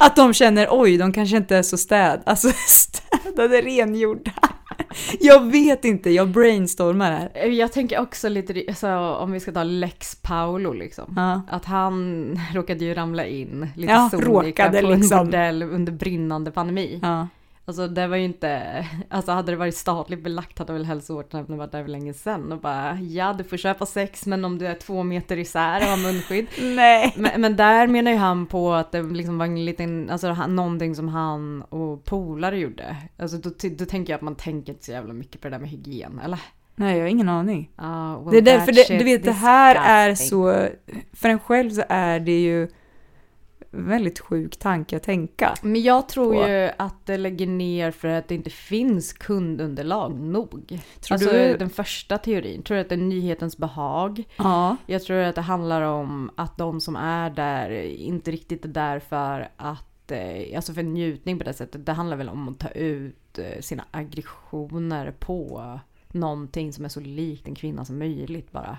att 0.00 0.16
de 0.16 0.32
känner 0.34 0.68
oj, 0.70 0.96
de 0.98 1.12
kanske 1.12 1.36
inte 1.36 1.56
är 1.56 1.62
så 1.62 1.76
städ, 1.76 2.20
alltså 2.26 2.48
städade, 2.66 3.60
rengjorda. 3.62 4.32
Jag 5.20 5.50
vet 5.50 5.84
inte, 5.84 6.10
jag 6.10 6.28
brainstormar 6.28 7.12
här. 7.12 7.30
Eh, 7.34 7.46
Jag 7.48 7.72
tänker 7.72 8.00
också 8.00 8.28
lite, 8.28 8.64
alltså, 8.68 8.88
om 8.96 9.32
vi 9.32 9.40
ska 9.40 9.52
ta 9.52 9.62
Lex 9.62 10.14
Paolo 10.22 10.72
liksom. 10.72 11.12
Ja. 11.16 11.42
Att 11.56 11.64
han 11.64 12.40
råkade 12.54 12.84
ju 12.84 12.94
ramla 12.94 13.26
in 13.26 13.68
lite 13.76 13.92
Ja, 13.92 14.10
sonika 14.12 14.70
på 14.70 14.76
en 14.76 15.00
liksom. 15.00 15.26
bordell 15.26 15.62
under 15.62 15.92
brinnande 15.92 16.50
pandemi. 16.50 16.98
Ja. 17.02 17.28
Alltså 17.68 17.88
det 17.88 18.06
var 18.06 18.16
ju 18.16 18.24
inte, 18.24 18.86
alltså 19.08 19.32
hade 19.32 19.52
det 19.52 19.56
varit 19.56 19.76
statligt 19.76 20.22
belagt 20.22 20.58
hade 20.58 20.72
väl 20.72 20.84
hälsovårdsnämnden 20.84 21.58
varit 21.58 21.72
där 21.72 21.82
för 21.82 21.90
länge 21.90 22.14
sedan 22.14 22.52
och 22.52 22.60
bara 22.60 22.98
ja 23.00 23.32
du 23.32 23.44
får 23.44 23.56
köpa 23.56 23.86
sex 23.86 24.26
men 24.26 24.44
om 24.44 24.58
du 24.58 24.66
är 24.66 24.74
två 24.74 25.02
meter 25.02 25.36
isär 25.36 25.80
och 25.80 25.86
har 25.86 25.96
munskydd. 25.96 26.46
Nej. 26.76 27.14
Men, 27.16 27.40
men 27.40 27.56
där 27.56 27.86
menar 27.86 28.10
ju 28.10 28.16
han 28.16 28.46
på 28.46 28.72
att 28.72 28.92
det 28.92 29.02
liksom 29.02 29.38
var 29.38 29.46
en 29.46 29.64
liten, 29.64 30.10
alltså 30.10 30.34
någonting 30.46 30.94
som 30.94 31.08
han 31.08 31.62
och 31.62 32.04
polare 32.04 32.58
gjorde. 32.58 32.96
Alltså 33.18 33.36
då, 33.36 33.50
då 33.78 33.84
tänker 33.84 34.12
jag 34.12 34.18
att 34.18 34.22
man 34.22 34.36
tänker 34.36 34.72
inte 34.72 34.84
så 34.84 34.92
jävla 34.92 35.12
mycket 35.12 35.40
på 35.40 35.48
det 35.48 35.54
där 35.54 35.60
med 35.60 35.70
hygien, 35.70 36.20
eller? 36.24 36.40
Nej, 36.76 36.96
jag 36.96 37.04
har 37.04 37.08
ingen 37.08 37.28
aning. 37.28 37.70
Ah, 37.76 38.18
well, 38.18 38.30
Det 38.30 38.38
är 38.38 38.58
därför, 38.58 38.72
det, 38.72 38.98
du 38.98 39.04
vet 39.04 39.24
det 39.24 39.32
här 39.32 39.74
är 39.74 40.10
disgusting. 40.10 40.38
så, 40.38 40.68
för 41.12 41.28
en 41.28 41.38
själv 41.38 41.70
så 41.70 41.82
är 41.88 42.20
det 42.20 42.40
ju 42.40 42.68
väldigt 43.70 44.18
sjuk 44.18 44.56
tanke 44.56 44.96
att 44.96 45.02
tänka. 45.02 45.54
Men 45.62 45.82
jag 45.82 46.08
tror 46.08 46.34
på. 46.34 46.48
ju 46.48 46.70
att 46.78 47.06
det 47.06 47.16
lägger 47.16 47.46
ner 47.46 47.90
för 47.90 48.08
att 48.08 48.28
det 48.28 48.34
inte 48.34 48.50
finns 48.50 49.12
kundunderlag 49.12 50.20
nog. 50.20 50.80
Tror 51.00 51.12
alltså 51.14 51.30
du- 51.32 51.56
den 51.56 51.70
första 51.70 52.18
teorin, 52.18 52.62
tror 52.62 52.74
du 52.74 52.80
att 52.80 52.88
det 52.88 52.94
är 52.94 52.96
nyhetens 52.96 53.56
behag? 53.56 54.24
Ja. 54.36 54.76
Jag 54.86 55.02
tror 55.02 55.16
att 55.18 55.34
det 55.34 55.40
handlar 55.40 55.82
om 55.82 56.30
att 56.36 56.58
de 56.58 56.80
som 56.80 56.96
är 56.96 57.30
där 57.30 57.70
inte 57.82 58.30
riktigt 58.30 58.64
är 58.64 58.68
där 58.68 58.98
för 58.98 59.48
att, 59.56 60.10
eh, 60.12 60.56
alltså 60.56 60.72
för 60.72 60.82
njutning 60.82 61.38
på 61.38 61.44
det 61.44 61.52
sättet. 61.52 61.86
Det 61.86 61.92
handlar 61.92 62.16
väl 62.16 62.28
om 62.28 62.48
att 62.48 62.58
ta 62.58 62.68
ut 62.68 63.38
eh, 63.38 63.60
sina 63.60 63.84
aggressioner 63.90 65.14
på 65.18 65.80
någonting 66.12 66.72
som 66.72 66.84
är 66.84 66.88
så 66.88 67.00
likt 67.00 67.48
en 67.48 67.54
kvinna 67.54 67.84
som 67.84 67.98
möjligt 67.98 68.52
bara. 68.52 68.78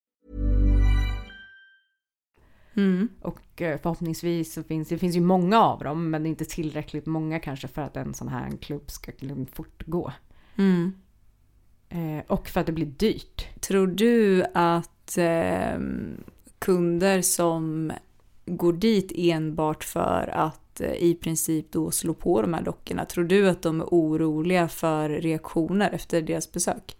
Och 3.21 3.61
eh, 3.61 3.79
förhoppningsvis 3.81 4.53
så 4.53 4.63
finns 4.63 4.89
det 4.89 4.97
finns 4.97 5.15
ju 5.15 5.21
många 5.21 5.61
av 5.61 5.79
dem 5.83 6.09
men 6.09 6.25
inte 6.25 6.45
tillräckligt 6.45 7.05
många 7.05 7.39
kanske 7.39 7.67
för 7.67 7.81
att 7.81 7.97
en 7.97 8.13
sån 8.13 8.27
här 8.27 8.57
klubb 8.61 8.91
ska 8.91 9.11
liksom 9.11 9.45
fortgå. 9.45 10.11
Mm. 10.57 10.93
Eh, 11.89 12.23
och 12.27 12.47
för 12.47 12.59
att 12.59 12.65
det 12.65 12.71
blir 12.71 12.85
dyrt. 12.85 13.61
Tror 13.61 13.87
du 13.87 14.43
att 14.53 15.17
eh, 15.17 15.79
kunder 16.59 17.21
som 17.21 17.91
går 18.45 18.73
dit 18.73 19.11
enbart 19.15 19.83
för 19.83 20.29
att 20.33 20.81
eh, 20.81 20.93
i 20.93 21.15
princip 21.15 21.71
då 21.71 21.91
slå 21.91 22.13
på 22.13 22.41
de 22.41 22.53
här 22.53 22.61
dockorna, 22.61 23.05
tror 23.05 23.23
du 23.23 23.49
att 23.49 23.61
de 23.61 23.81
är 23.81 23.85
oroliga 23.85 24.67
för 24.67 25.09
reaktioner 25.09 25.89
efter 25.91 26.21
deras 26.21 26.51
besök? 26.51 26.97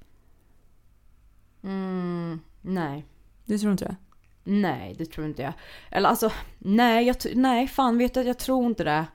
Mm, 1.63 2.39
nej. 2.61 3.05
Det 3.45 3.57
tror 3.57 3.71
inte 3.71 3.86
jag. 3.86 3.95
Nej, 4.43 4.95
det 4.97 5.05
tror 5.05 5.27
inte 5.27 5.41
jag. 5.41 5.53
Eller 5.91 6.09
alltså, 6.09 6.31
nej, 6.57 7.07
jag, 7.07 7.15
nej, 7.35 7.67
fan 7.67 7.97
vet 7.97 8.13
du, 8.13 8.21
jag 8.21 8.39
tror 8.39 8.65
inte 8.65 8.83
det. 8.83 9.05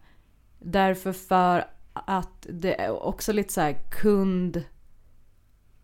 Därför 0.59 1.13
för 1.13 1.65
att 1.93 2.47
det 2.51 2.81
är 2.81 3.07
också 3.07 3.33
lite 3.33 3.53
så 3.53 3.61
här 3.61 3.77
kund 3.91 4.65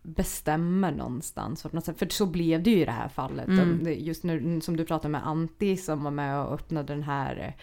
bestämmer 0.03 0.91
någonstans. 0.91 1.61
För, 1.61 2.09
så 2.13 2.25
blev 2.25 2.63
det 2.63 2.69
ju 2.69 2.81
i 2.81 2.85
det 2.85 2.91
här 2.91 3.07
fallet. 3.07 3.47
Mm. 3.47 3.87
Just 3.97 4.23
nu 4.23 4.61
som 4.61 4.77
du 4.77 4.85
pratade 4.85 5.11
med 5.11 5.27
Antti 5.27 5.77
som 5.77 6.03
var 6.03 6.11
med 6.11 6.39
och 6.39 6.53
öppnade 6.53 6.93
den 6.93 7.03
här 7.03 7.55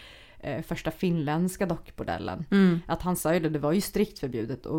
eh, 0.42 0.62
första 0.62 0.90
finländska 0.90 1.66
dockbordellen. 1.66 2.44
Mm. 2.50 2.80
Att 2.86 3.02
han 3.02 3.16
sa 3.16 3.34
ju 3.34 3.40
det, 3.40 3.48
det 3.48 3.58
var 3.58 3.72
ju 3.72 3.80
strikt 3.80 4.18
förbjudet 4.18 4.66
att 4.66 4.72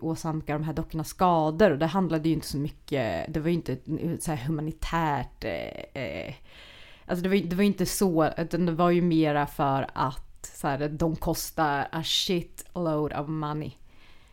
åsamka 0.00 0.52
de 0.52 0.64
här 0.64 0.72
dockorna 0.72 1.04
skador. 1.04 1.70
Och 1.70 1.78
det 1.78 1.86
handlade 1.86 2.28
ju 2.28 2.34
inte 2.34 2.46
så 2.46 2.58
mycket, 2.58 3.34
det 3.34 3.40
var 3.40 3.48
ju 3.48 3.54
inte 3.54 3.72
ett 3.72 4.22
så 4.22 4.30
här 4.30 4.46
humanitärt... 4.46 5.44
Eh, 5.44 6.02
eh, 6.02 6.34
alltså 7.06 7.22
det 7.22 7.28
var, 7.28 7.36
det 7.36 7.56
var 7.56 7.64
inte 7.64 7.86
så, 7.86 8.30
utan 8.38 8.66
det 8.66 8.72
var 8.72 8.90
ju 8.90 9.02
mera 9.02 9.46
för 9.46 9.90
att 9.94 10.50
så 10.54 10.68
här, 10.68 10.88
de 10.88 11.16
kostar 11.16 11.88
a 11.92 12.02
shit 12.04 12.64
load 12.74 13.12
of 13.12 13.28
money. 13.28 13.72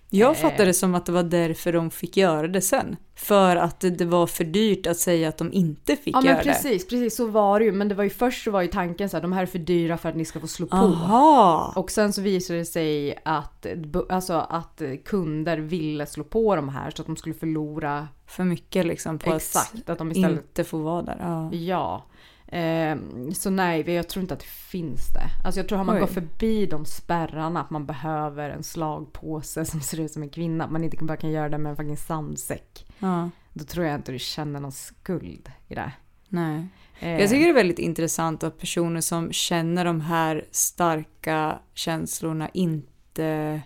Jag 0.10 0.30
Eh. 0.32 0.36
fattade 0.36 0.66
det 0.66 0.74
som 0.74 0.96
att 0.96 1.06
det 1.06 1.12
var 1.12 1.24
därför 1.24 1.74
de 1.74 1.92
fick 1.92 2.18
göra 2.18 2.48
det 2.48 2.62
sen. 2.62 2.96
För 3.16 3.56
att 3.56 3.80
det- 3.80 3.90
det 3.90 4.06
var 4.06 4.28
för 4.28 4.44
dyrt 4.44 4.88
att 4.88 4.98
säga 4.98 5.30
att 5.30 5.38
de 5.38 5.54
inte 5.54 5.96
fick 5.96 6.16
Ja 6.16 6.22
men 6.22 6.30
göra 6.32 6.44
precis, 6.44 6.88
precis 6.88 7.16
så 7.16 7.28
var 7.28 7.60
det 7.60 7.66
ju. 7.66 7.72
Men 7.72 7.88
det 7.88 7.96
var 7.96 8.04
ju 8.04 8.10
först 8.10 8.44
så 8.44 8.52
var 8.52 8.62
ju 8.62 8.68
tanken 8.68 9.10
så 9.10 9.18
här, 9.18 9.22
de 9.22 9.32
här 9.34 9.42
är 9.42 9.46
för 9.46 9.60
dyra 9.60 9.98
för 9.98 10.10
att 10.10 10.16
ni 10.16 10.26
ska 10.26 10.40
få 10.40 10.48
slå 10.48 10.66
det. 10.66 10.70
på. 10.70 10.76
Aha! 10.78 11.74
Och 11.76 11.92
sen 11.92 12.14
så 12.14 12.22
visade 12.22 12.60
det 12.60 12.66
sig 12.66 13.20
att, 13.26 13.66
alltså, 14.10 14.34
att 14.34 14.82
kunder 15.06 15.58
ville 15.58 16.06
slå 16.06 16.24
på 16.24 16.56
de 16.56 16.70
här 16.70 16.92
så 16.92 17.02
att 17.02 17.06
de 17.08 17.16
skulle 17.16 17.36
förlora 17.36 18.08
För 18.28 18.44
mycket 18.44 18.86
liksom 18.86 19.20
på 19.20 19.34
exakt. 19.34 19.90
Att 19.90 19.98
de 19.98 20.12
att 20.12 20.18
istället 20.18 20.40
inte 20.42 20.64
få 20.64 20.78
vara 20.78 21.02
där. 21.02 21.18
Ja. 21.22 21.54
Ja. 21.54 22.06
Ehm, 22.48 23.34
så 23.34 23.50
nej, 23.50 23.92
jag 23.92 24.10
tror 24.10 24.22
inte 24.22 24.34
att 24.34 24.40
det 24.40 24.46
finns 24.46 25.14
det. 25.14 25.30
Alltså 25.46 25.60
jag 25.60 25.68
tror 25.70 25.80
att 25.80 25.86
man 25.86 25.96
Oj. 25.96 26.00
går 26.00 26.08
förbi 26.08 26.66
de 26.66 26.86
spärrarna 26.86 27.62
att 27.62 27.70
man 27.70 27.86
behöver 27.86 28.50
en 28.50 28.64
slagpåse 28.64 29.66
som 29.66 29.82
ser 29.82 30.00
ut 30.00 30.12
som 30.12 30.24
en 30.24 30.30
kvinna. 30.30 30.64
Att 30.64 30.72
man 30.72 30.84
inte 30.84 30.98
bara 31.04 31.18
kan 31.18 31.32
göra 31.32 31.50
det 31.50 31.58
med 31.58 31.70
en 31.70 31.76
fucking 31.76 31.98
sandsäck. 31.98 32.86
Ja. 33.00 33.30
Då 33.54 33.64
tror 33.64 33.86
jag 33.86 33.96
inte 33.96 34.12
du 34.12 34.20
känner 34.20 34.60
någon 34.60 34.72
skuld 34.72 35.52
i 35.68 35.76
det. 35.76 35.92
Nej. 36.30 36.68
Ehm, 37.00 37.20
Jag 37.20 37.30
tycker 37.30 37.44
det 37.44 37.50
är 37.50 37.54
väldigt 37.54 37.80
intressant 37.80 38.44
att 38.44 38.60
personer 38.60 39.02
som 39.02 39.32
känner 39.32 39.86
de 39.86 40.02
här 40.02 40.46
starka 40.52 41.60
känslorna 41.74 42.50
inte 42.54 43.62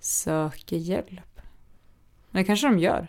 söker 0.00 0.76
hjälp. 0.76 1.40
Men 2.30 2.42
det 2.42 2.44
kanske 2.46 2.66
de 2.66 2.78
gör. 2.78 3.08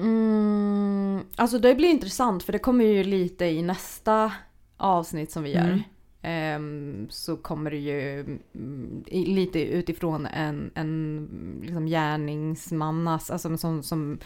Mm, 0.00 1.24
alltså 1.36 1.58
det 1.58 1.74
blir 1.74 1.88
intressant 1.88 2.42
för 2.42 2.52
det 2.52 2.58
kommer 2.58 2.84
ju 2.84 3.04
lite 3.04 3.44
i 3.44 3.62
nästa 3.62 4.32
avsnitt 4.76 5.30
som 5.32 5.42
vi 5.42 5.54
gör. 5.54 5.64
Mm. 5.68 5.80
Ehm, 6.22 7.06
så 7.10 7.36
kommer 7.36 7.70
det 7.70 7.76
ju 7.76 8.38
i- 9.06 9.26
lite 9.26 9.60
utifrån 9.60 10.26
en, 10.26 10.70
en 10.74 11.60
liksom 11.62 11.86
gärningsmannas, 11.86 13.30
alltså 13.30 13.56
som, 13.56 13.82
som, 13.82 14.18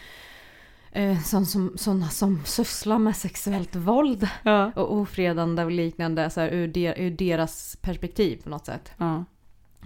eh, 0.93 1.21
som, 1.23 1.47
som, 1.47 1.73
sådana 1.77 2.09
som 2.09 2.41
sysslar 2.45 2.99
med 2.99 3.17
sexuellt 3.17 3.77
våld 3.77 4.29
Ja. 4.43 4.73
och 4.77 4.95
ofredande 4.97 5.65
och 5.65 5.71
liknande 5.71 6.31
så 6.31 6.41
här, 6.41 6.49
ur, 6.49 6.69
der, 6.69 6.95
ur 7.01 7.11
deras 7.11 7.77
perspektiv 7.83 8.43
på 8.43 8.49
något 8.51 8.67
sätt. 8.67 8.93
ja. 8.97 9.25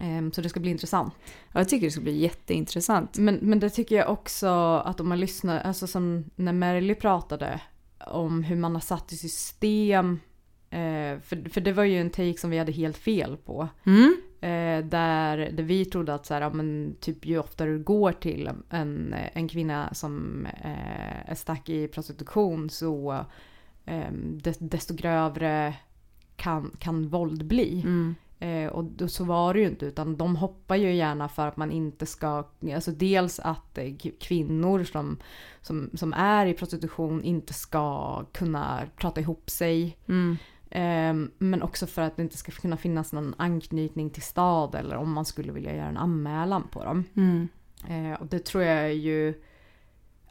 Ehm, 0.01 0.33
så 0.33 0.41
det 0.41 0.49
ska 0.49 0.61
bli 0.61 0.71
intressant. 0.71 1.15
Jag 1.53 1.69
tycker 1.69 1.87
det 1.87 1.91
ska 1.91 2.01
bli 2.01 2.19
jätteintressant. 2.19 3.19
Men, 3.19 3.35
men 3.43 3.61
det 3.61 3.71
tycker 3.71 3.97
jag 3.97 4.11
också 4.11 4.49
att 4.85 5.01
om 5.01 5.09
man 5.09 5.21
lyssnar, 5.21 5.61
alltså 5.61 5.87
som 5.87 6.25
när 6.37 6.53
Merly 6.53 6.95
pratade 6.95 7.61
om 8.07 8.43
hur 8.43 8.57
man 8.57 8.75
har 8.75 8.81
satt 8.81 9.13
i 9.13 9.17
system, 9.17 10.21
eh, 10.71 11.21
för, 11.21 11.51
för 11.51 11.61
det 11.61 11.73
var 11.73 11.85
ju 11.85 12.01
en 12.01 12.11
take 12.11 12.39
som 12.39 12.51
vi 12.51 12.59
hade 12.59 12.73
helt 12.73 12.97
fel 12.97 13.37
på. 13.37 13.69
Mm. 13.87 14.17
Eh, 14.41 14.85
där, 14.91 15.51
där 15.53 15.63
vi 15.63 15.85
trodde 15.85 16.15
att 16.15 16.27
så 16.27 16.35
här, 16.35 16.41
ja, 16.41 16.51
men 16.53 16.97
typ 17.01 17.27
ju 17.27 17.39
oftare 17.39 17.71
du 17.71 17.83
går 17.83 18.13
till 18.13 18.51
en, 18.71 19.15
en 19.33 19.49
kvinna 19.49 19.95
som 19.95 20.47
eh, 20.47 21.31
är 21.31 21.35
stack 21.35 21.69
i 21.69 21.89
prostitution 21.89 22.71
så 22.71 23.25
eh, 23.85 24.13
des- 24.13 24.59
desto 24.59 24.95
grövre 24.95 25.75
kan, 26.37 26.77
kan 26.79 27.09
våld 27.09 27.47
bli. 27.47 27.81
Mm. 27.81 28.15
Eh, 28.45 28.69
och 28.69 28.85
då, 28.85 29.09
så 29.09 29.25
var 29.25 29.55
det 29.55 29.61
ju 29.61 29.67
inte 29.67 29.87
utan 29.87 30.17
de 30.17 30.37
hoppar 30.37 30.77
ju 30.77 30.95
gärna 30.95 31.29
för 31.29 31.47
att 31.47 31.57
man 31.57 31.71
inte 31.71 32.07
ska, 32.07 32.45
alltså 32.75 32.91
dels 32.91 33.41
att 33.41 33.79
eh, 33.79 33.95
kvinnor 34.21 34.85
som, 34.85 35.17
som, 35.61 35.91
som 35.95 36.13
är 36.13 36.47
i 36.47 36.55
prostitution 36.55 37.23
inte 37.23 37.53
ska 37.53 38.25
kunna 38.33 38.81
prata 38.97 39.21
ihop 39.21 39.51
sig. 39.51 39.97
Mm. 40.09 40.37
Eh, 40.71 41.31
men 41.39 41.63
också 41.63 41.87
för 41.87 42.03
att 42.03 42.17
det 42.17 42.23
inte 42.23 42.37
ska 42.37 42.53
kunna 42.53 42.77
finnas 42.77 43.13
någon 43.13 43.35
anknytning 43.39 44.11
till 44.11 44.23
stad 44.23 44.75
eller 44.75 44.97
om 44.97 45.13
man 45.13 45.25
skulle 45.25 45.53
vilja 45.53 45.77
göra 45.77 45.89
en 45.89 45.97
anmälan 45.97 46.69
på 46.71 46.85
dem. 46.85 47.05
Mm. 47.17 47.49
Eh, 47.89 48.21
och 48.21 48.27
det 48.27 48.45
tror 48.45 48.65
jag 48.65 48.79
är 48.79 48.89
ju 48.89 49.43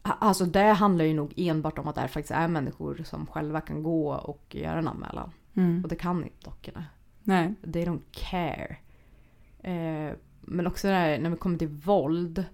Alltså 0.02 0.46
det 0.46 0.74
handlar 0.74 1.06
ju 1.06 1.14
nog 1.14 1.34
enbart 1.38 1.80
om 1.80 1.88
att 1.88 1.96
det 1.96 2.08
faktiskt 2.08 2.32
är 2.32 2.48
människor 2.48 3.02
som 3.06 3.26
själva 3.28 3.62
kan 3.62 3.84
gå 3.84 4.14
och 4.14 4.56
göra 4.56 4.80
en 4.80 4.88
anmälan. 4.88 5.32
Mm. 5.54 5.84
Och 5.84 5.90
det 5.90 5.96
kan 5.96 6.24
inte 6.24 6.50
dockorna. 6.50 6.86
Nej. 7.24 7.54
They 7.74 7.86
don't 7.86 8.02
care. 8.12 8.78
Eh, 9.60 10.16
men 10.42 10.68
också 10.68 10.88
det 10.88 10.94
här, 10.94 11.20
när 11.20 11.30
vi 11.30 11.36
kommer 11.36 11.58
till 11.58 11.68
våld. 11.68 12.46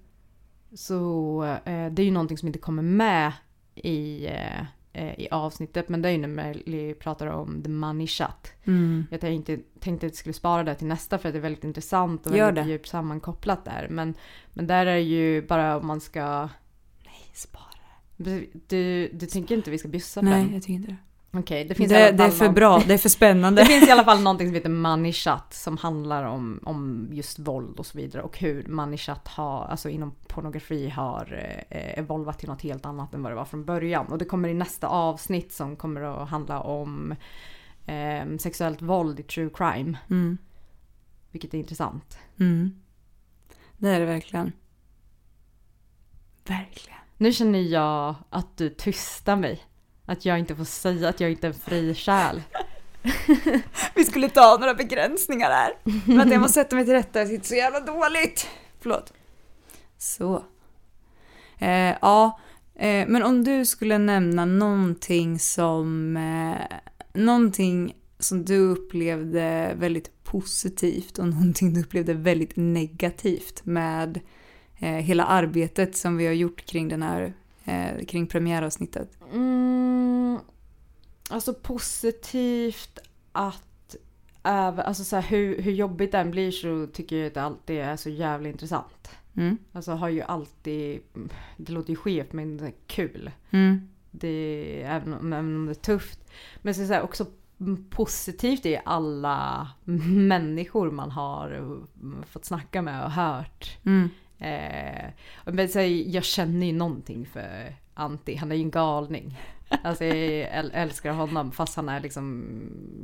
Så 0.73 1.43
eh, 1.43 1.91
det 1.91 2.01
är 2.01 2.05
ju 2.05 2.11
någonting 2.11 2.37
som 2.37 2.47
inte 2.47 2.59
kommer 2.59 2.83
med 2.83 3.31
i, 3.75 4.25
eh, 4.27 4.59
eh, 4.93 5.19
i 5.19 5.27
avsnittet. 5.31 5.89
Men 5.89 6.01
det 6.01 6.09
är 6.09 6.11
ju 6.11 6.27
när 6.27 6.61
vi 6.65 6.93
pratar 6.93 7.27
om 7.27 7.63
the 7.63 7.69
money 7.69 8.07
shot. 8.07 8.53
Mm. 8.63 9.05
Jag 9.11 9.21
tänkte, 9.21 9.59
tänkte 9.79 10.05
att 10.07 10.11
jag 10.11 10.17
skulle 10.17 10.33
spara 10.33 10.63
det 10.63 10.75
till 10.75 10.87
nästa 10.87 11.17
för 11.17 11.29
att 11.29 11.33
det 11.33 11.39
är 11.39 11.41
väldigt 11.41 11.63
intressant 11.63 12.25
och 12.27 12.35
väldigt 12.35 12.63
det. 12.63 12.69
djupt 12.69 12.87
sammankopplat 12.87 13.65
där. 13.65 13.87
Men, 13.89 14.13
men 14.53 14.67
där 14.67 14.85
är 14.85 14.97
ju 14.97 15.47
bara 15.47 15.77
om 15.77 15.87
man 15.87 16.01
ska... 16.01 16.49
Nej, 17.05 17.31
spara. 17.33 17.63
Du, 18.17 18.49
du, 18.67 19.09
du 19.13 19.25
tänker 19.25 19.55
inte 19.55 19.71
vi 19.71 19.77
ska 19.77 19.87
bjussa 19.87 20.19
på 20.19 20.25
Nej, 20.25 20.43
den? 20.43 20.53
jag 20.53 20.61
tycker 20.61 20.73
inte 20.73 20.91
det. 20.91 20.97
Okej, 21.31 21.65
det 21.65 21.75
finns 21.75 21.91
i 21.91 21.95
Det, 21.95 22.07
alla 22.07 22.17
det 22.17 22.23
är 22.23 22.29
fall 22.29 22.47
för 22.47 22.53
bra, 22.53 22.83
det 22.87 22.93
är 22.93 22.97
för 22.97 23.09
spännande. 23.09 23.61
Det 23.61 23.67
finns 23.67 23.87
i 23.87 23.91
alla 23.91 24.03
fall 24.03 24.21
någonting 24.21 24.47
som 24.47 24.55
heter 24.55 24.69
Manishat 24.69 25.53
som 25.53 25.77
handlar 25.77 26.23
om, 26.23 26.59
om 26.65 27.09
just 27.11 27.39
våld 27.39 27.79
och 27.79 27.85
så 27.85 27.97
vidare 27.97 28.21
och 28.23 28.39
hur 28.39 28.63
Manishat 28.67 29.27
har, 29.27 29.65
alltså 29.65 29.89
inom 29.89 30.15
pornografi 30.27 30.89
har 30.89 31.33
eh, 31.69 31.99
evolvat 31.99 32.39
till 32.39 32.49
något 32.49 32.61
helt 32.61 32.85
annat 32.85 33.13
än 33.13 33.23
vad 33.23 33.31
det 33.31 33.35
var 33.35 33.45
från 33.45 33.65
början. 33.65 34.07
Och 34.07 34.17
det 34.17 34.25
kommer 34.25 34.49
i 34.49 34.53
nästa 34.53 34.87
avsnitt 34.87 35.53
som 35.53 35.75
kommer 35.75 36.01
att 36.01 36.29
handla 36.29 36.61
om 36.61 37.15
eh, 37.85 38.37
sexuellt 38.39 38.81
våld 38.81 39.19
i 39.19 39.23
true 39.23 39.49
crime. 39.53 39.97
Mm. 40.09 40.37
Vilket 41.31 41.53
är 41.53 41.57
intressant. 41.57 42.17
Mm. 42.39 42.71
Det 43.77 43.89
är 43.89 43.99
det 43.99 44.05
verkligen. 44.05 44.51
Verkligen. 46.45 46.99
Nu 47.17 47.33
känner 47.33 47.59
jag 47.59 48.15
att 48.29 48.57
du 48.57 48.69
tystar 48.69 49.35
mig. 49.35 49.61
Att 50.09 50.25
jag 50.25 50.39
inte 50.39 50.55
får 50.55 50.65
säga 50.65 51.09
att 51.09 51.19
jag 51.19 51.31
inte 51.31 51.47
är 51.47 51.49
en 51.49 51.59
fri 51.59 51.95
själ. 51.95 52.41
Vi 53.95 54.05
skulle 54.05 54.29
ta 54.29 54.57
några 54.59 54.73
begränsningar 54.73 55.49
här. 55.49 55.73
Vänta, 56.07 56.33
jag 56.33 56.41
måste 56.41 56.53
sätta 56.53 56.75
mig 56.75 56.85
till 56.85 56.93
rätta, 56.93 57.19
jag 57.19 57.27
sitter 57.27 57.47
så 57.47 57.55
jävla 57.55 57.79
dåligt. 57.79 58.47
Förlåt. 58.79 59.13
Så. 59.97 60.43
Eh, 61.59 61.95
ja, 62.01 62.39
eh, 62.75 63.07
men 63.07 63.23
om 63.23 63.43
du 63.43 63.65
skulle 63.65 63.97
nämna 63.97 64.45
någonting 64.45 65.39
som... 65.39 66.17
Eh, 66.17 66.77
någonting 67.13 67.95
som 68.19 68.45
du 68.45 68.57
upplevde 68.57 69.73
väldigt 69.77 70.23
positivt 70.23 71.19
och 71.19 71.27
någonting 71.27 71.73
du 71.73 71.81
upplevde 71.81 72.13
väldigt 72.13 72.55
negativt 72.55 73.65
med 73.65 74.19
eh, 74.79 74.89
hela 74.89 75.25
arbetet 75.25 75.97
som 75.97 76.17
vi 76.17 76.25
har 76.25 76.33
gjort 76.33 76.65
kring 76.65 76.87
den 76.87 77.03
här, 77.03 77.33
eh, 77.65 78.05
kring 78.05 78.27
premiäravsnittet. 78.27 79.11
Mm, 79.33 79.78
alltså 81.29 81.53
positivt 81.53 82.99
att 83.31 83.95
alltså 84.41 85.03
så 85.03 85.15
här, 85.15 85.23
hur, 85.23 85.61
hur 85.61 85.71
jobbigt 85.71 86.11
den 86.11 86.31
blir 86.31 86.51
så 86.51 86.87
tycker 86.93 87.15
jag 87.15 87.27
att 87.27 87.33
det 87.33 87.41
alltid 87.41 87.79
är 87.79 87.95
så 87.95 88.09
jävla 88.09 88.49
intressant. 88.49 89.11
Mm. 89.35 89.57
Alltså 89.71 89.91
har 89.91 90.09
ju 90.09 90.21
alltid, 90.21 91.01
det 91.57 91.71
låter 91.71 91.89
ju 91.89 91.95
skevt 91.95 92.33
men 92.33 92.73
kul. 92.87 93.31
Mm. 93.49 93.89
Det, 94.11 94.83
även, 94.85 95.13
om, 95.13 95.33
även 95.33 95.55
om 95.55 95.65
det 95.65 95.71
är 95.71 95.73
tufft. 95.73 96.19
Men 96.61 96.75
så 96.75 96.83
här, 96.83 97.01
också 97.01 97.25
positivt 97.89 98.65
är 98.65 98.81
alla 98.85 99.69
människor 100.05 100.91
man 100.91 101.11
har 101.11 101.77
fått 102.25 102.45
snacka 102.45 102.81
med 102.81 103.03
och 103.03 103.11
hört. 103.11 103.77
Mm. 103.85 104.09
Eh, 104.39 105.11
men 105.45 105.69
så 105.69 105.79
här, 105.79 105.85
jag 105.85 106.23
känner 106.23 106.67
ju 106.67 106.73
någonting 106.73 107.25
för 107.25 107.75
Antti, 107.99 108.35
han 108.35 108.51
är 108.51 108.55
ju 108.55 108.61
en 108.61 108.71
galning. 108.71 109.39
Alltså 109.83 110.03
jag 110.05 110.13
äl- 110.63 110.71
älskar 110.73 111.11
honom 111.11 111.51
fast 111.51 111.75
han 111.75 111.89
är 111.89 111.99
liksom 111.99 112.45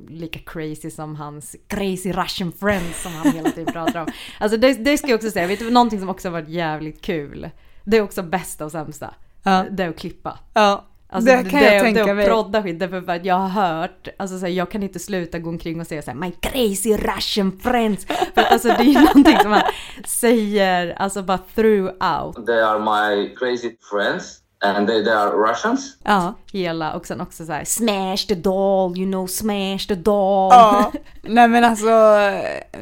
lika 0.09 0.39
crazy 0.39 0.89
som 0.89 1.15
hans 1.15 1.55
crazy 1.67 2.11
russian 2.11 2.51
friends 2.51 3.03
som 3.03 3.11
han 3.13 3.31
hela 3.31 3.49
tiden 3.49 3.73
pratar 3.73 4.01
om. 4.01 4.07
Alltså 4.39 4.57
det, 4.57 4.73
det 4.73 4.97
ska 4.97 5.07
jag 5.07 5.15
också 5.15 5.31
säga, 5.31 5.47
vet 5.47 5.59
du 5.59 5.69
någonting 5.71 5.99
som 5.99 6.09
också 6.09 6.27
har 6.27 6.33
varit 6.33 6.49
jävligt 6.49 7.01
kul? 7.01 7.49
Det 7.83 7.97
är 7.97 8.01
också 8.01 8.23
bästa 8.23 8.65
och 8.65 8.71
sämsta. 8.71 9.13
Ja. 9.43 9.65
Det 9.71 9.83
är 9.83 9.89
att 9.89 9.99
klippa. 9.99 10.39
Ja, 10.53 10.85
Alltså, 11.09 11.31
det 11.31 11.49
kan 11.49 11.61
jag 11.63 11.73
det, 11.73 11.79
tänka 11.79 12.05
det 12.05 12.13
mig. 12.13 12.25
att 12.25 12.31
prodda 12.31 12.63
skit, 12.63 12.79
därför 12.79 13.01
för 13.01 13.11
att 13.15 13.25
jag 13.25 13.35
har 13.35 13.47
hört, 13.47 14.07
alltså 14.17 14.39
så 14.39 14.45
här, 14.45 14.53
jag 14.53 14.71
kan 14.71 14.83
inte 14.83 14.99
sluta 14.99 15.39
gå 15.39 15.49
omkring 15.49 15.79
och 15.81 15.87
säga 15.87 16.01
så 16.01 16.11
här, 16.11 16.17
my 16.17 16.31
crazy 16.31 16.97
russian 16.97 17.59
friends. 17.63 18.05
För 18.05 18.41
att 18.41 18.51
alltså 18.51 18.67
det 18.67 18.73
är 18.79 18.83
ju 18.83 18.93
någonting 19.13 19.37
som 19.41 19.51
man 19.51 19.61
säger, 20.05 20.93
alltså 20.97 21.21
bara 21.23 21.37
throughout 21.55 22.45
They 22.45 22.59
are 22.59 22.79
my 22.79 23.35
crazy 23.35 23.71
friends 23.91 24.41
and 24.65 24.87
they, 24.87 25.03
they 25.03 25.13
are 25.13 25.31
Russians. 25.31 25.97
Ja. 26.03 26.33
hela, 26.51 26.93
och 26.93 27.07
sen 27.07 27.21
också 27.21 27.45
så 27.45 27.51
här, 27.51 27.65
smash 27.65 28.27
the 28.27 28.35
doll, 28.35 28.97
you 28.97 29.11
know, 29.11 29.27
smash 29.27 29.87
the 29.87 29.95
doll. 29.95 30.49
Ja, 30.51 30.91
nej 31.21 31.47
men 31.47 31.63
alltså 31.63 31.89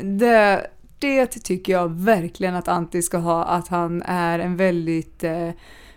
det, 0.02 0.68
det 1.00 1.28
tycker 1.28 1.74
jag 1.74 1.92
verkligen 1.92 2.56
att 2.56 2.68
Antti 2.68 3.02
ska 3.02 3.18
ha, 3.18 3.44
att 3.44 3.68
han 3.68 4.02
är 4.06 4.40
en 4.40 4.58
väldigt, 4.58 5.24
eh, 5.24 5.50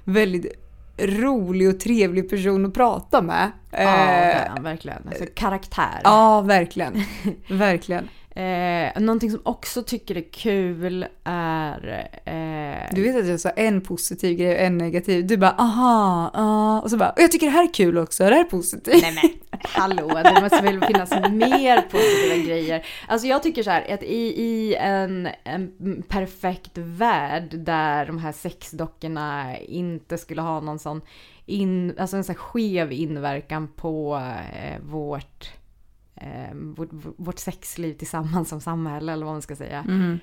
väldigt 0.05 0.53
rolig 0.99 1.69
och 1.69 1.81
trevlig 1.81 2.31
person 2.31 2.67
att 2.67 2.75
prata 2.75 3.23
med. 3.23 3.51
Ja, 3.71 3.79
det 3.79 3.83
är 3.85 4.45
Eh, 4.45 4.51
han 4.51 4.63
verkligen. 4.63 5.03
Alltså 5.09 5.25
karaktär. 5.35 6.01
ja 6.05 6.41
verkligen. 6.41 7.03
Verkligen. 7.49 8.09
Eh, 8.37 9.01
någonting 9.01 9.31
som 9.31 9.41
också 9.45 9.83
tycker 9.83 10.17
är 10.17 10.33
kul 10.33 11.07
är... 11.25 12.09
Eh, 12.25 12.95
Du 12.95 13.03
vet 13.03 13.17
att 13.17 13.27
jag 13.27 13.41
sa 13.41 13.49
en 13.49 13.81
positiv 13.81 14.37
grej 14.39 14.55
och 14.55 14.61
en 14.61 14.79
negativ. 14.79 15.27
Du 15.27 15.37
bara 15.37 15.51
aha, 15.51 16.31
ja. 16.35 16.81
Och 16.81 16.91
så 16.91 16.97
bara, 16.97 17.11
och 17.11 17.21
jag 17.21 17.33
tycker 17.33 17.47
det 17.47 17.53
här 17.53 17.65
är 17.65 17.75
kul 17.75 17.99
också, 17.99 18.25
det 18.25 18.35
här 18.35 18.41
är 18.41 18.45
positivt. 18.45 19.03
Nej 19.03 19.15
men 19.23 19.31
hallå, 19.63 20.09
det 20.25 20.41
måste 20.43 20.61
väl 20.63 20.85
finnas 20.85 21.11
mer 21.31 21.83
positiva 21.83 22.47
grejer. 22.47 22.87
Alltså 23.09 23.27
jag 23.27 23.43
tycker 23.43 23.63
så 23.63 23.71
här 23.71 23.95
att 23.95 24.03
i, 24.03 24.43
i 24.43 24.75
en, 24.75 25.29
en 25.45 26.03
perfekt 26.09 26.73
värld 26.75 27.59
där 27.59 28.07
de 28.07 28.19
här 28.19 28.33
sexdockorna 28.33 29.59
inte 29.59 30.19
skulle 30.19 30.43
ha 30.43 30.61
någon 30.61 30.79
sån 30.79 31.01
in, 31.47 31.95
alltså 31.99 32.17
en 32.17 32.25
sån 32.25 32.35
skev 32.35 32.93
inverkan 32.93 33.69
på 33.69 34.17
eh, 34.17 34.81
vårt, 34.83 35.51
eh, 36.17 36.55
vårt, 36.55 36.89
vårt 37.17 37.39
sexliv 37.39 37.95
tillsammans 37.95 38.49
som 38.49 38.61
samhälle 38.61 39.13
eller 39.13 39.27
vad 39.27 39.35
man 39.35 39.43
ska 39.43 39.57
säga. 39.57 39.85
Mm. 39.89 40.19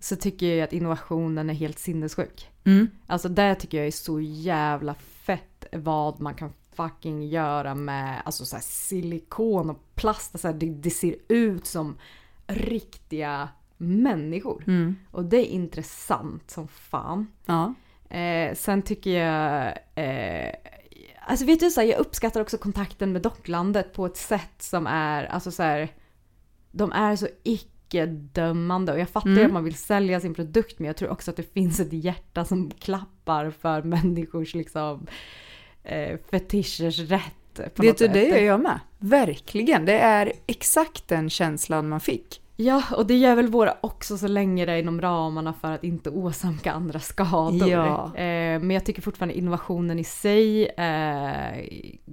Så 0.00 0.16
tycker 0.16 0.46
jag 0.46 0.64
att 0.64 0.72
innovationen 0.72 1.50
är 1.50 1.54
helt 1.54 1.78
sinnessjuk. 1.78 2.50
Mm. 2.64 2.88
Alltså 3.06 3.28
det 3.28 3.54
tycker 3.54 3.78
jag 3.78 3.86
är 3.86 3.90
så 3.90 4.20
jävla 4.20 4.94
fett 4.94 5.66
vad 5.72 6.20
man 6.20 6.34
kan 6.34 6.52
fucking 6.72 7.28
göra 7.28 7.74
med 7.74 8.22
alltså 8.24 8.44
så 8.44 8.56
här 8.56 8.62
silikon 8.62 9.70
och 9.70 9.94
plast. 9.94 10.34
Alltså 10.34 10.52
det, 10.52 10.66
det 10.66 10.90
ser 10.90 11.16
ut 11.28 11.66
som 11.66 11.96
riktiga 12.46 13.48
människor. 13.76 14.64
Mm. 14.66 14.96
Och 15.10 15.24
det 15.24 15.36
är 15.36 15.50
intressant 15.50 16.50
som 16.50 16.68
fan. 16.68 17.26
Ja. 17.46 17.74
Eh, 18.16 18.54
sen 18.54 18.82
tycker 18.82 19.10
jag... 19.10 19.66
Eh, 19.94 20.54
alltså 21.26 21.46
vet 21.46 21.60
du, 21.60 21.70
så 21.70 21.80
här, 21.80 21.88
jag 21.88 21.98
uppskattar 21.98 22.40
också 22.40 22.58
kontakten 22.58 23.12
med 23.12 23.22
docklandet 23.22 23.92
på 23.92 24.06
ett 24.06 24.16
sätt 24.16 24.62
som 24.62 24.86
är... 24.86 25.24
Alltså 25.24 25.50
så 25.50 25.62
här, 25.62 25.88
de 26.70 26.92
är 26.92 27.16
så 27.16 27.28
icke-dömande 27.42 28.92
och 28.92 28.98
jag 28.98 29.08
fattar 29.08 29.30
ju 29.30 29.34
Mm. 29.36 29.46
att 29.46 29.52
man 29.52 29.64
vill 29.64 29.74
sälja 29.74 30.20
sin 30.20 30.34
produkt 30.34 30.78
men 30.78 30.86
jag 30.86 30.96
tror 30.96 31.08
också 31.10 31.30
att 31.30 31.36
det 31.36 31.52
finns 31.52 31.80
ett 31.80 31.92
hjärta 31.92 32.44
som 32.44 32.70
klappar 32.70 33.50
för 33.50 33.82
människors 33.82 34.54
liksom 34.54 35.06
eh, 35.82 36.18
fetischers 36.30 36.98
rätt. 36.98 37.60
Vet 37.74 37.76
du, 37.76 38.04
sätt. 38.04 38.12
det 38.12 38.28
gör 38.28 38.38
jag 38.38 38.60
med. 38.60 38.80
Verkligen. 38.98 39.84
Det 39.84 39.98
är 39.98 40.32
exakt 40.46 41.08
den 41.08 41.30
känslan 41.30 41.88
man 41.88 42.00
fick. 42.00 42.40
Ja, 42.56 42.82
och 42.96 43.06
det 43.06 43.16
gör 43.16 43.36
väl 43.36 43.48
våra 43.48 43.74
också 43.80 44.18
så 44.18 44.28
länge 44.28 44.66
det 44.66 44.72
är 44.72 44.76
inom 44.76 45.00
ramarna 45.00 45.52
för 45.52 45.72
att 45.72 45.84
inte 45.84 46.10
åsamka 46.10 46.72
andra 46.72 47.00
skador. 47.00 47.68
Ja. 47.68 48.04
Eh, 48.16 48.60
men 48.60 48.70
jag 48.70 48.84
tycker 48.84 49.02
fortfarande 49.02 49.38
innovationen 49.38 49.98
i 49.98 50.04
sig 50.04 50.70
är 50.76 51.68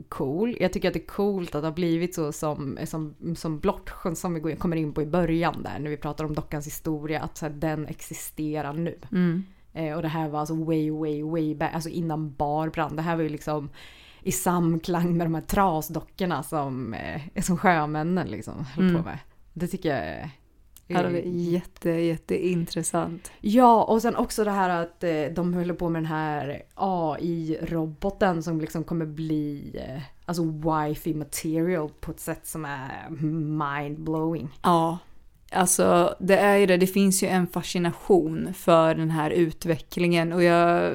cool. 0.09 0.57
Jag 0.59 0.73
tycker 0.73 0.87
att 0.87 0.93
det 0.93 0.99
är 1.03 1.07
coolt 1.07 1.55
att 1.55 1.61
det 1.61 1.67
har 1.67 1.73
blivit 1.75 2.15
så 2.15 2.31
som, 2.31 2.77
som, 2.85 3.15
som 3.35 3.59
Blottsjön 3.59 4.15
som 4.15 4.33
vi 4.33 4.55
kommer 4.55 4.75
in 4.77 4.93
på 4.93 5.01
i 5.01 5.05
början 5.05 5.63
där 5.63 5.79
när 5.79 5.89
vi 5.89 5.97
pratar 5.97 6.25
om 6.25 6.33
dockans 6.33 6.67
historia, 6.67 7.21
att 7.21 7.37
så 7.37 7.45
här, 7.45 7.53
den 7.53 7.87
existerar 7.87 8.73
nu. 8.73 8.99
Mm. 9.11 9.43
Eh, 9.73 9.95
och 9.95 10.01
det 10.01 10.07
här 10.07 10.29
var 10.29 10.39
alltså 10.39 10.55
way, 10.63 10.91
way, 10.91 11.23
way 11.23 11.55
back, 11.55 11.73
alltså 11.73 11.89
innan 11.89 12.33
bar 12.33 12.69
brann. 12.69 12.95
Det 12.95 13.01
här 13.01 13.15
var 13.15 13.23
ju 13.23 13.29
liksom 13.29 13.69
i 14.23 14.31
samklang 14.31 15.17
med 15.17 15.25
de 15.25 15.35
här 15.35 15.41
trasdockorna 15.41 16.43
som, 16.43 16.93
eh, 16.93 17.41
som 17.41 17.57
sjömännen 17.57 18.27
liksom 18.27 18.65
höll 18.75 18.89
Mm. 18.89 19.01
på 19.03 19.09
med. 19.09 19.17
Det 19.61 19.67
tycker 19.67 19.89
jag 19.89 20.05
är... 20.05 20.29
Ja, 20.87 21.03
det 21.03 21.19
är 21.19 21.25
jätte, 21.25 21.89
jätteintressant. 21.89 23.31
Ja, 23.41 23.83
och 23.83 24.01
sen 24.01 24.15
också 24.15 24.43
det 24.43 24.51
här 24.51 24.69
att 24.69 25.03
eh, 25.03 25.23
de 25.35 25.53
håller 25.53 25.73
på 25.73 25.89
med 25.89 26.01
den 26.01 26.11
här 26.11 26.63
AI-roboten 26.75 28.43
som 28.43 28.61
liksom 28.61 28.83
kommer 28.83 29.05
bli 29.05 29.71
eh, 29.87 30.01
alltså 30.25 30.43
wifi 30.43 31.13
material 31.13 31.89
på 31.99 32.11
ett 32.11 32.19
sätt 32.19 32.47
som 32.47 32.65
är 32.65 33.07
mind-blowing. 33.59 34.47
Ja, 34.61 34.97
alltså 35.51 36.15
det 36.19 36.37
är 36.37 36.57
ju 36.57 36.65
det. 36.65 36.77
Det 36.77 36.87
finns 36.87 37.23
ju 37.23 37.27
en 37.27 37.47
fascination 37.47 38.53
för 38.53 38.95
den 38.95 39.11
här 39.11 39.29
utvecklingen 39.29 40.33
och 40.33 40.43
jag... 40.43 40.93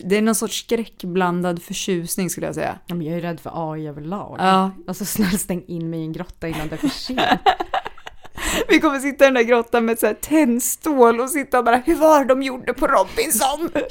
Det 0.00 0.16
är 0.16 0.22
någon 0.22 0.34
sorts 0.34 0.58
skräckblandad 0.58 1.62
förtjusning 1.62 2.30
skulle 2.30 2.46
jag 2.46 2.54
säga. 2.54 2.78
Ja, 2.86 2.94
men 2.94 3.06
jag 3.06 3.16
är 3.16 3.20
rädd 3.20 3.40
för 3.40 3.72
AI 3.72 3.88
överlag. 3.88 4.36
Ja, 4.38 4.70
Alltså 4.86 5.04
snälla 5.04 5.38
stäng 5.38 5.64
in 5.66 5.90
mig 5.90 6.00
i 6.00 6.04
en 6.04 6.12
grotta 6.12 6.48
innan 6.48 6.68
det 6.68 6.74
är 6.74 6.76
för 6.76 6.88
sent. 6.88 7.20
vi 8.68 8.80
kommer 8.80 8.98
sitta 8.98 9.24
i 9.24 9.26
den 9.26 9.34
där 9.34 9.42
grottan 9.42 9.84
med 9.84 9.98
här 10.02 10.14
tändstål 10.14 11.20
och 11.20 11.30
sitta 11.30 11.58
och 11.58 11.64
bara 11.64 11.76
hur 11.76 11.96
var 11.96 12.24
de 12.24 12.42
gjorde 12.42 12.74
på 12.74 12.86
Robinson? 12.86 13.70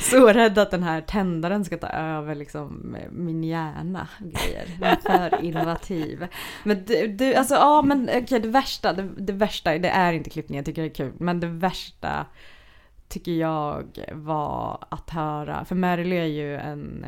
Så 0.00 0.26
rädd 0.26 0.58
att 0.58 0.70
den 0.70 0.82
här 0.82 1.00
tändaren 1.00 1.64
ska 1.64 1.76
ta 1.76 1.86
över 1.86 2.34
liksom 2.34 2.96
min 3.10 3.44
hjärna 3.44 4.08
grejer. 4.18 4.96
För 5.02 5.44
innovativ. 5.44 6.26
Men 6.64 6.84
du, 6.84 7.06
du 7.06 7.34
alltså 7.34 7.54
ja 7.54 7.82
men 7.82 8.10
okej 8.14 8.40
det 8.40 8.48
värsta, 8.48 8.92
det, 8.92 9.08
det 9.16 9.32
värsta, 9.32 9.78
det 9.78 9.88
är 9.88 10.12
inte 10.12 10.30
klippning, 10.30 10.56
jag 10.56 10.66
tycker 10.66 10.82
det 10.82 10.88
är 10.88 10.94
kul. 10.94 11.12
Men 11.18 11.40
det 11.40 11.46
värsta 11.46 12.26
tycker 13.10 13.32
jag 13.32 13.84
var 14.12 14.84
att 14.90 15.10
höra, 15.10 15.64
för 15.64 15.74
Merle 15.74 16.16
är 16.16 16.24
ju 16.26 16.56
en, 16.56 17.06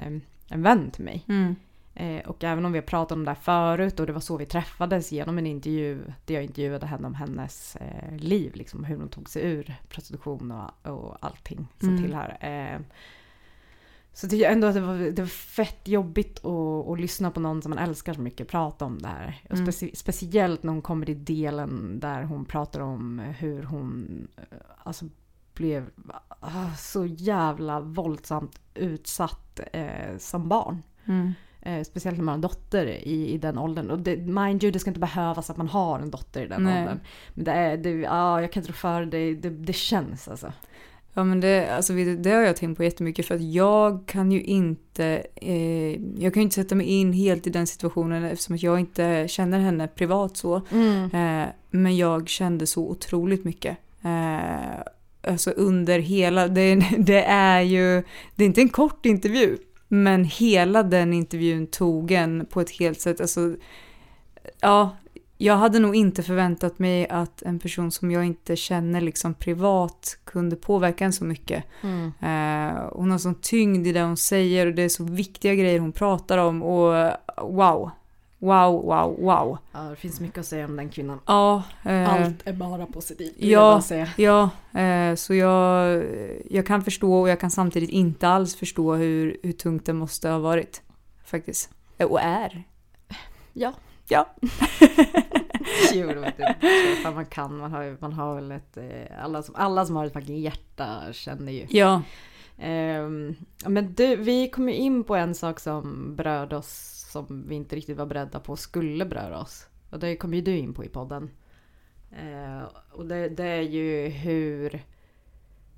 en 0.49 0.63
vän 0.63 0.91
till 0.91 1.05
mig. 1.05 1.25
Mm. 1.29 1.55
Eh, 1.95 2.29
och 2.29 2.45
även 2.45 2.65
om 2.65 2.73
vi 2.73 2.79
har 2.79 2.87
pratat 2.87 3.17
om 3.17 3.25
det 3.25 3.31
här 3.31 3.35
förut 3.37 4.01
och 4.01 4.07
det 4.07 4.13
var 4.13 4.21
så 4.21 4.37
vi 4.37 4.47
träffades 4.47 5.13
genom 5.13 5.39
en 5.39 5.47
intervju 5.47 6.03
där 6.27 6.35
jag 6.35 6.45
intervjuade 6.45 6.87
henne 6.87 7.07
om 7.07 7.15
hennes 7.15 7.77
eh, 7.77 8.17
liv, 8.17 8.55
liksom 8.55 8.85
hur 8.85 8.97
hon 8.97 9.09
tog 9.09 9.29
sig 9.29 9.43
ur 9.43 9.75
prostitution 9.89 10.51
och, 10.51 10.93
och 10.93 11.17
allting 11.21 11.69
som 11.79 11.89
Mm. 11.89 12.03
tillhör. 12.03 12.37
Eh, 12.41 12.81
så 14.15 14.29
tycker 14.29 14.45
jag 14.45 14.53
ändå 14.53 14.67
att 14.67 14.75
det 14.75 14.81
var, 14.81 14.95
det 14.99 15.23
var 15.23 15.27
fett 15.29 15.89
jobbigt 15.89 16.45
att, 16.45 16.89
att 16.89 17.01
lyssna 17.01 17.31
på 17.31 17.41
någon 17.41 17.63
som 17.63 17.71
man 17.71 17.79
älskar 17.79 18.15
så 18.15 18.21
mycket 18.21 18.49
prata 18.49 18.85
om 18.85 18.99
det 19.03 19.09
här. 19.09 19.43
Och 19.51 19.55
Mm. 19.57 19.67
speci- 19.67 19.95
speciellt 19.95 20.63
när 20.63 20.73
hon 20.73 20.83
kommer 20.83 21.11
i 21.11 21.15
delen 21.15 22.01
där 22.01 22.23
hon 22.23 22.45
pratar 22.45 22.81
om 22.81 23.19
hur 23.19 23.63
hon 23.63 24.29
eh, 24.37 24.45
alltså, 24.83 25.05
blev 25.55 25.91
ah, 26.41 26.75
så 26.79 27.07
jävla 27.07 27.81
våldsamt 27.81 28.61
utsatt 28.75 29.61
eh, 29.73 30.17
som 30.19 30.49
barn. 30.49 30.83
Mm. 31.05 31.33
Eh, 31.63 31.83
speciellt 31.83 32.17
när 32.19 32.25
man 32.25 32.33
har 32.33 32.35
en 32.35 32.41
dotter 32.41 32.87
i, 32.87 33.33
i 33.33 33.39
den 33.39 33.59
åldern. 33.59 33.91
Och 33.91 33.99
det, 33.99 34.17
mind 34.17 34.65
you, 34.65 34.73
det 34.73 34.79
ska 34.79 34.91
inte 34.91 35.01
behövas 35.01 35.51
att 35.51 35.57
man 35.57 35.69
har 35.69 35.99
en 35.99 36.11
dotter 36.11 36.45
i 36.45 36.49
den 36.49 36.63
Nej. 36.63 36.83
åldern. 36.83 37.01
Men 37.35 37.45
det 37.45 37.53
är, 37.53 37.77
det, 37.77 37.91
ja, 37.91 38.41
jag 38.41 38.53
kan 38.53 38.61
inte 38.61 38.73
rå 38.73 38.77
för 38.77 39.05
det, 39.05 39.35
det, 39.35 39.51
det 39.51 39.73
känns 39.73 40.29
alltså. 40.29 40.53
Ja 41.15 41.25
men 41.25 41.41
det, 41.41 41.77
alltså, 41.77 41.93
det 41.93 42.31
har 42.31 42.43
jag 42.43 42.57
tänkt 42.57 42.77
på 42.77 42.85
jättemycket 42.85 43.27
för 43.27 43.35
att 43.35 43.53
jag 43.53 44.07
kan 44.07 44.33
ju 44.33 44.43
inte, 44.43 45.23
eh, 45.35 45.93
jag 46.23 46.35
kan 46.35 46.41
ju 46.41 46.43
inte 46.43 46.55
sätta 46.55 46.75
mig 46.75 46.87
in 46.87 47.13
helt 47.13 47.47
i 47.47 47.51
den 47.51 47.67
situationen 47.67 48.25
eftersom 48.25 48.55
att 48.55 48.63
jag 48.63 48.81
inte 48.81 49.29
känner 49.29 49.59
henne 49.59 49.89
privat 49.89 50.37
så. 50.37 50.57
Eh, 50.57 51.45
men 51.71 51.97
jag 51.97 52.29
kände 52.29 52.67
så 52.67 52.89
otroligt 52.89 53.45
mycket. 53.45 53.77
Eh, 54.03 54.83
alltså 55.23 55.51
under 55.51 55.99
hela, 55.99 56.49
det, 56.49 56.75
det 56.99 57.25
är 57.25 57.61
ju, 57.61 58.03
det 58.35 58.45
är 58.45 58.47
inte 58.47 58.61
en 58.61 58.69
kort 58.69 59.07
intervju, 59.07 59.59
men 59.89 60.25
hela 60.25 60.83
den 60.83 61.13
intervjun 61.13 61.67
tog 61.67 62.11
en 62.11 62.47
på 62.51 62.61
ett 62.61 62.71
helt 62.71 63.01
sätt, 63.01 63.21
alltså, 63.21 63.55
ja, 64.61 64.97
jag 65.39 65.57
hade 65.57 65.79
nog 65.79 65.97
inte 65.97 66.23
förväntat 66.23 66.79
mig 66.79 67.09
att 67.09 67.43
en 67.43 67.59
person 67.59 67.91
som 67.91 68.11
jag 68.11 68.25
inte 68.25 68.57
känner 68.57 69.01
liksom 69.01 69.35
privat 69.35 70.19
kunde 70.25 70.57
påverka 70.57 71.05
en 71.05 71.13
så 71.13 71.25
mycket. 71.25 71.65
Eh, 72.21 72.83
hon 72.93 73.11
har 73.11 73.19
sån 73.19 73.35
tyngd 73.35 73.87
i 73.87 73.93
det 73.93 74.03
hon 74.03 74.17
säger 74.17 74.67
och 74.67 74.75
det 74.75 74.83
är 74.83 74.89
så 74.89 75.05
viktiga 75.05 75.55
grejer 75.55 75.79
hon 75.81 75.93
pratar 75.93 76.39
om 76.39 76.63
och 76.63 77.13
wow, 77.43 77.91
wow, 78.43 78.83
wow, 78.83 79.17
wow. 79.21 79.59
Ja, 79.73 79.81
det 79.81 79.97
finns 79.97 80.21
mycket 80.21 80.39
att 80.39 80.47
säga 80.47 80.65
om 80.65 80.77
den 80.77 80.89
kvinnan. 80.89 81.21
Ja, 81.27 81.63
eh, 81.85 82.15
Allt 82.15 82.47
är 82.47 82.53
bara 82.53 82.87
positivt. 82.87 83.37
vill 83.37 83.51
jag 83.51 83.83
Ja, 83.91 84.07
ja 84.73 84.81
eh, 84.81 85.15
så 85.15 85.35
jag, 85.35 86.05
jag 86.51 86.67
kan 86.67 86.83
förstå 86.83 87.21
och 87.21 87.29
jag 87.29 87.41
kan 87.41 87.51
samtidigt 87.51 87.91
inte 87.91 88.29
alls 88.29 88.57
förstå 88.57 88.95
hur, 88.95 89.37
hur 89.43 89.53
tungt 89.53 89.87
det 89.87 89.93
måste 89.93 90.29
ha 90.29 90.39
varit. 90.39 90.83
Faktiskt. 91.25 91.71
Eh, 91.99 92.07
Och 92.07 92.21
är. 92.21 92.63
Ja. 93.53 93.73
Ja. 94.09 94.27
jo, 95.93 96.07
det 96.07 96.15
vet 96.21 97.15
man 97.15 97.27
kan. 97.27 97.57
Man 97.59 97.73
har, 97.73 97.97
man 98.01 98.13
har 98.13 98.35
väl 98.35 98.53
ett... 98.53 98.77
eh, 98.77 99.25
Alla 99.25 99.43
som, 99.43 99.55
alla 99.59 99.87
som 99.87 99.97
har 99.97 100.07
ett 100.07 100.13
fucking 100.13 100.41
hjärta 100.41 101.13
känner 101.13 101.53
ju. 101.53 101.67
Ja. 101.71 102.03
Ehm, 102.59 103.35
men 103.67 103.95
du, 103.95 104.17
vi 104.17 104.49
kom 104.51 104.69
ju 104.69 104.75
in 104.75 105.05
på 105.05 105.17
en 105.17 105.35
sak 105.35 105.61
som 105.61 106.15
berörde 106.17 106.57
oss 106.57 106.92
som 107.13 107.45
vi 107.49 107.55
inte 107.55 107.77
riktigt 107.77 107.97
var 107.99 108.07
beredda 108.07 108.41
på 108.41 108.57
skulle 108.57 109.07
beröra 109.07 109.41
oss. 109.41 109.67
Och 109.91 109.99
det 109.99 110.17
kom 110.17 110.35
ju 110.35 110.41
du 110.41 110.57
in 110.57 110.75
på 110.75 110.85
i 110.85 110.89
podden. 110.89 111.31
Eh, 112.11 112.63
och 112.93 113.07
det, 113.07 113.29
det 113.29 113.45
är 113.47 113.61
ju 113.63 114.09
hur, 114.09 114.83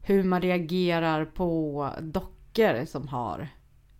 hur 0.02 0.22
man 0.24 0.40
reagerar 0.42 1.24
på 1.24 1.90
dockor 2.00 2.84
som 2.84 3.08
har 3.08 3.48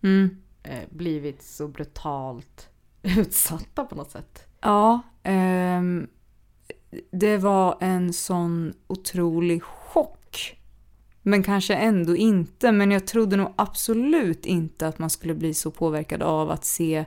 Mm. 0.03 0.37
eh, 0.63 0.83
blivit 0.89 1.41
så 1.41 1.67
brutalt 1.67 2.69
utsatta 3.01 3.85
på 3.85 3.95
något 3.95 4.11
sätt. 4.11 4.47
Ja, 4.61 5.01
ehm, 5.23 6.07
det 7.11 7.37
var 7.37 7.77
en 7.81 8.13
sån 8.13 8.73
otrolig. 8.87 9.61
Men 11.27 11.43
kanske 11.43 11.73
ändå 11.75 12.15
inte. 12.15 12.71
Men 12.71 12.91
jag 12.91 13.07
trodde 13.07 13.35
nog 13.35 13.53
absolut 13.55 14.45
inte 14.45 14.87
att 14.87 14.99
man 14.99 15.09
skulle 15.09 15.33
bli 15.33 15.53
så 15.53 15.71
påverkad 15.71 16.21
av 16.23 16.51
att 16.51 16.65
se 16.65 17.05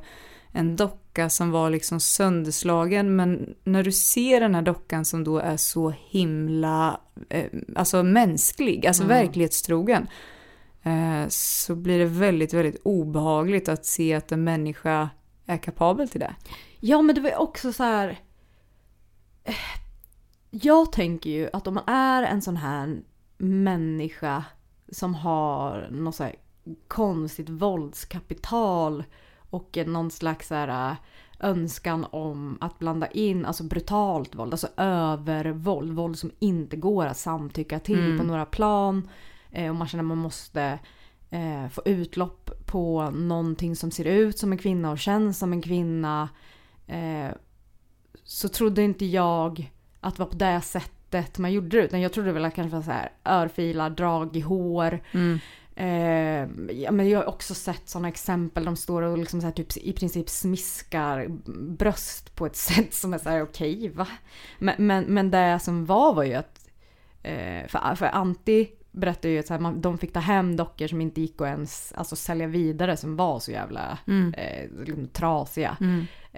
en 0.52 0.76
docka 0.76 1.30
som 1.30 1.50
var 1.50 1.70
liksom 1.70 2.00
sönderslagen. 2.00 3.16
Men 3.16 3.54
när 3.64 3.82
du 3.82 3.92
ser 3.92 4.40
den 4.40 4.54
här 4.54 4.62
dockan 4.62 5.04
som 5.04 5.24
då 5.24 5.38
är 5.38 5.56
så 5.56 5.94
himla 6.08 7.00
eh, 7.28 7.44
alltså 7.76 8.02
mänsklig, 8.02 8.86
alltså 8.86 9.04
verklighetstrogen. 9.04 10.06
Eh, 10.82 11.28
så 11.28 11.74
blir 11.74 11.98
det 11.98 12.04
väldigt, 12.04 12.54
väldigt 12.54 12.80
obehagligt 12.84 13.68
att 13.68 13.86
se 13.86 14.14
att 14.14 14.32
en 14.32 14.44
människa 14.44 15.10
är 15.46 15.56
kapabel 15.56 16.08
till 16.08 16.20
det. 16.20 16.34
Ja 16.80 17.02
men 17.02 17.14
det 17.14 17.20
var 17.20 17.36
också 17.36 17.72
så 17.72 17.82
här. 17.82 18.08
eh, 19.44 19.54
Jag 20.50 20.92
tänker 20.92 21.30
ju 21.30 21.48
att 21.52 21.66
om 21.66 21.74
man 21.74 21.84
är 21.88 22.22
en 22.22 22.42
sån 22.42 22.56
här 22.56 23.02
människa 23.38 24.44
som 24.92 25.14
har 25.14 25.88
något 25.90 26.14
så 26.14 26.30
konstigt 26.88 27.48
våldskapital 27.48 29.04
och 29.50 29.78
någon 29.86 30.10
slags 30.10 30.48
så 30.48 30.54
här, 30.54 30.90
äh, 30.90 30.96
önskan 31.40 32.06
om 32.10 32.58
att 32.60 32.78
blanda 32.78 33.06
in 33.06 33.46
alltså 33.46 33.64
brutalt 33.64 34.34
våld, 34.34 34.52
alltså 34.52 34.68
övervåld, 34.76 35.92
våld 35.92 36.18
som 36.18 36.30
inte 36.38 36.76
går 36.76 37.06
att 37.06 37.16
samtycka 37.16 37.78
till 37.78 38.18
på 38.18 38.24
några 38.24 38.46
plan. 38.46 39.08
Eh, 39.50 39.70
och 39.70 39.76
man 39.76 39.88
känner 39.88 40.04
att 40.04 40.08
man 40.08 40.18
måste 40.18 40.78
eh, 41.30 41.68
få 41.68 41.82
utlopp 41.84 42.50
på 42.66 43.10
någonting 43.10 43.76
som 43.76 43.90
ser 43.90 44.04
ut 44.04 44.38
som 44.38 44.52
en 44.52 44.58
kvinna 44.58 44.90
och 44.90 44.98
känns 44.98 45.38
som 45.38 45.52
en 45.52 45.62
kvinna. 45.62 46.28
Eh, 46.86 47.30
så 48.24 48.48
trodde 48.48 48.82
inte 48.82 49.06
jag 49.06 49.72
att 50.00 50.16
det 50.16 50.22
var 50.22 50.30
på 50.30 50.36
det 50.36 50.60
sättet 50.60 50.97
man 51.36 51.52
gjorde 51.52 51.76
det. 51.76 51.84
Utan 51.84 52.00
jag 52.00 52.12
trodde 52.12 52.32
väl 52.32 52.44
att 52.44 52.52
det 52.52 52.56
kanske 52.56 52.76
var 52.76 52.82
så 52.82 52.90
här 52.90 53.12
örfilar, 53.24 53.90
drag 53.90 54.36
i 54.36 54.40
hår. 54.40 55.00
Eh, 55.78 56.48
ja, 56.70 56.90
men 56.90 57.08
jag 57.08 57.18
har 57.18 57.28
också 57.28 57.54
sett 57.54 57.88
sådana 57.88 58.08
exempel. 58.08 58.64
De 58.64 58.76
står 58.76 59.02
och 59.02 59.18
liksom 59.18 59.40
så 59.40 59.46
här, 59.46 59.54
typ, 59.54 59.76
i 59.76 59.92
princip 59.92 60.28
smiskar 60.28 61.26
bröst 61.76 62.34
på 62.34 62.46
ett 62.46 62.56
sätt 62.68 62.94
som 62.94 63.14
är 63.14 63.18
så 63.18 63.30
här 63.30 63.42
okej 63.42 63.88
va? 63.88 64.06
Men, 64.58 64.74
men, 64.78 65.04
men 65.04 65.30
det 65.30 65.58
som 65.62 65.86
var 65.86 66.14
var 66.14 66.24
ju 66.24 66.34
att 66.34 66.68
eh, 67.22 67.66
för, 67.68 67.94
för 67.94 68.06
Antti 68.06 68.68
berättade 68.90 69.28
ju 69.28 69.38
att 69.38 69.46
så 69.46 69.54
här, 69.54 69.60
man, 69.60 69.80
de 69.80 69.98
fick 69.98 70.12
ta 70.12 70.20
hem 70.20 70.56
dockor 70.56 70.86
som 70.86 71.00
inte 71.00 71.20
gick 71.20 71.40
att 71.40 71.48
ens 71.48 71.92
alltså, 71.96 72.16
sälja 72.16 72.46
vidare 72.46 72.96
som 72.96 73.16
var 73.16 73.38
så 73.38 73.50
jävla 73.50 73.98
eh, 74.36 74.70
liksom, 74.80 75.08
trasiga. 75.08 75.76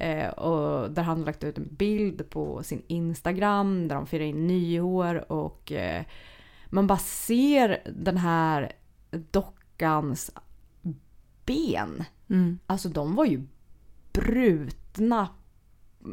Eh, 0.00 0.28
och 0.28 0.90
där 0.90 1.02
han 1.02 1.16
hade 1.18 1.26
lagt 1.26 1.44
ut 1.44 1.58
en 1.58 1.68
bild 1.74 2.30
på 2.30 2.62
sin 2.62 2.82
Instagram 2.86 3.88
där 3.88 3.96
de 3.96 4.06
firar 4.06 4.24
in 4.24 4.46
nyår 4.46 5.32
och 5.32 5.72
eh, 5.72 6.04
man 6.66 6.86
bara 6.86 6.98
ser 6.98 7.82
den 7.96 8.16
här 8.16 8.72
dockans 9.10 10.30
ben. 11.44 12.04
Mm. 12.30 12.58
Alltså 12.66 12.88
de 12.88 13.14
var 13.14 13.24
ju 13.24 13.46
brutna. 14.12 15.28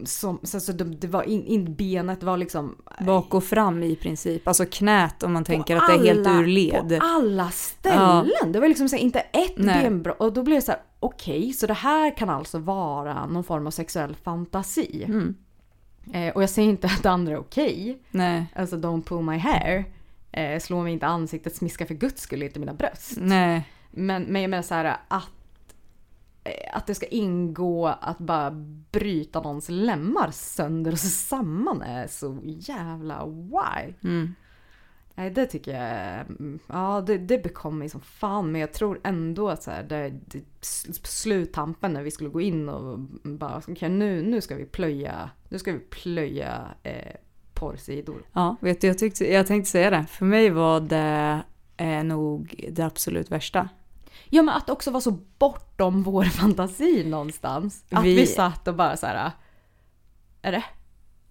Som, 0.06 0.40
så, 0.44 0.60
så 0.60 0.72
de, 0.72 0.84
det 1.00 1.08
var 1.08 1.24
in, 1.24 1.46
in, 1.46 1.76
benet 1.76 2.24
var 2.24 2.38
liksom... 2.38 2.76
Bak 3.00 3.34
och 3.34 3.44
fram 3.44 3.84
i 3.84 3.96
princip. 3.96 4.48
Alltså 4.48 4.66
knät 4.66 5.24
om 5.24 5.34
man 5.34 5.44
tänker 5.44 5.76
att 5.76 5.88
det 5.88 5.94
är 5.94 6.16
helt 6.16 6.28
ur 6.28 6.48
led. 6.48 7.00
På 7.00 7.06
alla 7.06 7.50
ställen! 7.50 8.52
Det 8.52 8.60
var 8.60 8.68
liksom 8.68 8.88
här, 8.92 9.00
inte 9.00 9.20
ett 9.20 9.58
Nej. 9.58 9.84
benbrott. 9.84 10.18
Och 10.20 10.34
då 10.34 10.44
blev 10.44 10.56
det 10.56 10.62
så 10.62 10.72
här, 10.72 10.82
okej, 11.00 11.54
så 11.54 11.68
det 11.68 11.74
här 11.74 12.18
kan 12.18 12.30
alltså 12.30 12.60
vara 12.60 13.26
någon 13.26 13.44
form 13.44 13.68
av 13.68 13.72
sexuell 13.72 14.16
fantasi. 14.16 15.04
Mm. 15.04 15.36
Eh, 16.14 16.36
och 16.36 16.44
jag 16.44 16.50
säger 16.50 16.70
inte 16.70 16.88
att 16.88 17.04
det 17.04 17.10
andra 17.10 17.34
är 17.34 17.40
okej. 17.40 18.02
Nej, 18.12 18.46
Alltså 18.56 18.76
don't 18.76 19.04
pull 19.04 19.24
my 19.24 19.38
hair. 19.38 19.86
Eh, 20.32 20.60
slå 20.60 20.84
mig 20.84 20.94
inte 20.94 21.06
i 21.06 21.10
ansiktet, 21.10 21.56
smiska 21.56 21.86
för 21.86 21.94
guds 21.94 22.22
skull 22.22 22.44
inte 22.44 22.60
mina 22.60 22.74
bröst. 22.74 23.14
nej. 23.18 23.64
Men, 23.92 24.24
men 24.24 24.42
jag 24.42 24.50
menar 24.50 24.64
så 24.64 24.74
här 24.74 24.98
att, 25.08 25.30
att 26.74 26.88
det 26.88 26.96
ska 26.96 27.06
ingå 27.06 27.88
att 27.88 28.18
bara 28.18 28.52
bryta 28.92 29.42
någons 29.42 29.70
lemmar 29.70 30.32
sönder 30.32 30.92
och 30.92 31.00
samman 31.00 31.82
är 31.82 32.08
så 32.08 32.40
jävla 32.44 33.26
why. 33.26 33.94
Mm. 34.04 34.34
Nej 35.16 35.32
det 35.32 35.46
tycker 35.46 35.72
jag, 35.72 36.20
mm, 36.20 36.60
ja 36.68 37.04
det, 37.08 37.18
det 37.18 37.44
bekom 37.44 37.80
mig 37.80 37.90
som 37.90 38.02
fan 38.02 38.52
men 38.52 38.62
jag 38.62 38.74
tror 38.74 39.00
ändå 39.04 39.50
att 39.50 39.64
så 39.64 39.72
här, 39.72 39.84
det, 39.84 40.10
det, 40.10 40.44
sluttampen 41.04 41.94
när 41.94 42.04
vi 42.04 42.12
skulle 42.12 42.30
gå 42.30 42.42
in 42.42 42.70
och 42.70 43.00
bara 43.24 43.62
okej 43.68 43.90
nu, 43.90 44.22
nu 44.22 44.42
ska 44.42 44.56
vi 44.56 44.66
plöja, 44.66 45.30
nu 45.50 45.60
ska 45.60 45.72
vi 45.72 45.80
plöja 45.80 46.68
eh, 46.84 47.16
porrsidor. 47.54 48.24
Ja, 48.34 48.56
vet 48.62 48.82
du, 48.82 48.88
jag, 48.88 48.98
tyckte, 48.98 49.34
jag 49.34 49.48
tänkte 49.48 49.72
säga 49.72 49.90
det. 49.90 50.06
För 50.10 50.26
mig 50.26 50.50
var 50.50 50.80
det 50.80 51.42
eh, 51.78 52.04
nog 52.04 52.66
det 52.72 52.86
absolut 52.86 53.32
värsta. 53.32 53.70
Ja 54.30 54.42
men 54.44 54.56
att 54.56 54.66
det 54.66 54.72
också 54.72 54.92
var 54.92 55.00
så 55.00 55.12
bortom 55.40 56.04
vår 56.04 56.24
fantasi 56.40 57.04
någonstans. 57.04 57.84
Att 57.90 58.06
vi, 58.06 58.16
Vi- 58.16 58.28
satt 58.28 58.68
och 58.68 58.76
bara 58.76 58.98
så 58.98 59.06
här. 59.06 59.32
Är 60.42 60.52
det? 60.52 60.64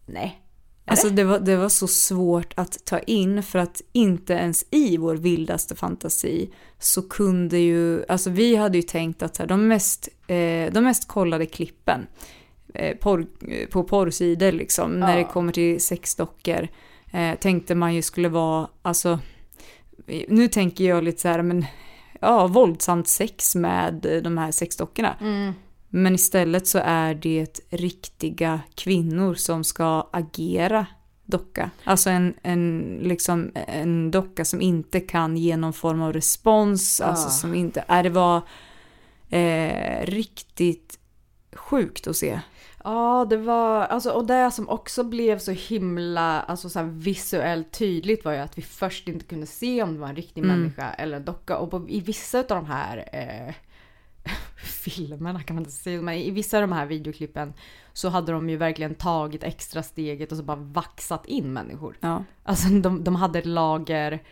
Nej. 0.06 0.42
Alltså 0.88 1.10
det 1.10 1.24
var, 1.24 1.38
det 1.38 1.56
var 1.56 1.68
så 1.68 1.86
svårt 1.88 2.52
att 2.56 2.84
ta 2.84 2.98
in 2.98 3.42
för 3.42 3.58
att 3.58 3.82
inte 3.92 4.32
ens 4.32 4.64
i 4.70 4.96
vår 4.96 5.14
vildaste 5.14 5.74
fantasi 5.76 6.50
så 6.78 7.02
kunde 7.08 7.58
ju, 7.58 8.04
alltså 8.08 8.30
vi 8.30 8.56
hade 8.56 8.78
ju 8.78 8.82
tänkt 8.82 9.22
att 9.22 9.36
här, 9.36 9.46
de, 9.46 9.68
mest, 9.68 10.08
eh, 10.26 10.72
de 10.72 10.80
mest 10.80 11.08
kollade 11.08 11.46
klippen 11.46 12.06
eh, 12.74 12.96
porr, 12.96 13.26
eh, 13.48 13.68
på 13.68 13.84
porrsidor 13.84 14.52
liksom, 14.52 15.00
när 15.00 15.16
det 15.16 15.24
kommer 15.24 15.52
till 15.52 15.80
sexdockor, 15.80 16.68
eh, 17.12 17.34
tänkte 17.34 17.74
man 17.74 17.94
ju 17.94 18.02
skulle 18.02 18.28
vara, 18.28 18.68
alltså, 18.82 19.18
nu 20.28 20.48
tänker 20.48 20.84
jag 20.84 21.04
lite 21.04 21.20
så 21.20 21.28
här, 21.28 21.42
men 21.42 21.64
ja, 22.20 22.46
våldsamt 22.46 23.08
sex 23.08 23.54
med 23.54 24.06
eh, 24.06 24.22
de 24.22 24.38
här 24.38 24.50
sexdockorna. 24.50 25.16
Men 25.88 26.14
istället 26.14 26.66
så 26.66 26.78
är 26.84 27.14
det 27.14 27.60
riktiga 27.70 28.60
kvinnor 28.74 29.34
som 29.34 29.64
ska 29.64 30.08
agera 30.12 30.86
docka. 31.24 31.70
Alltså 31.84 32.10
en, 32.10 32.34
en, 32.42 32.98
liksom, 33.02 33.52
en 33.54 34.10
docka 34.10 34.44
som 34.44 34.60
inte 34.60 35.00
kan 35.00 35.36
ge 35.36 35.56
någon 35.56 35.72
form 35.72 36.02
av 36.02 36.12
respons. 36.12 37.00
Alltså 37.00 37.30
som 37.30 37.54
inte, 37.54 37.84
är 37.88 38.02
det 38.02 38.10
var 38.10 38.42
eh, 39.30 40.06
riktigt 40.06 40.98
sjukt 41.52 42.06
att 42.06 42.16
se. 42.16 42.40
Ja, 42.86 43.26
det 43.30 43.36
var, 43.36 43.80
alltså, 43.80 44.10
och 44.10 44.26
det 44.26 44.50
som 44.50 44.68
också 44.68 45.04
blev 45.04 45.38
så 45.38 45.52
himla 45.52 46.40
alltså, 46.40 46.68
så 46.68 46.82
visuellt 46.82 47.72
tydligt 47.72 48.24
var 48.24 48.32
ju 48.32 48.38
att 48.38 48.58
vi 48.58 48.62
först 48.62 49.08
inte 49.08 49.24
kunde 49.24 49.46
se 49.46 49.82
om 49.82 49.94
det 49.94 50.00
var 50.00 50.08
en 50.08 50.16
riktig 50.16 50.44
människa 50.44 50.90
eller 50.92 51.16
en 51.16 51.24
docka. 51.24 51.56
Och 51.56 51.70
på, 51.70 51.86
i 51.88 52.00
vissa 52.00 52.38
av 52.38 52.44
de 52.46 52.66
här 52.66 53.08
eh, 53.12 53.54
filmerna 54.84 55.42
kan 55.42 55.56
man 55.56 55.62
inte 55.62 55.76
säga, 55.76 56.02
men 56.02 56.14
i 56.14 56.30
vissa 56.30 56.56
av 56.56 56.60
de 56.60 56.72
här 56.72 56.86
videoklippen 56.86 57.52
så 57.92 58.08
hade 58.08 58.32
de 58.32 58.50
ju 58.50 58.56
verkligen 58.56 58.94
tagit 58.94 59.44
extra 59.44 59.82
steget 59.82 60.32
och 60.32 60.38
så 60.38 60.44
bara 60.44 60.56
vaxat 60.56 61.26
in 61.26 61.52
människor. 61.52 61.96
Ja. 62.00 62.24
Alltså 62.42 62.68
de, 62.68 63.04
de 63.04 63.16
hade 63.16 63.42
lager 63.42 64.22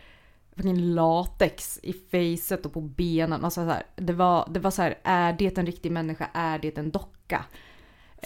fucking 0.57 0.95
latex 0.95 1.81
i 1.83 1.93
facet 1.93 2.67
och 2.67 2.73
på 2.73 2.81
benen. 2.81 3.45
Alltså 3.45 3.61
så 3.61 3.71
här, 3.71 3.83
det, 3.97 4.13
var, 4.13 4.49
det 4.51 4.61
var 4.61 4.71
så 4.71 4.83
här, 4.83 4.99
är 5.03 5.33
det 5.33 5.59
en 5.59 5.67
riktig 5.67 5.93
människa? 5.93 6.31
Är 6.33 6.59
det 6.59 6.79
en 6.79 6.91
docka? 6.91 7.45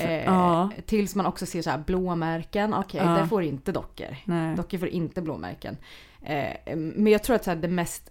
Eh, 0.01 0.25
ja. 0.25 0.71
Tills 0.87 1.15
man 1.15 1.27
också 1.27 1.47
ser 1.47 1.63
så 1.63 1.71
här 1.71 1.79
blåmärken. 1.79 2.75
Okej, 2.75 3.01
Ja. 3.05 3.11
det 3.11 3.29
får 3.29 3.43
inte 3.43 3.73
dockor. 3.73 4.17
Nej. 4.25 4.57
Dockor 4.57 4.79
får 4.79 4.89
inte 4.89 5.23
blåmärken. 5.23 5.77
Eh, 6.23 6.77
men 6.77 7.07
jag 7.07 7.23
tror 7.23 7.37
att 7.37 7.45
så 7.45 7.51
här, 7.51 7.57
det 7.57 7.69
mest 7.69 8.11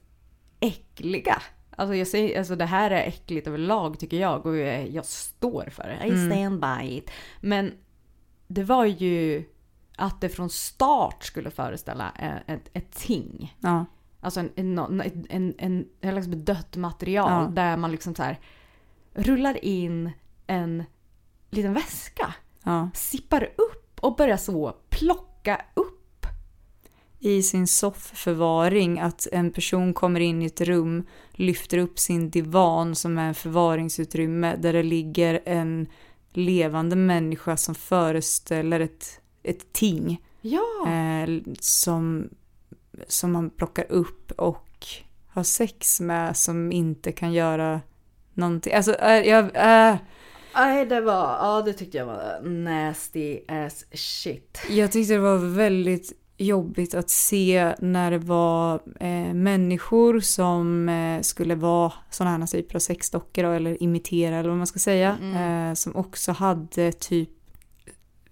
äckliga 0.59 1.41
Alltså, 1.79 1.95
jag 1.95 2.07
säger, 2.07 2.37
alltså 2.37 2.55
det 2.55 2.65
här 2.65 2.91
är 2.91 3.07
äckligt 3.07 3.47
överlag 3.47 3.99
tycker 3.99 4.17
jag 4.17 4.45
och 4.45 4.57
jag, 4.57 4.89
jag 4.89 5.05
står 5.05 5.69
för 5.71 5.83
det. 5.83 6.07
I 6.07 6.29
stand 6.29 6.59
by 6.61 6.97
it. 6.97 7.11
Men 7.41 7.71
det 8.47 8.63
var 8.63 8.85
ju 8.85 9.43
att 9.97 10.21
det 10.21 10.29
från 10.29 10.49
start 10.49 11.23
skulle 11.23 11.51
föreställa 11.51 12.11
ett, 12.47 12.69
ett, 12.73 12.91
ting. 12.91 13.55
Ja. 13.59 13.85
Alltså 14.21 14.39
en, 14.39 14.49
en, 14.55 14.77
en, 14.79 15.25
en, 15.29 15.53
en, 15.57 15.85
en 16.01 16.15
liksom 16.15 16.45
dött 16.45 16.75
material 16.75 17.43
Ja. 17.43 17.49
där 17.49 17.77
man 17.77 17.91
liksom 17.91 18.15
så 18.15 18.23
här 18.23 18.39
rullar 19.13 19.65
in 19.65 20.11
en 20.47 20.83
liten 21.49 21.73
väska, 21.73 22.33
Ja. 22.63 22.89
sippar 22.93 23.43
upp 23.43 23.99
och 23.99 24.15
börjar 24.15 24.37
så 24.37 24.73
plocka 24.89 25.61
upp. 25.73 26.25
I 27.19 27.43
sin 27.43 27.67
soffförvaring 27.67 28.99
att 28.99 29.27
en 29.31 29.51
person 29.51 29.93
kommer 29.93 30.19
in 30.19 30.41
i 30.41 30.45
ett 30.45 30.61
rum, 30.61 31.03
lyfter 31.31 31.77
upp 31.77 31.99
sin 31.99 32.29
divan 32.29 32.95
som 32.95 33.17
är 33.17 33.27
en 33.27 33.35
förvaringsutrymme 33.35 34.55
där 34.55 34.73
det 34.73 34.83
ligger 34.83 35.41
en 35.45 35.87
levande 36.33 36.95
människa 36.95 37.57
som 37.57 37.75
föreställer 37.75 38.79
ett, 38.79 39.21
ett 39.43 39.73
ting. 39.73 40.21
Ja! 40.41 40.87
eh, 40.87 41.29
som, 41.59 42.29
som 43.07 43.31
man 43.31 43.49
plockar 43.49 43.85
upp 43.91 44.31
och 44.31 44.85
har 45.27 45.43
sex 45.43 45.99
med 46.01 46.37
som 46.37 46.71
inte 46.71 47.11
kan 47.11 47.33
göra 47.33 47.81
någonting. 48.33 48.73
Alltså, 48.73 48.93
äh, 48.93 49.29
jag, 49.29 49.55
äh, 49.55 49.95
Nej, 50.57 50.85
det 50.85 51.01
var, 51.01 51.13
ja 51.23 51.61
det 51.65 51.73
tyckte 51.73 51.97
jag 51.97 52.05
var 52.05 52.41
nasty 52.49 53.39
as 53.47 53.85
shit. 53.91 54.59
jag 54.69 54.91
tyckte 54.91 55.13
det 55.13 55.19
var 55.19 55.37
väldigt 55.37 56.13
jobbigt 56.39 56.93
att 56.93 57.09
se 57.09 57.75
när 57.79 58.11
det 58.11 58.17
var 58.17 58.75
eh, 58.99 59.33
människor 59.33 60.19
som 60.19 60.89
eh, 60.89 61.21
skulle 61.21 61.55
vara 61.55 61.93
sådana 62.09 62.37
här 62.37 62.45
typer 62.47 62.75
av 62.75 62.79
sexdockor 62.79 63.43
då, 63.43 63.49
eller 63.51 63.83
imitera 63.83 64.35
eller 64.35 64.49
vad 64.49 64.57
man 64.57 64.67
ska 64.67 64.79
säga. 64.79 65.17
Eh, 65.35 65.73
som 65.73 65.95
också 65.95 66.31
hade 66.31 66.91
typ 66.91 67.29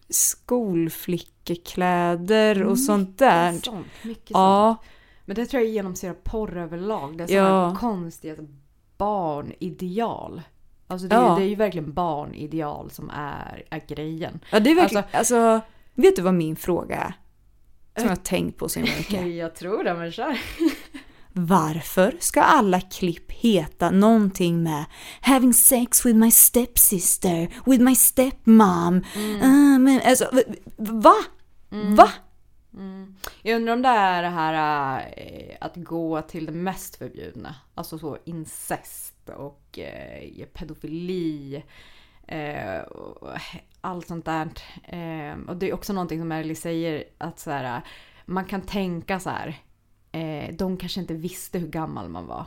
skolflickekläder 0.09 2.63
och 2.63 2.79
sånt 2.79 3.17
där. 3.19 3.51
Mycket 3.51 3.65
sånt, 3.65 3.87
mycket 4.03 4.27
sånt. 4.27 4.33
Ja, 4.33 4.75
Men 5.25 5.35
det 5.35 5.45
tror 5.45 5.63
jag 5.63 5.71
genomsyrar 5.71 6.13
porr 6.13 6.57
överlag. 6.57 7.17
Det 7.17 7.23
är 7.23 7.35
Ja. 7.37 7.43
sådana 7.45 7.75
konstiga 7.79 8.35
barnideal. 8.97 10.41
Alltså 10.87 11.07
det, 11.07 11.15
Ja. 11.15 11.35
det 11.35 11.43
är 11.43 11.47
ju 11.47 11.55
verkligen 11.55 11.93
barnideal 11.93 12.91
som 12.91 13.09
är, 13.09 13.63
är 13.69 13.81
grejen. 13.87 14.39
Ja, 14.51 14.59
det 14.59 14.71
är 14.71 14.75
verkligen, 14.75 15.03
Alltså- 15.11 15.35
alltså, 15.37 15.65
vet 15.93 16.15
du 16.15 16.21
vad 16.21 16.33
min 16.33 16.55
fråga 16.55 16.95
är? 16.95 17.13
Som 17.95 18.03
jag 18.03 18.09
har 18.17 18.23
tänkt 18.23 18.57
på 18.57 18.69
så 18.69 18.79
himla 18.79 18.93
mycket. 18.97 19.35
Jag 19.35 19.55
tror 19.55 19.83
det, 19.83 19.93
men 19.93 20.11
kör. 20.11 20.37
Varför 21.37 22.15
ska 22.19 22.41
alla 22.41 22.81
klipp 22.81 23.31
heta 23.31 23.91
någonting 23.91 24.63
med 24.63 24.85
having 25.21 25.53
sex 25.53 26.05
with 26.05 26.15
my 26.17 26.31
stepsister, 26.31 27.49
with 27.65 27.83
my 27.83 27.95
stepmom? 27.95 29.03
Ah, 29.43 29.77
men 29.79 30.01
alltså, 30.05 30.29
va? 30.77 31.13
Va? 31.69 32.09
Jag 33.41 33.55
undrar 33.55 33.73
om 33.73 33.81
det 33.81 33.89
är 33.89 34.21
det 34.23 34.29
här 34.29 34.97
eh, 35.17 35.55
att 35.61 35.75
gå 35.75 36.21
till 36.21 36.45
det 36.45 36.51
mest 36.51 36.95
förbjudna. 36.95 37.55
Alltså 37.75 37.97
så 37.99 38.17
incest 38.25 39.14
och 39.29 39.79
eh, 39.79 40.45
pedofili. 40.53 41.63
Eh, 42.27 42.79
och 42.79 43.29
allt 43.81 44.07
sånt 44.07 44.25
där. 44.25 44.47
Eh, 44.83 45.37
och 45.47 45.57
det 45.57 45.69
är 45.69 45.73
också 45.73 45.93
någonting 45.93 46.19
som 46.19 46.31
Emily 46.31 46.55
säger 46.55 47.03
att 47.17 47.39
så 47.39 47.51
här, 47.51 47.81
man 48.25 48.45
kan 48.45 48.61
tänka 48.61 49.19
så 49.19 49.29
här. 49.29 49.55
Eh, 50.11 50.55
de 50.55 50.77
kanske 50.77 50.99
inte 51.01 51.13
visste 51.13 51.59
hur 51.59 51.67
gammal 51.67 52.09
man 52.09 52.27
var. 52.27 52.45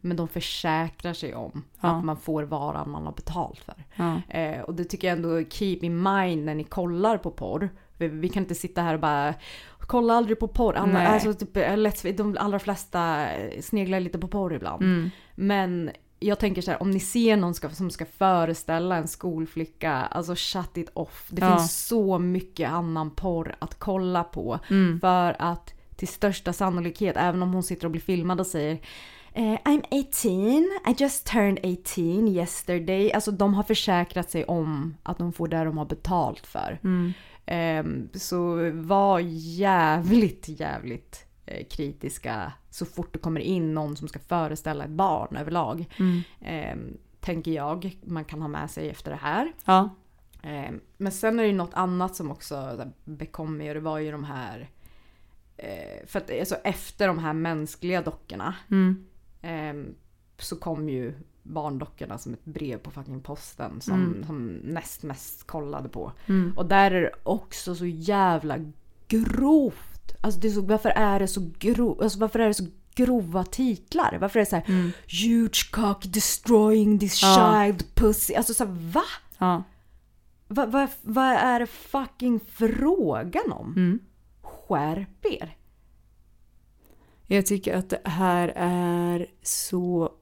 Men 0.00 0.16
de 0.16 0.28
försäkrar 0.28 1.12
sig 1.12 1.34
om 1.34 1.64
Ja. 1.80 1.88
att 1.88 2.04
man 2.04 2.16
får 2.16 2.42
varan 2.42 2.90
man 2.90 3.06
har 3.06 3.12
betalt 3.12 3.58
för. 3.58 3.84
Ja. 3.96 4.20
Eh, 4.38 4.60
och 4.60 4.74
det 4.74 4.84
tycker 4.84 5.08
jag 5.08 5.16
ändå 5.16 5.44
keep 5.50 5.78
in 5.82 6.02
mind 6.02 6.44
när 6.44 6.54
ni 6.54 6.64
kollar 6.64 7.18
på 7.18 7.30
porr. 7.30 7.68
Vi, 7.96 8.08
vi 8.08 8.28
kan 8.28 8.42
inte 8.42 8.54
sitta 8.54 8.82
här 8.82 8.94
och 8.94 9.00
bara 9.00 9.34
kolla 9.78 10.14
aldrig 10.14 10.38
på 10.38 10.48
porr. 10.48 10.74
Alla, 10.74 11.06
alltså, 11.08 11.34
typ, 11.34 11.56
eh, 11.56 11.62
let's, 11.62 12.16
de 12.16 12.36
allra 12.40 12.58
flesta 12.58 13.30
eh, 13.30 13.60
sneglar 13.60 14.00
lite 14.00 14.18
på 14.18 14.28
porr 14.28 14.54
ibland. 14.54 14.82
Mm. 14.82 15.10
Men 15.34 15.90
jag 16.18 16.38
tänker 16.38 16.62
så 16.62 16.70
här, 16.70 16.82
om 16.82 16.90
ni 16.90 17.00
ser 17.00 17.36
någon 17.36 17.54
ska, 17.54 17.70
som 17.70 17.90
ska 17.90 18.04
föreställa 18.06 18.96
en 18.96 19.08
skolflicka, 19.08 19.92
alltså 19.92 20.34
shut 20.36 20.76
it 20.76 20.90
off. 20.94 21.26
Det 21.30 21.42
Ja. 21.42 21.56
finns 21.56 21.86
så 21.86 22.18
mycket 22.18 22.70
annan 22.70 23.10
porr 23.10 23.54
att 23.58 23.78
kolla 23.78 24.24
på. 24.24 24.58
Mm. 24.70 25.00
För 25.00 25.36
att 25.38 25.74
till 25.96 26.08
största 26.08 26.52
sannolikhet, 26.52 27.16
även 27.18 27.42
om 27.42 27.52
hon 27.52 27.62
sitter 27.62 27.84
och 27.84 27.90
blir 27.90 28.00
filmad 28.02 28.40
och 28.40 28.46
säger 28.46 28.78
eh, 29.32 29.42
I'm 29.64 29.82
18, 29.90 30.92
I 30.92 30.94
just 31.02 31.26
turned 31.26 31.58
18 31.58 32.28
yesterday. 32.28 33.12
Alltså 33.12 33.30
de 33.30 33.54
har 33.54 33.62
försäkrat 33.62 34.30
sig 34.30 34.44
om 34.44 34.96
att 35.02 35.18
de 35.18 35.32
får 35.32 35.48
det 35.48 35.64
de 35.64 35.78
har 35.78 35.84
betalt 35.84 36.46
för. 36.46 36.78
Mm. 36.84 37.12
Ehm, 37.46 38.08
så 38.14 38.70
var 38.74 39.18
jävligt, 39.22 40.44
jävligt 40.48 41.24
eh, 41.24 41.27
kritiska 41.70 42.52
så 42.70 42.86
fort 42.86 43.12
det 43.12 43.18
kommer 43.18 43.40
in 43.40 43.74
någon 43.74 43.96
som 43.96 44.08
ska 44.08 44.18
föreställa 44.18 44.84
ett 44.84 44.90
barn 44.90 45.36
överlag. 45.36 45.84
Mm. 45.98 46.20
Ehm, 46.40 46.96
tänker 47.20 47.50
jag 47.50 47.98
man 48.04 48.24
kan 48.24 48.40
ha 48.42 48.48
med 48.48 48.70
sig 48.70 48.88
efter 48.90 49.10
det 49.10 49.16
här. 49.16 49.52
Ja. 49.64 49.88
Ehm, 50.42 50.80
men 50.96 51.12
sen 51.12 51.38
är 51.38 51.42
det 51.42 51.48
ju 51.48 51.54
något 51.54 51.74
annat 51.74 52.16
som 52.16 52.30
också 52.30 52.86
bekom 53.04 53.56
mig 53.56 53.68
och 53.68 53.74
det 53.74 53.80
var 53.80 53.98
ju 53.98 54.10
de 54.12 54.24
här 54.24 54.70
eh, 55.56 56.06
för 56.06 56.18
att 56.18 56.30
alltså, 56.40 56.54
efter 56.54 57.06
de 57.08 57.18
här 57.18 57.32
mänskliga 57.32 58.02
dockorna 58.02 58.54
Mm. 58.70 59.06
ehm, 59.42 59.94
så 60.38 60.56
kom 60.56 60.88
ju 60.88 61.14
barndockorna 61.42 62.18
som 62.18 62.32
ett 62.34 62.44
brev 62.44 62.78
på 62.78 62.90
fucking 62.90 63.20
posten 63.20 63.80
som, 63.80 63.94
Mm. 64.04 64.24
som 64.26 64.46
näst 64.48 65.02
mest 65.02 65.46
kollade 65.46 65.88
på. 65.88 66.12
Mm. 66.26 66.52
Och 66.56 66.66
där 66.66 66.90
är 66.90 67.00
det 67.02 67.12
också 67.22 67.74
så 67.74 67.86
jävla 67.86 68.56
grovt. 69.08 69.97
Alltså 70.20 70.40
det 70.40 70.48
är 70.48 70.52
så, 70.52 70.60
varför 70.62 70.88
är 70.88 71.18
det 71.20 71.28
så 71.28 71.50
grovt? 71.58 72.02
Alltså 72.02 72.18
varför 72.18 72.38
är 72.38 72.48
det 72.48 72.54
så 72.54 72.66
grova 72.94 73.44
titlar? 73.44 74.18
Varför 74.20 74.40
är 74.40 74.44
det 74.44 74.50
så 74.50 74.56
här 74.56 74.92
huge 75.26 75.70
cock 75.72 76.04
destroying 76.06 76.98
this 76.98 77.22
Mm. 77.22 77.34
Ja. 77.34 77.64
child 77.66 77.84
pussy? 77.94 78.34
Alltså 78.34 78.54
så 78.54 78.64
här, 78.64 78.72
va? 78.92 79.02
Ja. 79.38 79.62
Va- 80.48 80.66
va- 80.66 80.88
Vad 81.02 81.24
är 81.24 81.60
det 81.60 81.66
fucking 81.66 82.40
frågan 82.40 83.52
om? 83.52 83.72
Mm. 83.76 83.98
Skärp 84.42 85.24
er! 85.26 85.56
Jag 87.26 87.46
tycker 87.46 87.74
att 87.76 87.88
det 87.90 88.00
här 88.04 88.52
är 88.56 89.26
så 89.42 90.12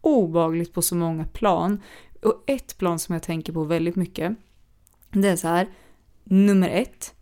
obagligt 0.00 0.72
på 0.72 0.82
så 0.82 0.94
många 0.94 1.24
plan. 1.24 1.80
Och 2.22 2.44
ett 2.46 2.78
plan 2.78 2.98
som 2.98 3.12
jag 3.12 3.22
tänker 3.22 3.52
på 3.52 3.64
väldigt 3.64 3.96
mycket, 3.96 4.32
det 5.10 5.28
är 5.28 5.36
så 5.36 5.48
här. 5.48 5.68
Nummer 6.24 6.68
ett. 6.68 7.14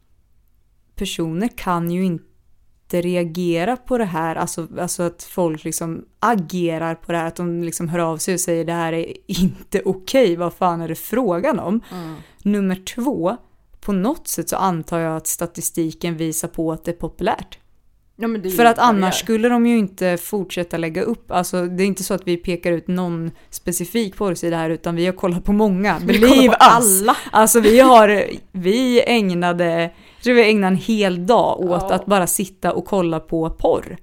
Personer 1.00 1.48
kan 1.48 1.90
ju 1.90 2.04
inte 2.04 3.00
reagera 3.00 3.76
på 3.76 3.98
det 3.98 4.04
här, 4.04 4.36
alltså, 4.36 4.68
alltså 4.80 5.02
att 5.02 5.22
folk 5.22 5.64
liksom 5.64 6.04
agerar 6.20 6.94
på 6.94 7.12
det 7.12 7.18
här, 7.18 7.26
att 7.26 7.36
de 7.36 7.62
liksom 7.62 7.88
hör 7.88 7.98
av 7.98 8.18
sig 8.18 8.34
och 8.34 8.40
säger 8.40 8.64
det 8.64 8.72
här 8.72 8.92
är 8.92 9.16
inte 9.26 9.82
okej, 9.84 10.36
vad 10.36 10.54
fan 10.54 10.80
är 10.80 10.88
det 10.88 10.94
frågan 10.94 11.58
om? 11.58 11.80
Nummer 12.42 12.84
två, 12.94 13.36
på 13.80 13.92
något 13.92 14.28
sätt 14.28 14.48
så 14.48 14.56
antar 14.56 14.98
jag 14.98 15.16
att 15.16 15.26
statistiken 15.26 16.16
visar 16.16 16.48
på 16.48 16.72
att 16.72 16.84
det 16.84 16.90
är 16.90 16.96
populärt. 16.96 17.58
Ja, 18.16 18.50
För 18.56 18.64
att 18.64 18.78
annars 18.78 19.20
skulle 19.20 19.48
de 19.48 19.66
ju 19.66 19.78
inte 19.78 20.16
fortsätta 20.16 20.76
lägga 20.76 21.02
upp, 21.02 21.30
alltså 21.30 21.66
det 21.66 21.82
är 21.82 21.86
inte 21.86 22.04
så 22.04 22.14
att 22.14 22.26
vi 22.26 22.36
pekar 22.36 22.72
ut 22.72 22.88
någon 22.88 23.30
specifik 23.50 24.16
porrsida 24.16 24.56
här 24.56 24.70
utan 24.70 24.96
vi 24.96 25.06
har 25.06 25.12
kollat 25.12 25.44
på 25.44 25.52
många, 25.52 25.94
kollar 25.94 26.06
believe 26.06 26.48
på 26.48 26.64
us! 26.80 27.02
alla. 27.02 27.16
Alltså 27.32 27.60
vi 27.60 27.80
har, 27.80 28.24
vi 28.52 29.02
ägnade, 29.06 29.90
jag 30.20 30.24
tror 30.24 30.34
vi 30.34 30.50
ägnade 30.50 30.66
en 30.66 30.76
hel 30.76 31.26
dag 31.26 31.60
åt 31.60 31.82
Ja. 31.88 31.94
att 31.94 32.06
bara 32.06 32.26
sitta 32.26 32.72
och 32.72 32.84
kolla 32.84 33.20
på 33.20 33.50
porr. 33.50 33.96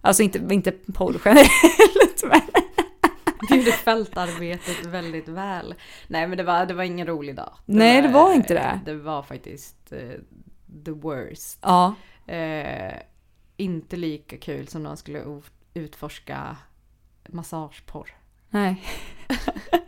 Alltså 0.00 0.22
inte, 0.22 0.38
inte 0.50 0.70
porr 0.72 1.20
generellt 1.24 2.22
men. 2.28 2.40
Vi 3.50 3.56
gjorde 3.56 3.72
fältarbetet 3.72 4.86
väldigt 4.86 5.28
väl. 5.28 5.74
Nej 6.08 6.26
men 6.26 6.38
det 6.38 6.44
var, 6.44 6.66
det 6.66 6.74
var 6.74 6.84
ingen 6.84 7.06
rolig 7.06 7.36
dag. 7.36 7.52
Nej, 7.64 8.02
det 8.02 8.08
var 8.08 8.32
inte 8.32 8.54
det. 8.54 8.80
Det 8.84 8.94
var 8.94 9.22
faktiskt 9.22 9.92
eh, 9.92 9.98
the 10.84 10.90
worst. 10.90 11.58
Ja. 11.62 11.94
Eh, 12.26 12.92
inte 13.56 13.96
lika 13.96 14.36
kul 14.36 14.68
som 14.68 14.82
när 14.82 14.90
man 14.90 14.96
skulle 14.96 15.22
utforska 15.74 16.56
massageporr. 17.28 18.10
Nej. 18.50 18.82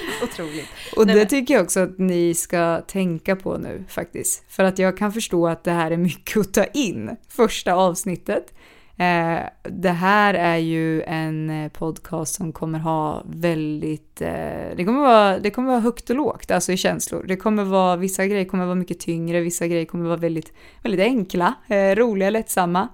Otroligt. 0.22 0.68
Och 0.96 1.06
Nej, 1.06 1.14
det 1.14 1.20
men- 1.20 1.28
tycker 1.28 1.54
jag 1.54 1.62
också 1.62 1.80
att 1.80 1.98
ni 1.98 2.34
ska 2.34 2.80
tänka 2.80 3.36
på 3.36 3.58
nu 3.58 3.84
faktiskt. 3.88 4.44
För 4.48 4.64
att 4.64 4.78
jag 4.78 4.96
kan 4.96 5.12
förstå 5.12 5.48
att 5.48 5.64
det 5.64 5.70
här 5.72 5.90
är 5.90 5.96
mycket 5.96 6.36
att 6.36 6.54
ta 6.54 6.64
in, 6.64 7.16
första 7.28 7.74
avsnittet. 7.74 8.54
Eh, 8.96 9.38
det 9.64 9.88
här 9.90 10.34
är 10.34 10.56
ju 10.56 11.02
en 11.02 11.50
eh, 11.50 11.68
podcast 11.72 12.34
som 12.34 12.52
kommer 12.52 12.78
ha 12.78 13.22
väldigt, 13.26 14.20
eh, 14.20 14.28
det, 14.76 14.84
kommer 14.84 15.00
vara, 15.00 15.38
det 15.38 15.50
kommer 15.50 15.68
vara 15.68 15.80
högt 15.80 16.10
och 16.10 16.16
lågt, 16.16 16.50
alltså 16.50 16.72
i 16.72 16.76
känslor. 16.76 17.24
Det 17.28 17.36
kommer 17.36 17.64
vara, 17.64 17.96
vissa 17.96 18.26
grejer 18.26 18.44
kommer 18.44 18.64
vara 18.64 18.74
mycket 18.74 19.00
tyngre, 19.00 19.40
vissa 19.40 19.66
grejer 19.66 19.84
kommer 19.84 20.04
vara 20.04 20.16
väldigt, 20.16 20.52
väldigt 20.82 21.00
enkla, 21.00 21.54
eh, 21.68 21.94
roliga, 21.96 22.30
lättsamma. 22.30 22.88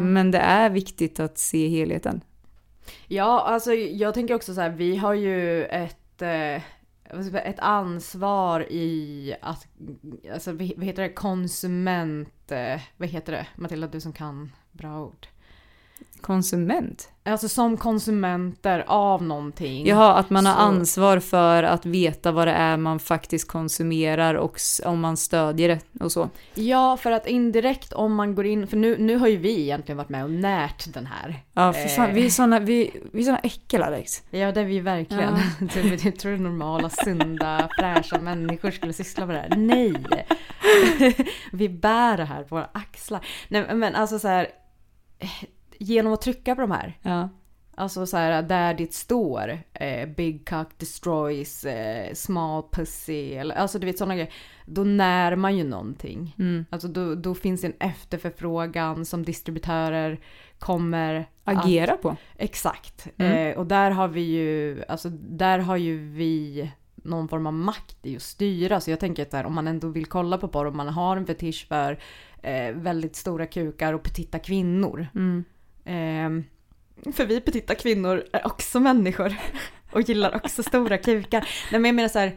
Men 0.00 0.30
det 0.30 0.38
är 0.38 0.70
viktigt 0.70 1.20
att 1.20 1.38
se 1.38 1.68
helheten. 1.68 2.20
Ja, 3.08 3.40
alltså 3.46 3.72
jag 3.74 4.14
tänker 4.14 4.34
också 4.34 4.54
så 4.54 4.60
här, 4.60 4.70
vi 4.70 4.96
har 4.96 5.14
ju 5.14 5.64
ett, 5.64 5.96
Eh, 6.22 6.62
ett 7.44 7.58
ansvar 7.58 8.72
i 8.72 9.36
att, 9.42 9.66
alltså 10.32 10.52
vad 10.52 10.84
heter 10.84 11.02
det, 11.02 11.12
konsument, 11.12 12.52
eh, 12.52 12.80
vad 12.96 13.08
heter 13.08 13.32
det? 13.32 13.46
Matilda, 13.56 13.86
du 13.86 14.00
som 14.00 14.12
kan 14.12 14.52
bra 14.72 15.00
ord. 15.04 15.26
Konsument. 16.24 17.08
Alltså 17.26 17.48
som 17.48 17.76
konsumenter 17.76 18.84
av 18.86 19.22
någonting. 19.22 19.86
Jaha, 19.86 20.14
att 20.14 20.30
man 20.30 20.46
har 20.46 20.54
Så- 20.54 20.58
ansvar 20.60 21.18
för 21.18 21.62
att 21.62 21.86
veta 21.86 22.32
vad 22.32 22.48
det 22.48 22.52
är 22.52 22.76
man 22.76 22.98
faktiskt 22.98 23.48
konsumerar 23.48 24.34
och 24.34 24.58
om 24.84 25.00
man 25.00 25.16
stödjer 25.16 25.68
det 25.68 26.04
och 26.04 26.12
så. 26.12 26.30
Ja, 26.54 26.96
för 26.96 27.10
att 27.10 27.26
indirekt 27.26 27.92
om 27.92 28.14
man 28.14 28.34
går 28.34 28.46
in, 28.46 28.66
för 28.66 28.76
nu, 28.76 28.96
nu 28.98 29.16
har 29.16 29.28
ju 29.28 29.36
vi 29.36 29.60
egentligen 29.60 29.96
varit 29.96 30.08
med 30.08 30.24
och 30.24 30.30
närt 30.30 30.94
den 30.94 31.06
här. 31.06 31.42
Ja, 31.52 31.72
för 31.72 31.88
fan, 31.88 32.08
Eh. 32.08 32.14
vi 32.14 32.26
är 32.26 32.30
såna, 32.30 32.58
vi, 32.60 33.00
vi 33.12 33.20
är 33.20 33.24
såna 33.24 33.38
äckel 33.38 33.82
Alex. 33.82 34.22
Ja, 34.30 34.52
det 34.52 34.60
är 34.60 34.64
vi 34.64 34.80
verkligen. 34.80 35.34
Typ, 35.72 36.04
Jag 36.04 36.16
tror 36.18 36.36
normala, 36.36 36.90
sunda, 36.90 37.68
fräscha 37.78 38.18
människor 38.20 38.70
skulle 38.70 38.92
syssla 38.92 39.26
med 39.26 39.36
det 39.36 39.40
här. 39.40 39.56
Nej! 39.56 39.94
Vi 41.52 41.68
bär 41.68 42.16
det 42.16 42.24
här 42.24 42.42
på 42.42 42.54
våra 42.54 42.68
axlar. 42.72 43.20
Nej, 43.48 43.74
men 43.74 43.94
alltså 43.94 44.18
så 44.18 44.28
här, 44.28 44.48
eh, 45.18 45.28
genom 45.80 46.12
att 46.12 46.20
trycka 46.20 46.54
på 46.54 46.60
de 46.60 46.70
här, 46.70 46.98
Ja. 47.02 47.28
alltså 47.74 48.06
så 48.06 48.16
här 48.16 48.42
där 48.42 48.74
det 48.74 48.92
står 48.94 49.58
eh, 49.72 50.08
Big 50.08 50.48
cock 50.48 50.78
destroys 50.78 51.64
eh, 51.64 52.14
small 52.14 52.62
pussy, 52.72 53.32
eller 53.34 53.54
alltså 53.54 53.78
du 53.78 53.86
vet 53.86 53.98
sådana 53.98 54.14
grejer. 54.14 54.32
Då 54.66 54.84
när 54.84 55.36
man 55.36 55.56
ju 55.56 55.64
någonting. 55.64 56.34
Mm. 56.38 56.64
Alltså 56.70 56.88
då, 56.88 57.14
då 57.14 57.34
finns 57.34 57.64
en 57.64 57.72
efterförfrågan 57.80 59.04
som 59.04 59.22
distributörer 59.24 60.20
kommer 60.58 61.14
att- 61.44 61.64
Agera 61.64 61.96
på. 61.96 62.16
Exakt. 62.36 63.08
Mm. 63.16 63.32
Eh, 63.52 63.58
och 63.58 63.66
där 63.66 63.90
har 63.90 64.08
vi 64.08 64.20
ju, 64.20 64.82
alltså 64.88 65.08
där 65.10 65.58
har 65.58 65.76
ju 65.76 66.08
vi 66.10 66.70
någon 66.94 67.28
form 67.28 67.46
av 67.46 67.52
makt 67.52 67.96
i 68.06 68.16
att 68.16 68.22
styra. 68.22 68.80
Så 68.80 68.90
jag 68.90 69.00
tänker 69.00 69.22
att 69.22 69.30
där, 69.30 69.46
om 69.46 69.54
man 69.54 69.68
ändå 69.68 69.88
vill 69.88 70.06
kolla 70.06 70.38
på 70.38 70.48
porr, 70.48 70.66
om 70.66 70.76
man 70.76 70.88
har 70.88 71.16
en 71.16 71.26
fetisch 71.26 71.66
för 71.68 71.98
eh, 72.42 72.72
väldigt 72.74 73.16
stora 73.16 73.46
kukar 73.46 73.92
och 73.92 74.02
petita 74.02 74.38
kvinnor. 74.38 75.06
Mm. 75.14 75.44
Eh, 75.84 76.30
för 77.12 77.26
vi 77.26 77.40
petita 77.40 77.74
kvinnor 77.74 78.24
är 78.32 78.46
också 78.46 78.80
människor 78.80 79.34
och 79.92 80.00
gillar 80.00 80.36
också 80.36 80.62
stora 80.62 80.98
kukar. 80.98 81.40
Nej 81.72 81.80
men 81.80 81.84
jag 81.84 81.94
menar 81.94 82.08
så 82.08 82.18
här, 82.18 82.36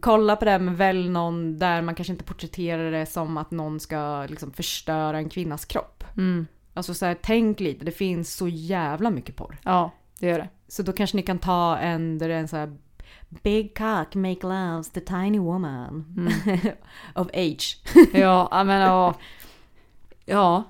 kolla 0.00 0.36
på 0.36 0.44
det 0.44 0.58
med 0.58 0.76
väl 0.76 1.10
någon 1.10 1.58
där 1.58 1.82
man 1.82 1.94
kanske 1.94 2.12
inte 2.12 2.24
porträtterar 2.24 2.90
det 2.90 3.06
som 3.06 3.36
att 3.36 3.50
någon 3.50 3.80
ska 3.80 4.26
liksom 4.28 4.52
förstöra 4.52 5.18
en 5.18 5.28
kvinnas 5.28 5.64
kropp. 5.64 6.04
Mm. 6.16 6.46
Alltså 6.74 6.94
så 6.94 7.06
här, 7.06 7.16
tänk 7.22 7.60
lite, 7.60 7.84
det 7.84 7.92
finns 7.92 8.34
så 8.34 8.48
jävla 8.48 9.10
mycket 9.10 9.36
porr. 9.36 9.58
Ja, 9.62 9.90
det 10.18 10.26
gör 10.26 10.38
det. 10.38 10.48
Så 10.68 10.82
då 10.82 10.92
kanske 10.92 11.16
ni 11.16 11.22
kan 11.22 11.38
ta 11.38 11.78
en 11.78 12.18
där 12.18 12.28
det 12.28 12.34
är 12.34 12.38
en 12.38 12.48
så 12.48 12.56
här 12.56 12.76
Big 13.42 13.78
cock 13.78 14.14
make 14.14 14.46
loves 14.46 14.90
the 14.90 15.00
tiny 15.00 15.38
woman 15.38 16.04
of 17.14 17.28
age. 17.34 17.82
Ja, 18.12 18.48
ja, 18.50 18.64
men 18.64 18.80
ja. 18.80 19.14
Ja. 20.24 20.64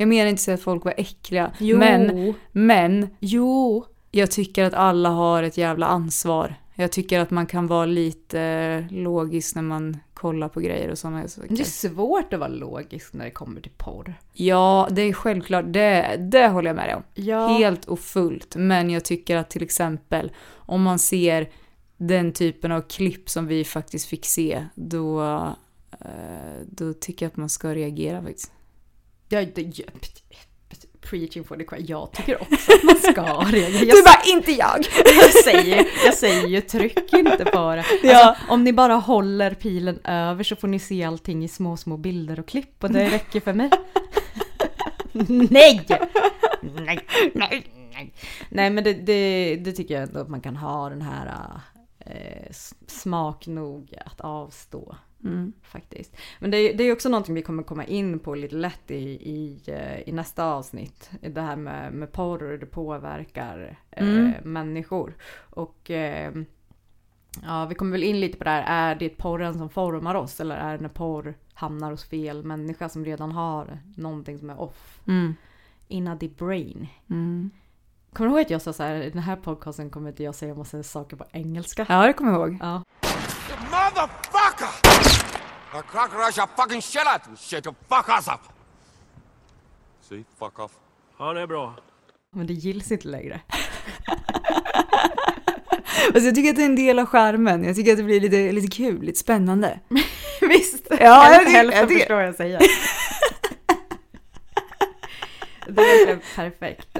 Jag 0.00 0.08
menar 0.08 0.30
inte 0.30 0.54
att 0.54 0.60
folk 0.60 0.84
var 0.84 0.94
äckliga. 0.96 1.52
Jo. 1.58 1.78
Men, 1.78 2.34
men 2.52 3.08
Jo. 3.20 3.84
jag 4.10 4.30
tycker 4.30 4.64
att 4.64 4.74
alla 4.74 5.08
har 5.08 5.42
ett 5.42 5.58
jävla 5.58 5.86
ansvar. 5.86 6.54
Jag 6.74 6.92
tycker 6.92 7.20
att 7.20 7.30
man 7.30 7.46
kan 7.46 7.66
vara 7.66 7.86
lite 7.86 8.40
eh, 8.40 8.92
logisk 8.96 9.54
när 9.54 9.62
man 9.62 9.96
kollar 10.14 10.48
på 10.48 10.60
grejer 10.60 10.90
och 10.90 10.98
sådana 10.98 11.28
saker. 11.28 11.48
Det 11.48 11.60
är 11.60 11.64
svårt 11.64 12.32
att 12.32 12.40
vara 12.40 12.48
logisk 12.48 13.12
när 13.12 13.24
det 13.24 13.30
kommer 13.30 13.60
till 13.60 13.70
porr. 13.76 14.14
Ja, 14.32 14.88
det 14.90 15.02
är 15.02 15.12
självklart. 15.12 15.64
Det, 15.68 16.16
det 16.32 16.48
håller 16.48 16.68
jag 16.68 16.76
med 16.76 16.88
dig 16.88 16.94
om. 16.94 17.02
Ja. 17.14 17.48
Helt 17.48 17.84
och 17.84 17.98
fullt. 18.00 18.56
Men 18.56 18.90
jag 18.90 19.04
tycker 19.04 19.36
att 19.36 19.50
till 19.50 19.62
exempel 19.62 20.32
om 20.52 20.82
man 20.82 20.98
ser 20.98 21.50
den 21.96 22.32
typen 22.32 22.72
av 22.72 22.80
klipp 22.80 23.30
som 23.30 23.46
vi 23.46 23.64
faktiskt 23.64 24.06
fick 24.06 24.26
se, 24.26 24.64
då, 24.74 25.22
eh, 26.00 26.08
då 26.66 26.92
tycker 26.92 27.26
jag 27.26 27.30
att 27.30 27.36
man 27.36 27.48
ska 27.48 27.74
reagera 27.74 28.22
faktiskt. 28.22 28.52
Ja, 29.28 29.44
det, 29.54 29.62
ja, 29.78 29.84
preaching 31.00 31.44
for 31.44 31.56
the 31.56 31.64
choir. 31.66 31.84
Jag 31.88 32.12
tycker 32.12 32.42
också 32.42 32.72
att 32.72 32.82
man 32.84 32.96
ska 32.96 33.22
reagera. 33.50 33.84
Jag, 33.84 33.96
Du 33.96 34.02
bara, 34.02 34.22
inte 34.36 34.52
jag! 34.52 34.86
jag, 35.04 35.30
säger, 35.44 35.86
jag 36.04 36.14
säger 36.14 36.46
ju 36.46 36.60
tryck 36.60 37.12
inte 37.12 37.44
på 37.44 37.74
det. 37.74 37.78
Alltså, 37.90 38.06
Ja. 38.06 38.36
Om 38.48 38.64
ni 38.64 38.72
bara 38.72 38.94
håller 38.94 39.54
pilen 39.54 40.00
över 40.04 40.44
så 40.44 40.56
får 40.56 40.68
ni 40.68 40.78
se 40.78 41.04
allting 41.04 41.44
i 41.44 41.48
små, 41.48 41.76
små 41.76 41.96
bilder 41.96 42.40
och 42.40 42.48
klipp 42.48 42.84
och 42.84 42.90
det 42.90 43.08
räcker 43.10 43.40
för 43.40 43.52
mig. 43.52 43.70
nej! 45.50 45.86
Nej, 46.62 47.00
nej, 47.34 47.66
nej. 47.92 48.12
Nej 48.48 48.70
men 48.70 48.84
det, 48.84 48.92
det, 48.94 49.56
det 49.56 49.72
tycker 49.72 49.94
jag 49.94 50.02
ändå 50.02 50.20
att 50.20 50.28
man 50.28 50.40
kan 50.40 50.56
ha 50.56 50.88
den 50.88 51.02
här 51.02 51.50
eh, 52.06 52.52
smak 52.86 53.46
nog 53.46 53.94
att 54.06 54.20
avstå. 54.20 54.96
Mm. 55.24 55.52
Faktiskt. 55.62 56.16
Men 56.38 56.50
det, 56.50 56.56
är- 56.56 56.74
det 56.74 56.84
är 56.84 56.92
också 56.92 57.08
någonting 57.08 57.34
vi 57.34 57.42
kommer 57.42 57.62
komma 57.62 57.84
in 57.84 58.18
på 58.18 58.34
lite 58.34 58.54
lätt 58.56 58.90
i, 58.90 58.94
i, 59.30 59.60
eh, 59.66 60.00
i 60.08 60.12
nästa 60.12 60.44
avsnitt. 60.44 61.10
Det 61.20 61.40
här 61.40 61.56
med, 61.56 61.92
med 61.92 62.12
porr 62.12 62.42
och 62.42 62.48
hur 62.50 62.58
det 62.58 62.66
påverkar 62.66 63.78
eh, 63.90 64.08
Mm. 64.08 64.32
människor. 64.42 65.14
Och 65.50 65.90
eh, 65.90 66.32
ja, 67.42 67.66
vi 67.66 67.74
kommer 67.74 67.92
väl 67.92 68.02
in 68.02 68.20
lite 68.20 68.38
på 68.38 68.44
det 68.44 68.50
här. 68.50 68.92
Är 68.92 68.94
det 68.98 69.08
porren 69.08 69.54
som 69.54 69.70
formar 69.70 70.14
oss 70.14 70.40
eller 70.40 70.56
är 70.56 70.76
det 70.76 70.82
när 70.82 70.88
porr 70.88 71.34
hamnar 71.54 71.90
hos 71.90 72.04
fel 72.04 72.44
människa 72.44 72.88
som 72.88 73.04
redan 73.04 73.32
har 73.32 73.78
någonting 73.96 74.38
som 74.38 74.50
är 74.50 74.60
off? 74.60 75.00
Mm. 75.06 75.34
Inna 75.88 76.16
the 76.16 76.28
brain. 76.28 76.86
Mm. 77.10 77.50
Kommer 78.12 78.30
du 78.30 78.36
ihåg 78.36 78.44
att 78.44 78.50
jag 78.50 78.62
sa 78.62 78.72
så 78.72 78.82
här, 78.82 78.94
i 79.02 79.10
den 79.10 79.22
här 79.22 79.36
podcasten 79.36 79.90
kommer 79.90 80.08
inte 80.10 80.22
jag 80.22 80.34
säga 80.34 80.54
massa 80.54 80.82
saker 80.82 81.16
på 81.16 81.24
engelska? 81.32 81.86
Ja, 81.88 82.06
det 82.06 82.12
kommer 82.12 82.32
jag 82.32 82.40
ihåg. 82.50 82.58
Ja. 82.60 82.82
Motherfucker! 83.70 84.68
The 85.72 85.82
cockroach 85.82 86.34
shall 86.34 86.46
fucking 86.56 86.80
shit 86.82 87.02
out 87.06 87.20
you 87.52 87.74
fuck 87.88 88.08
us 88.08 88.28
up! 88.28 88.40
See? 90.08 90.24
Fuck 90.38 90.58
off. 90.58 90.72
Ja, 91.18 91.32
det 91.32 91.40
är 91.40 91.46
bra. 91.46 91.74
Men 92.34 92.46
det 92.46 92.52
gills 92.52 92.92
inte 92.92 93.08
längre. 93.08 93.40
Alltså 96.06 96.20
jag 96.26 96.34
tycker 96.34 96.50
att 96.50 96.56
det 96.56 96.62
är 96.62 96.66
en 96.66 96.76
del 96.76 96.98
av 96.98 97.06
skärmen. 97.06 97.64
Jag 97.64 97.76
tycker 97.76 97.92
att 97.92 97.98
det 97.98 98.04
blir 98.04 98.20
lite, 98.20 98.52
lite 98.52 98.76
kul, 98.76 99.02
lite 99.02 99.18
spännande. 99.18 99.80
Visst! 100.40 100.86
Ja, 100.90 100.96
jag 100.98 101.22
Hälften 101.24 101.46
tycker- 101.46 101.56
hälften 101.58 101.78
jag 101.78 101.88
tycker- 101.88 102.00
förstår 102.00 102.20
jag 102.20 102.34
säger. 102.34 102.58
det 105.68 105.82
är 105.82 106.20
perfekt. 106.36 106.98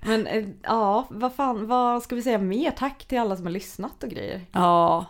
Men 0.00 0.26
eh, 0.26 0.44
ja, 0.62 1.06
vad 1.10 1.34
fan, 1.34 1.66
vad 1.66 2.02
ska 2.02 2.14
vi 2.14 2.22
säga 2.22 2.38
mer? 2.38 2.70
Tack 2.70 3.04
till 3.08 3.18
alla 3.18 3.36
som 3.36 3.46
har 3.46 3.52
lyssnat 3.52 4.02
och 4.02 4.08
grejer. 4.10 4.40
Ja, 4.52 5.06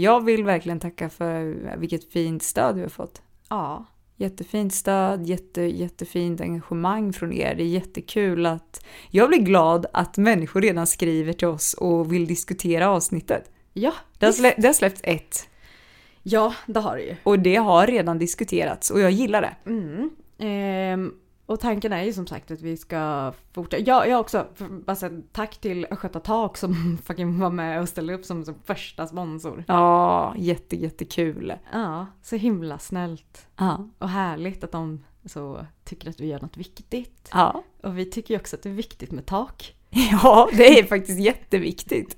jag 0.00 0.24
vill 0.24 0.44
verkligen 0.44 0.80
tacka 0.80 1.10
för 1.10 1.56
vilket 1.78 2.12
fint 2.12 2.42
stöd 2.42 2.74
vi 2.76 2.82
har 2.82 2.88
fått. 2.88 3.22
Ja, 3.48 3.84
Jättefint 4.20 4.74
stöd, 4.74 5.26
jätte, 5.26 5.62
jättefint 5.62 6.40
engagemang 6.40 7.12
från 7.12 7.32
er. 7.32 7.54
Det 7.54 7.62
är 7.62 7.66
jättekul 7.66 8.46
att... 8.46 8.84
Jag 9.10 9.28
blir 9.28 9.38
glad 9.38 9.86
att 9.92 10.16
människor 10.16 10.60
redan 10.60 10.86
skriver 10.86 11.32
till 11.32 11.48
oss 11.48 11.74
och 11.74 12.12
vill 12.12 12.26
diskutera 12.26 12.88
avsnittet. 12.88 13.50
Ja, 13.72 13.92
Det 14.18 14.26
har, 14.26 14.32
slä, 14.32 14.54
det 14.58 14.66
har 14.66 14.74
släppts 14.74 15.00
ett 15.04 15.48
ja, 16.22 16.54
det 16.66 16.80
har 16.80 16.96
det 16.96 17.02
ju. 17.02 17.16
och 17.22 17.38
det 17.38 17.56
har 17.56 17.86
redan 17.86 18.18
diskuterats 18.18 18.90
och 18.90 19.00
jag 19.00 19.10
gillar 19.10 19.42
det. 19.42 19.70
Mm. 19.70 20.10
Ehm, 20.38 21.12
och 21.48 21.60
tanken 21.60 21.92
är 21.92 22.02
ju 22.02 22.12
som 22.12 22.26
sagt 22.26 22.50
att 22.50 22.60
vi 22.60 22.76
ska 22.76 23.32
fortsätta. 23.52 23.82
Ja, 23.82 24.06
jag 24.06 24.20
också. 24.20 24.46
säga 24.96 25.22
tack 25.32 25.56
till 25.56 25.86
Östgöta 25.90 26.20
Tak 26.20 26.56
som 26.56 26.98
fucking 27.04 27.38
var 27.38 27.50
med 27.50 27.80
och 27.80 27.88
ställde 27.88 28.14
upp 28.14 28.24
som, 28.24 28.44
som 28.44 28.54
första 28.64 29.06
sponsor. 29.06 29.64
Ja, 29.68 30.34
jätte, 30.36 30.76
jättekul. 30.76 31.52
Ja, 31.72 32.06
så 32.22 32.36
himla 32.36 32.78
snällt. 32.78 33.46
Ja. 33.56 33.88
Och 33.98 34.08
härligt 34.08 34.64
att 34.64 34.72
de 34.72 35.04
så 35.24 35.66
tycker 35.84 36.10
att 36.10 36.20
vi 36.20 36.26
gör 36.26 36.40
något 36.40 36.56
viktigt. 36.56 37.28
Ja. 37.32 37.62
Och 37.82 37.98
vi 37.98 38.04
tycker 38.04 38.34
ju 38.34 38.40
också 38.40 38.56
att 38.56 38.62
det 38.62 38.68
är 38.68 38.74
viktigt 38.74 39.10
med 39.10 39.26
tak. 39.26 39.74
ja, 39.90 40.48
det 40.52 40.78
är 40.78 40.84
faktiskt 40.84 41.20
jätteviktigt. 41.20 42.16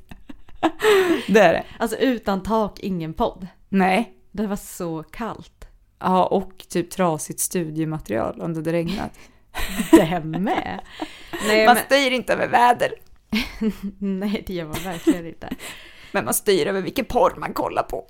det 1.29 1.41
är 1.41 1.53
det. 1.53 1.65
Alltså 1.79 1.97
utan 1.97 2.43
tak, 2.43 2.81
ingen 2.81 3.15
podd. 3.15 3.47
Nej. 3.69 4.15
Det 4.31 4.47
var 4.47 4.57
så 4.57 5.03
kallt. 5.03 5.60
Ja, 6.01 6.27
och 6.27 6.65
typ 6.69 6.91
trasigt 6.91 7.41
studiematerial 7.41 8.41
om 8.41 8.53
det 8.53 8.59
hade 8.59 8.73
regnat. 8.73 9.19
Det 9.91 10.21
med. 10.25 10.81
Nej, 11.47 11.67
Man 11.67 11.75
men, 11.75 11.85
styr 11.85 12.11
inte 12.11 12.33
över 12.33 12.49
väder, 12.49 12.93
nej, 13.99 14.45
det 14.47 14.55
gör 14.55 14.67
man 14.67 14.83
verkligen 14.85 15.27
inte. 15.27 15.49
men 16.13 16.25
man 16.25 16.35
styr 16.35 16.67
över 16.67 16.83
vilken 16.83 17.05
porr 17.05 17.35
man 17.37 17.53
kollar 17.53 17.83
på. 17.83 18.07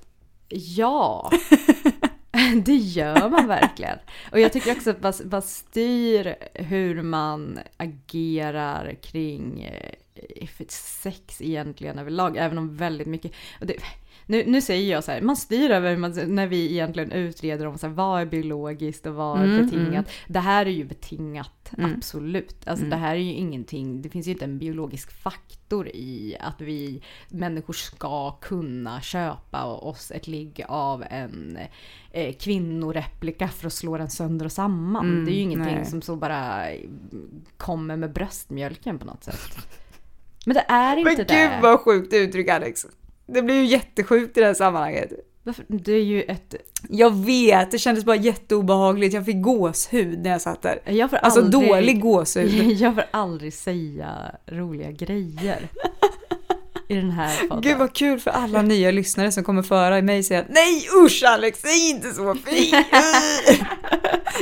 Ja, 0.49 1.31
det 2.65 2.75
gör 2.77 3.29
man 3.29 3.47
verkligen. 3.47 3.99
Och 4.33 4.41
jag 4.41 4.53
tycker 4.53 4.73
också 4.73 4.91
att 4.91 5.03
man, 5.03 5.13
man 5.31 5.43
styr 5.43 6.35
hur 6.55 7.03
man 7.03 7.59
agerar 7.77 8.95
kring 9.03 9.71
eh, 10.41 10.47
för 10.47 10.65
sex 11.03 11.43
egentligen 11.43 11.99
överlag, 11.99 12.37
även 12.37 12.59
om 12.59 12.77
väldigt 12.77 13.07
mycket... 13.07 13.33
Det, 13.61 13.77
nu, 14.27 14.45
nu 14.47 14.61
säger 14.61 14.93
jag 14.93 15.05
så 15.05 15.13
här, 15.13 15.21
man 15.21 15.37
styr 15.37 15.71
över 15.71 15.97
man, 15.97 16.13
när 16.27 16.47
vi 16.47 16.73
egentligen 16.73 17.13
utreder 17.13 17.67
om 17.67 17.79
så 17.79 17.87
här, 17.87 17.95
vad 17.95 18.21
är 18.21 18.27
biologiskt 18.27 19.07
och 19.07 19.15
vad 19.15 19.41
är 19.41 19.45
Mm, 19.45 19.67
betingat. 19.67 20.11
Det 20.29 20.39
här 20.39 20.67
är 20.67 20.71
ju 20.71 20.85
betingat, 20.85 21.73
Mm. 21.79 21.95
absolut. 21.95 22.69
Alltså 22.69 22.85
det 22.87 22.97
här 22.97 23.15
är 23.17 23.21
ju 23.21 23.33
ingenting, 23.33 24.03
det 24.03 24.09
finns 24.09 24.27
ju 24.27 24.31
inte 24.33 24.45
en 24.45 24.59
biologisk 24.59 25.13
faktor 25.13 25.89
i 25.89 26.37
att 26.41 26.61
vi 26.61 27.03
människor 27.29 27.73
ska 27.73 28.31
kunna 28.31 29.01
köpa 29.01 29.65
oss 29.65 30.11
ett 30.11 30.27
ligg 30.27 30.65
av 30.69 31.05
en 31.11 31.59
eh, 32.11 32.35
kvinnoreplika 32.35 33.49
för 33.49 33.67
att 33.67 33.73
slå 33.73 33.99
den 33.99 34.11
sönder 34.11 34.45
och 34.47 34.53
samman. 34.53 35.07
Mm, 35.07 35.25
det 35.25 35.31
är 35.33 35.35
ju 35.35 35.41
ingenting 35.41 35.75
nej. 35.75 35.87
som 35.87 36.03
så 36.03 36.17
bara 36.17 36.67
kommer 37.57 37.97
med 37.97 38.13
bröstmjölken 38.13 38.99
på 38.99 39.05
något 39.07 39.25
sätt. 39.25 39.59
Men 40.47 40.55
det 40.55 40.65
är 40.69 40.97
inte 40.97 41.11
Men 41.11 41.17
det. 41.17 41.35
gud 41.35 41.51
vad 41.63 41.81
sjukt 41.81 42.13
uttryck 42.13 42.49
Alex. 42.49 42.87
Det 43.27 43.43
blir 43.43 43.55
ju 43.55 43.65
jättesjukt 43.65 44.37
i 44.37 44.41
det 44.41 44.47
här 44.47 44.55
sammanhanget. 44.55 45.13
Varför? 45.43 45.65
Det 45.69 45.93
är 45.93 46.03
ju 46.05 46.23
ett... 46.23 46.55
Jag 46.89 47.15
vet, 47.15 47.71
det 47.71 47.79
kändes 47.79 48.05
bara 48.05 48.17
jätteobehagligt. 48.17 49.15
Jag 49.15 49.25
fick 49.25 49.43
gåshud 49.43 50.23
när 50.23 50.31
jag 50.31 50.41
satt 50.41 50.63
där. 50.63 50.81
Jag 50.85 51.15
Alltså 51.15 51.41
aldrig, 51.41 51.69
dålig 51.69 52.01
gåshud. 52.01 52.51
Jag 52.81 52.95
får 52.95 53.05
aldrig 53.11 53.55
säga 53.55 54.35
roliga 54.47 54.91
grejer. 54.91 55.69
I 56.89 56.95
den 56.97 57.11
här 57.11 57.41
podden. 57.49 57.63
Gud 57.63 57.79
vad 57.79 57.93
kul 57.93 58.21
för 58.21 58.31
alla 58.31 58.63
nya 58.63 58.91
lyssnare 58.91 59.33
som 59.33 59.45
kommer 59.45 59.63
föra 59.63 60.03
mig 60.03 60.23
säga 60.23 60.45
Nej 60.49 60.87
usch 61.05 61.23
Alex, 61.27 61.61
säg 61.61 61.91
inte 61.91 62.11
så 62.13 62.35
fint! 62.35 62.75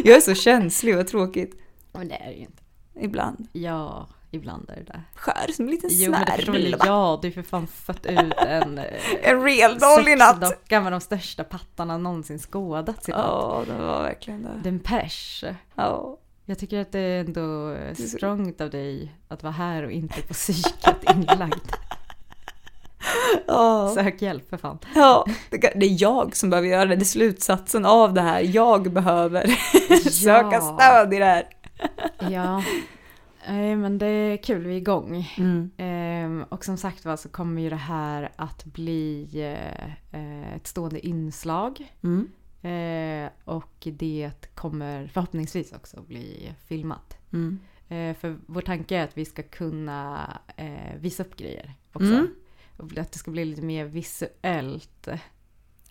jag 0.04 0.16
är 0.16 0.20
så 0.20 0.34
känslig, 0.34 0.96
vad 0.96 1.06
tråkigt. 1.06 1.54
Men 1.92 2.08
det 2.08 2.14
är 2.14 2.26
det 2.26 2.34
ju 2.34 2.40
inte. 2.40 2.62
Ibland. 3.00 3.48
Ja, 3.52 4.08
ibland 4.30 4.70
är 4.70 4.76
det 4.76 4.82
det. 4.84 5.00
Skär 5.14 5.52
som 5.52 5.64
en 5.64 5.70
liten 5.70 5.90
Jo 5.92 6.12
snärl. 6.12 6.76
jag. 6.86 7.20
Du 7.22 7.28
har 7.28 7.32
för 7.32 7.42
fan 7.42 7.66
fött 7.66 8.06
ut 8.06 8.32
en... 8.46 8.78
eh, 8.78 8.84
En 9.22 9.42
real 9.42 10.08
i 10.08 10.16
natt. 10.16 10.70
Med 10.70 10.92
de 10.92 11.00
största 11.00 11.44
pattarna 11.44 11.98
någonsin 11.98 12.38
skådats 12.38 13.08
i. 13.08 13.12
Ja, 13.12 13.62
det 13.66 13.72
var 13.84 14.02
verkligen 14.02 14.42
det. 14.42 14.50
Den 14.70 14.78
pers. 14.80 15.44
Ja. 15.74 16.18
Jag 16.44 16.58
tycker 16.58 16.80
att 16.80 16.92
det 16.92 16.98
är 17.00 17.20
ändå 17.20 17.76
så- 17.96 18.02
strongt 18.02 18.60
av 18.60 18.70
dig 18.70 19.12
att 19.28 19.42
vara 19.42 19.52
här 19.52 19.82
och 19.82 19.92
inte 19.92 20.22
på 20.22 20.34
psyket 20.34 20.96
inlagd. 21.14 21.54
Ja. 23.46 23.90
Sök 23.94 24.22
hjälp 24.22 24.50
för 24.50 24.56
fan. 24.56 24.78
Ja, 24.94 25.26
det 25.50 25.86
är 25.86 26.02
jag 26.02 26.36
som 26.36 26.50
behöver 26.50 26.68
göra 26.68 26.84
det. 26.86 26.96
Det 26.96 27.02
är 27.02 27.04
slutsatsen 27.04 27.86
av 27.86 28.14
det 28.14 28.20
här. 28.20 28.40
Jag 28.40 28.92
behöver 28.92 29.46
söka 30.10 30.48
Ja. 30.52 30.60
stöd 30.78 31.14
i 31.14 31.18
det 31.18 31.24
här. 31.24 31.46
Ja. 32.30 32.62
Nej 33.48 33.76
men 33.76 33.98
det 33.98 34.06
är 34.06 34.36
kul, 34.36 34.66
vi 34.66 34.72
är 34.72 34.76
igång. 34.76 35.34
Mm. 35.38 35.70
Ehm, 35.76 36.44
och 36.48 36.64
som 36.64 36.76
sagt 36.76 37.04
var 37.04 37.16
så 37.16 37.28
kommer 37.28 37.62
ju 37.62 37.70
det 37.70 37.76
här 37.76 38.32
att 38.36 38.64
bli 38.64 39.28
eh, 39.34 40.20
eh, 40.20 40.54
ett 40.54 40.66
stående 40.66 41.06
inslag. 41.06 41.92
Mm. 42.02 42.28
Eh, 42.62 43.30
och 43.44 43.88
det 43.92 44.30
kommer 44.54 45.06
förhoppningsvis 45.06 45.72
också 45.72 46.02
bli 46.02 46.52
filmat. 46.66 47.16
Mm. 47.32 47.58
Eh, 47.88 48.16
för 48.16 48.38
vår 48.46 48.60
tanke 48.60 48.96
är 48.96 49.04
att 49.04 49.18
vi 49.18 49.24
ska 49.24 49.42
kunna 49.42 50.28
eh, 50.56 50.96
visa 51.00 51.22
upp 51.22 51.36
grejer 51.36 51.74
också. 51.92 52.12
Mm. 52.12 52.28
Och 52.76 52.98
att 52.98 53.12
det 53.12 53.18
ska 53.18 53.30
bli 53.30 53.44
lite 53.44 53.62
mer 53.62 53.84
visuellt. 53.84 55.08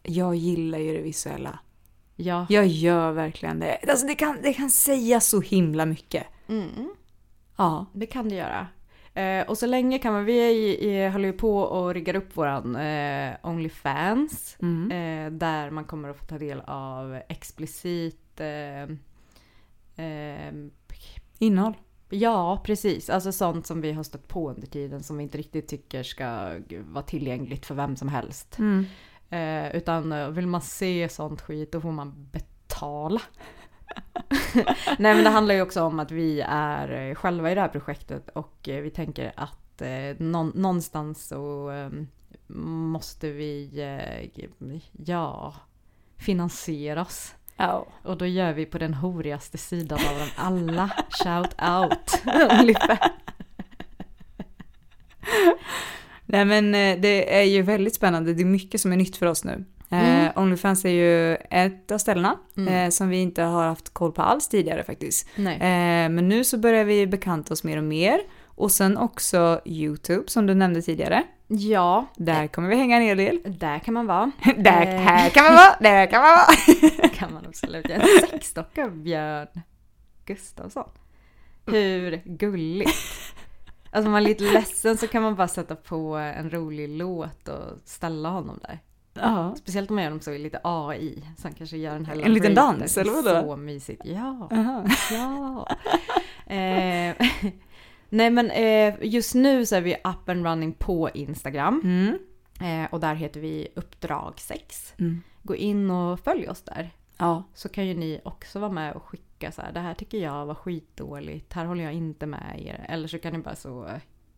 Jag 0.04 0.36
gillar 0.36 0.80
ju 0.80 0.94
det 0.94 1.02
visuella. 1.02 1.60
Ja. 2.16 2.46
Jag 2.50 2.68
gör 2.68 3.12
verkligen 3.12 3.60
det. 3.60 3.78
Alltså 3.90 4.08
det 4.08 4.16
kan, 4.16 4.38
det 4.42 4.54
kan 4.54 4.70
säga 4.70 5.20
så 5.20 5.42
himla 5.42 5.86
mycket. 5.86 6.24
Mm. 6.48 6.90
Ja. 7.58 7.86
Det 7.94 8.06
kan 8.06 8.30
det 8.30 8.36
göra. 8.36 8.68
Eh, 9.14 9.48
och 9.50 9.58
så 9.58 9.66
länge 9.66 10.00
kan 10.00 10.14
man, 10.14 10.26
vi 10.26 10.38
är, 10.38 10.50
i- 10.50 10.90
i- 10.90 11.08
håller 11.10 11.26
ju 11.28 11.34
på 11.34 11.58
och 11.60 11.94
riggar 11.94 12.16
upp 12.16 12.38
våran 12.38 12.76
eh, 12.76 13.34
Onlyfans. 13.44 14.58
Mm. 14.62 14.92
Eh, 14.92 15.32
där 15.40 15.70
man 15.72 15.84
kommer 15.86 16.10
att 16.10 16.18
få 16.18 16.26
ta 16.26 16.38
del 16.38 16.62
av 16.68 17.20
explicit 17.30 18.40
eh, 18.40 18.84
eh, 20.06 20.54
Innehåll. 21.40 21.74
Ja, 22.10 22.62
precis. 22.64 23.10
Alltså 23.10 23.32
sånt 23.32 23.66
som 23.68 23.82
vi 23.82 23.92
har 23.92 24.04
stött 24.04 24.28
på 24.28 24.50
under 24.50 24.68
tiden 24.68 25.04
som 25.04 25.18
vi 25.18 25.24
inte 25.24 25.38
riktigt 25.38 25.68
tycker 25.68 26.04
ska 26.04 26.52
vara 26.88 27.04
tillgängligt 27.04 27.66
för 27.66 27.76
vem 27.76 27.96
som 27.96 28.08
helst. 28.10 28.60
Mm. 28.60 28.86
Eh, 29.30 29.76
utan 29.76 30.12
eh, 30.12 30.30
vill 30.30 30.48
man 30.48 30.62
se 30.62 31.10
sånt 31.10 31.42
skit 31.42 31.72
då 31.72 31.82
får 31.82 31.92
man 31.92 32.30
betala. 32.32 33.22
Nej 34.98 35.16
men 35.16 35.24
det 35.24 35.30
handlar 35.30 35.56
ju 35.56 35.62
också 35.62 35.84
om 35.84 36.00
att 36.00 36.12
vi 36.12 36.42
är 36.48 37.10
eh, 37.10 37.16
själva 37.16 37.52
i 37.52 37.56
det 37.56 37.62
här 37.62 37.68
projektet 37.68 38.30
och 38.30 38.70
eh, 38.70 38.82
vi 38.82 38.90
tänker 38.90 39.32
att 39.36 39.82
eh, 39.82 40.16
någon, 40.18 40.52
någonstans 40.56 41.28
så 41.28 41.72
eh, 41.72 41.90
måste 42.58 43.32
vi, 43.32 43.70
ja, 45.06 45.56
finansiera 46.18 47.02
oss. 47.02 47.36
Ja. 47.58 47.88
Och 48.04 48.18
då 48.18 48.26
gör 48.26 48.54
vi 48.54 48.66
på 48.66 48.78
den 48.78 48.94
horigaste 48.94 49.58
sidan 49.58 50.00
av 50.12 50.20
dem 50.20 50.30
alla. 50.36 50.90
Shout 51.10 51.56
out! 51.62 52.24
Nej 56.26 56.46
men 56.46 56.72
det 57.02 57.40
är 57.40 57.44
ju 57.44 57.62
väldigt 57.62 57.96
spännande. 57.96 58.34
Det 58.34 58.42
är 58.42 58.46
mycket 58.46 58.82
som 58.82 58.92
är 58.92 58.98
nytt 58.98 59.18
för 59.18 59.26
oss 59.26 59.44
nu. 59.44 59.66
Onlyfans 60.38 60.86
är 60.86 60.90
ju 60.90 61.36
ett 61.36 61.92
av 61.92 61.98
ställena 61.98 62.38
Mm. 62.58 62.74
eh, 62.74 62.90
som 62.90 63.10
vi 63.10 63.18
inte 63.18 63.42
har 63.44 63.64
haft 63.68 63.94
koll 63.94 64.12
på 64.12 64.22
alls 64.22 64.48
tidigare 64.48 64.84
faktiskt. 64.84 65.28
Eh, 65.38 65.50
men 66.10 66.30
nu 66.30 66.44
så 66.44 66.58
börjar 66.58 66.84
vi 66.86 67.08
bekanta 67.08 67.54
oss 67.54 67.64
mer 67.64 67.78
och 67.78 67.84
mer. 67.84 68.20
Och 68.46 68.72
sen 68.72 68.98
också 68.98 69.62
YouTube 69.66 70.24
som 70.28 70.46
du 70.46 70.54
nämnde 70.54 70.82
tidigare. 70.82 71.24
Ja, 71.48 72.06
Där 72.16 72.48
kommer 72.48 72.70
vi 72.70 72.76
hänga 72.76 72.96
en 72.98 73.02
hel 73.04 73.18
del. 73.18 73.40
där 73.46 73.80
kan 73.80 73.94
man 73.94 74.06
vara. 74.08 74.32
Där, 74.58 74.82
Eh. 74.82 75.02
här 75.02 75.30
kan 75.30 75.44
man 75.44 75.54
vara, 75.56 75.76
där 75.80 76.06
kan 76.06 76.22
man 76.22 76.30
vara. 76.30 77.10
kan 77.14 77.34
man 77.34 77.46
absolut. 77.48 77.90
En 77.90 78.02
sexdocka 78.30 78.84
av 78.86 78.92
Björn 78.92 79.48
Gustafsson. 80.26 80.90
Hur 81.66 82.22
gulligt. 82.26 82.92
Alltså 83.92 84.06
om 84.08 84.12
man 84.12 84.22
är 84.24 84.28
lite 84.28 84.44
ledsen 84.44 84.98
så 84.98 85.08
kan 85.08 85.24
man 85.24 85.36
bara 85.36 85.48
sätta 85.48 85.76
på 85.76 86.16
en 86.16 86.50
rolig 86.50 86.90
låt 86.90 87.48
och 87.48 87.78
ställa 87.86 88.30
honom 88.30 88.60
där. 88.62 88.80
Ja. 89.22 89.56
Speciellt 89.56 89.90
om 89.90 89.96
man 89.96 90.04
gör 90.04 90.12
dem 90.12 90.22
så 90.22 90.32
i 90.32 90.40
lite 90.40 90.60
AI. 90.64 91.24
Så 91.38 91.48
han 91.48 91.54
kanske 91.54 91.78
gör 91.78 91.96
en 91.96 92.06
hel 92.06 92.24
En 92.24 92.34
liten 92.34 92.56
dans, 92.56 92.98
eller 92.98 93.12
vadå? 93.12 93.42
Så 93.42 93.56
mysigt. 93.56 94.02
Ja. 94.06 94.50
Aha. 94.52 94.86
Ja. 95.12 95.68
eh, 96.54 97.16
nej 98.10 98.30
men 98.30 98.52
eh, 98.52 98.96
just 99.02 99.36
nu 99.36 99.66
så 99.66 99.76
är 99.76 99.82
vi 99.82 99.94
up 99.96 100.30
and 100.30 100.46
running 100.46 100.74
på 100.74 101.10
Instagram. 101.10 101.82
Mm. 101.84 102.18
Eh, 102.62 102.94
och 102.94 103.00
där 103.00 103.16
heter 103.16 103.40
vi 103.40 103.68
Uppdrag 103.76 104.34
6. 104.38 104.94
Mm. 105.00 105.22
Gå 105.44 105.56
in 105.56 105.92
och 105.92 106.20
följ 106.20 106.50
oss 106.50 106.62
där. 106.62 106.90
Ja. 107.18 107.44
Så 107.54 107.70
kan 107.70 107.88
ju 107.88 107.94
ni 107.94 108.22
också 108.24 108.60
vara 108.60 108.72
med 108.72 108.94
och 108.94 109.04
skicka 109.04 109.52
så 109.52 109.62
här. 109.62 109.72
Det 109.72 109.80
här 109.80 109.94
tycker 109.94 110.18
jag 110.18 110.46
var 110.46 110.56
skitdåligt. 110.56 111.54
Här 111.54 111.66
håller 111.66 111.84
jag 111.84 111.94
inte 111.94 112.26
med 112.26 112.62
er. 112.66 112.86
Eller 112.90 113.08
så 113.08 113.20
kan 113.20 113.34
ni 113.34 113.40
bara 113.40 113.56
så. 113.56 113.90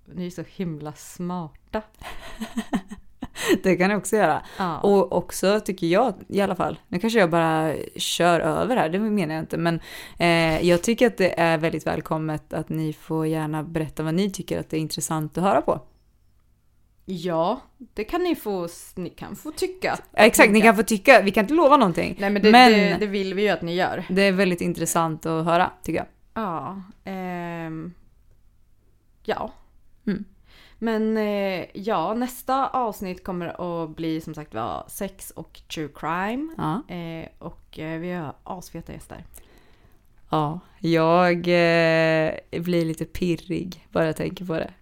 Ni 0.06 0.26
är 0.26 0.30
så 0.30 0.44
himla 0.48 0.94
smarta. 0.94 1.82
det 3.64 3.76
kan 3.76 3.90
jag 3.90 3.98
också 3.98 4.16
göra. 4.16 4.42
Ja. 4.58 4.80
Och 4.80 5.12
också 5.18 5.60
tycker 5.60 5.88
jag 5.88 6.14
i 6.28 6.42
alla 6.42 6.56
fall, 6.56 6.80
nu 6.88 7.00
kanske 7.00 7.20
jag 7.20 7.30
bara 7.30 7.74
kör 7.96 8.40
över 8.40 8.78
här, 8.78 8.90
det 8.90 9.00
menar 9.00 9.36
jag 9.36 9.44
inte, 9.44 9.58
men 9.58 9.80
eh, 10.20 10.68
jag 10.68 10.82
tycker 10.84 11.08
att 11.08 11.18
det 11.18 11.40
är 11.40 11.58
väldigt 11.58 11.88
välkommet 11.88 12.54
att 12.54 12.70
ni 12.70 12.94
får 12.94 13.28
gärna 13.28 13.64
berätta 13.64 14.04
vad 14.04 14.14
ni 14.14 14.32
tycker 14.32 14.60
att 14.60 14.70
det 14.70 14.78
är 14.78 14.82
intressant 14.82 15.38
att 15.38 15.44
höra 15.44 15.62
på. 15.62 15.82
Ja, 17.12 17.62
det 17.94 18.04
kan 18.04 18.24
ni 18.24 18.36
få, 18.36 18.68
ni 18.96 19.10
kan 19.10 19.36
få 19.36 19.52
tycka. 19.52 20.00
Ja, 20.12 20.24
exakt, 20.24 20.52
ni 20.52 20.62
kan 20.62 20.76
få 20.76 20.84
tycka, 20.84 21.22
vi 21.22 21.32
kan 21.32 21.44
inte 21.44 21.54
lova 21.54 21.78
någonting. 21.78 22.16
Nej 22.20 22.30
men 22.30 22.42
det, 22.42 22.52
det, 22.52 22.98
det 23.00 23.06
vill 23.06 23.34
vi 23.34 23.42
ju 23.42 23.50
att 23.50 23.62
ni 23.62 23.76
gör. 23.76 24.04
det 24.10 24.22
är 24.22 24.32
väldigt 24.32 24.62
intressant 24.62 25.26
att 25.26 25.46
höra 25.46 25.72
tycker 25.84 26.00
jag. 26.00 26.08
Ja. 26.34 26.82
ehm, 27.04 27.94
ja. 29.24 29.54
Mm. 30.08 30.26
Men 30.80 31.18
eh, 31.18 31.66
ja, 31.74 32.14
nästa 32.14 32.68
avsnitt 32.68 33.24
kommer 33.24 33.84
att 33.84 33.96
bli 33.96 34.22
som 34.22 34.36
sagt 34.36 34.54
var 34.54 34.86
sex 34.88 35.32
och 35.32 35.62
true 35.74 35.90
crime. 35.96 36.56
Ja. 36.58 36.96
Eh, 36.96 37.28
och 37.40 37.80
eh, 37.80 38.00
vi 38.00 38.12
har 38.12 38.36
asfeta 38.44 38.94
gäster. 38.94 39.26
Ja, 40.30 40.60
jag 40.80 41.38
eh, 41.38 42.34
blir 42.62 42.86
lite 42.86 43.06
pirrig 43.06 43.88
bara 43.92 44.06
jag 44.06 44.16
tänker 44.16 44.46
på 44.46 44.54
det. 44.54 44.74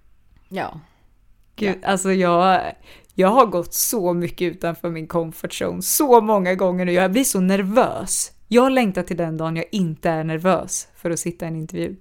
Ja. 0.50 0.80
Gud, 1.56 1.86
alltså 1.86 2.12
jag, 2.12 2.74
jag 3.16 3.28
har 3.28 3.45
gått 3.45 3.74
så 3.74 4.14
mycket 4.14 4.54
utanför 4.54 4.89
min 4.89 5.08
comfort 5.08 5.62
zone 5.62 5.82
så 5.82 6.22
många 6.22 6.56
gånger 6.56 6.86
nu. 6.86 6.91
Jag 6.91 7.12
blir 7.12 7.24
så 7.24 7.39
nervös. 7.39 8.32
Jag 8.48 8.72
längtar 8.72 9.04
till 9.04 9.18
den 9.18 9.38
dagen 9.38 9.56
jag 9.56 9.66
inte 9.72 10.10
är 10.10 10.24
nervös 10.24 10.88
för 10.95 11.12
att 11.12 11.20
sitta 11.20 11.45
i 11.45 11.48
en 11.48 11.56
intervju. 11.56 11.95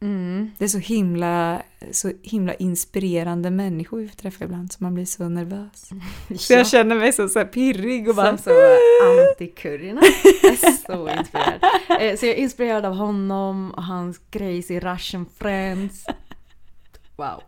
Mm. 0.00 0.50
Det 0.58 0.64
är 0.64 0.68
så 0.68 0.78
himla, 0.78 1.62
så 1.90 2.12
himla 2.22 2.54
inspirerande 2.54 3.50
människor 3.50 3.98
vi 3.98 4.08
träffar 4.08 4.44
ibland 4.44 4.72
så 4.72 4.84
man 4.84 4.94
blir 4.94 5.04
så 5.04 5.28
nervös. 5.28 5.90
Så 6.38 6.52
jag 6.52 6.66
känner 6.66 6.96
mig 6.96 7.12
så, 7.12 7.28
så 7.28 7.44
pirrig 7.44 8.08
och 8.08 8.14
bara... 8.14 8.26
Som 8.26 8.38
så 8.38 8.50
så 10.86 11.08
inspirerad. 11.08 11.60
Eh, 12.00 12.16
så 12.16 12.26
jag 12.26 12.34
är 12.34 12.38
inspirerad 12.38 12.84
av 12.84 12.94
honom 12.94 13.70
och 13.70 13.84
hans 13.84 14.20
crazy 14.30 14.80
Russian 14.80 15.26
friends. 15.38 16.06
Wow. 17.16 17.42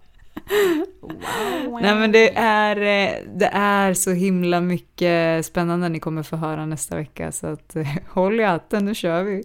Wow. 1.00 1.80
Nej 1.82 1.94
men 1.94 2.12
det 2.12 2.36
är, 2.36 2.76
eh, 2.76 3.22
det 3.34 3.50
är 3.52 3.94
så 3.94 4.10
himla 4.10 4.60
mycket 4.60 5.46
spännande 5.46 5.88
ni 5.88 6.00
kommer 6.00 6.22
få 6.22 6.36
höra 6.36 6.66
nästa 6.66 6.96
vecka 6.96 7.32
så 7.32 7.46
att 7.46 7.76
eh, 7.76 7.86
håll 8.08 8.40
i 8.40 8.44
hatten, 8.44 8.84
nu 8.84 8.94
kör 8.94 9.22
vi. 9.22 9.44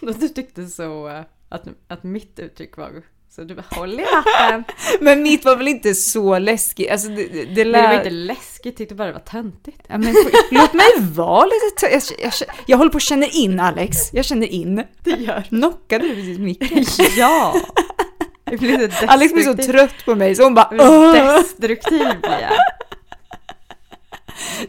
Du 0.00 0.28
tyckte 0.28 0.66
så 0.66 1.24
att, 1.48 1.64
att 1.88 2.02
mitt 2.02 2.38
uttryck 2.38 2.76
var 2.76 3.02
så 3.30 3.44
du 3.44 3.54
bara 3.54 3.64
håll 3.70 4.00
i 4.00 4.04
hatten. 4.12 4.64
Men 5.00 5.22
mitt 5.22 5.44
var 5.44 5.56
väl 5.56 5.68
inte 5.68 5.94
så 5.94 6.38
läskigt? 6.38 6.90
Alltså 6.90 7.08
det, 7.08 7.14
det, 7.26 7.44
det 7.44 7.54
Det 7.54 7.64
lär... 7.64 7.88
var 7.88 7.94
inte 7.94 8.10
läskigt, 8.10 8.76
tyckte 8.76 8.94
bara 8.94 9.06
det 9.06 9.12
var 9.12 9.20
töntigt. 9.20 9.80
Ja, 9.88 9.98
men, 9.98 10.14
låt 10.50 10.72
mig 10.74 10.86
vara 10.98 11.44
lite 11.44 11.86
jag, 11.86 11.92
jag, 11.92 12.02
jag, 12.18 12.32
jag 12.66 12.78
håller 12.78 12.90
på 12.90 12.96
att 12.96 13.02
känna 13.02 13.26
in 13.26 13.60
Alex, 13.60 13.96
jag 14.12 14.24
känner 14.24 14.46
in. 14.46 14.84
Det 15.04 15.10
gör 15.10 15.42
Knockade 15.42 16.08
du 16.08 16.14
precis 16.14 16.38
micken? 16.38 16.84
Ja! 17.16 17.54
Jag 18.44 18.58
blir 18.58 19.04
Alex 19.06 19.32
blir 19.32 19.44
så 19.44 19.54
trött 19.54 20.04
på 20.04 20.14
mig 20.14 20.34
så 20.34 20.42
hon 20.44 20.54
bara 20.54 20.68
Åh! 20.72 21.12
Destruktiv 21.40 22.06
blir 22.20 22.40
jag. 22.40 22.52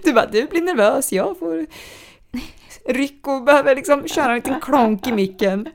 Du 0.03 0.13
bara, 0.13 0.25
du 0.25 0.47
blir 0.47 0.61
nervös, 0.61 1.13
jag 1.13 1.39
får 1.39 1.65
Rico 2.85 3.39
behöver 3.39 3.75
liksom 3.75 4.07
köra 4.07 4.29
en 4.29 4.35
liten 4.35 4.61
klonk 4.61 5.07
i 5.07 5.11
micken. 5.11 5.67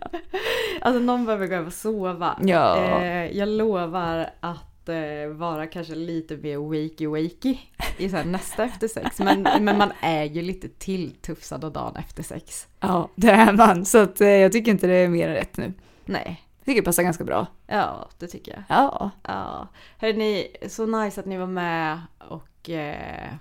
Alltså 0.81 1.01
någon 1.01 1.25
behöver 1.25 1.47
gå 1.47 1.55
över 1.55 1.67
och 1.67 1.73
sova. 1.73 2.39
Ja. 2.43 3.01
Eh, 3.03 3.39
jag 3.39 3.49
lovar 3.49 4.31
att 4.41 4.89
eh, 4.89 5.29
vara 5.33 5.67
kanske 5.67 5.95
lite 5.95 6.37
mer 6.37 6.57
wakey-wakey 6.57 7.59
i 7.99 8.09
så 8.09 8.23
nästa 8.23 8.65
efter 8.65 8.89
sex. 8.89 9.19
Men, 9.19 9.43
men 9.43 9.79
man 9.79 9.93
är 10.01 10.25
ju 10.25 10.43
lite 10.43 10.69
tilltufsad 10.69 11.65
och 11.65 11.73
dagen 11.73 11.97
efter 11.97 12.23
sex. 12.23 12.69
Ja, 12.81 13.09
det 13.15 13.31
är 13.31 13.53
man. 13.53 13.85
Så 13.85 13.99
att, 13.99 14.21
eh, 14.21 14.29
jag 14.29 14.53
tycker 14.53 14.71
inte 14.71 14.87
det 14.87 14.95
är 14.95 15.09
mer 15.09 15.29
än 15.29 15.35
rätt 15.35 15.57
nu. 15.57 15.73
Nej. 16.05 16.41
Jag 16.59 16.65
tycker 16.65 16.81
det 16.81 16.85
passar 16.85 17.03
ganska 17.03 17.25
bra. 17.25 17.47
Ja, 17.67 18.09
det 18.19 18.27
tycker 18.27 18.53
jag. 18.53 18.63
Ja. 18.69 19.11
Ja. 19.23 19.69
Hörrni, 19.99 20.47
så 20.69 20.87
nice 20.87 21.21
att 21.21 21.27
ni 21.27 21.37
var 21.37 21.47
med 21.47 22.01
och 22.19 22.71
eh, 22.71 23.33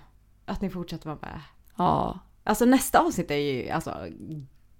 att 0.45 0.61
ni 0.61 0.70
fortsätter 0.70 1.05
vara 1.05 1.20
med. 1.22 1.39
Ja. 1.76 2.20
Alltså 2.44 2.66
nästa 2.66 3.00
avsnitt 3.00 3.32
är 3.32 3.36
ju 3.36 3.70
alltså 3.70 4.08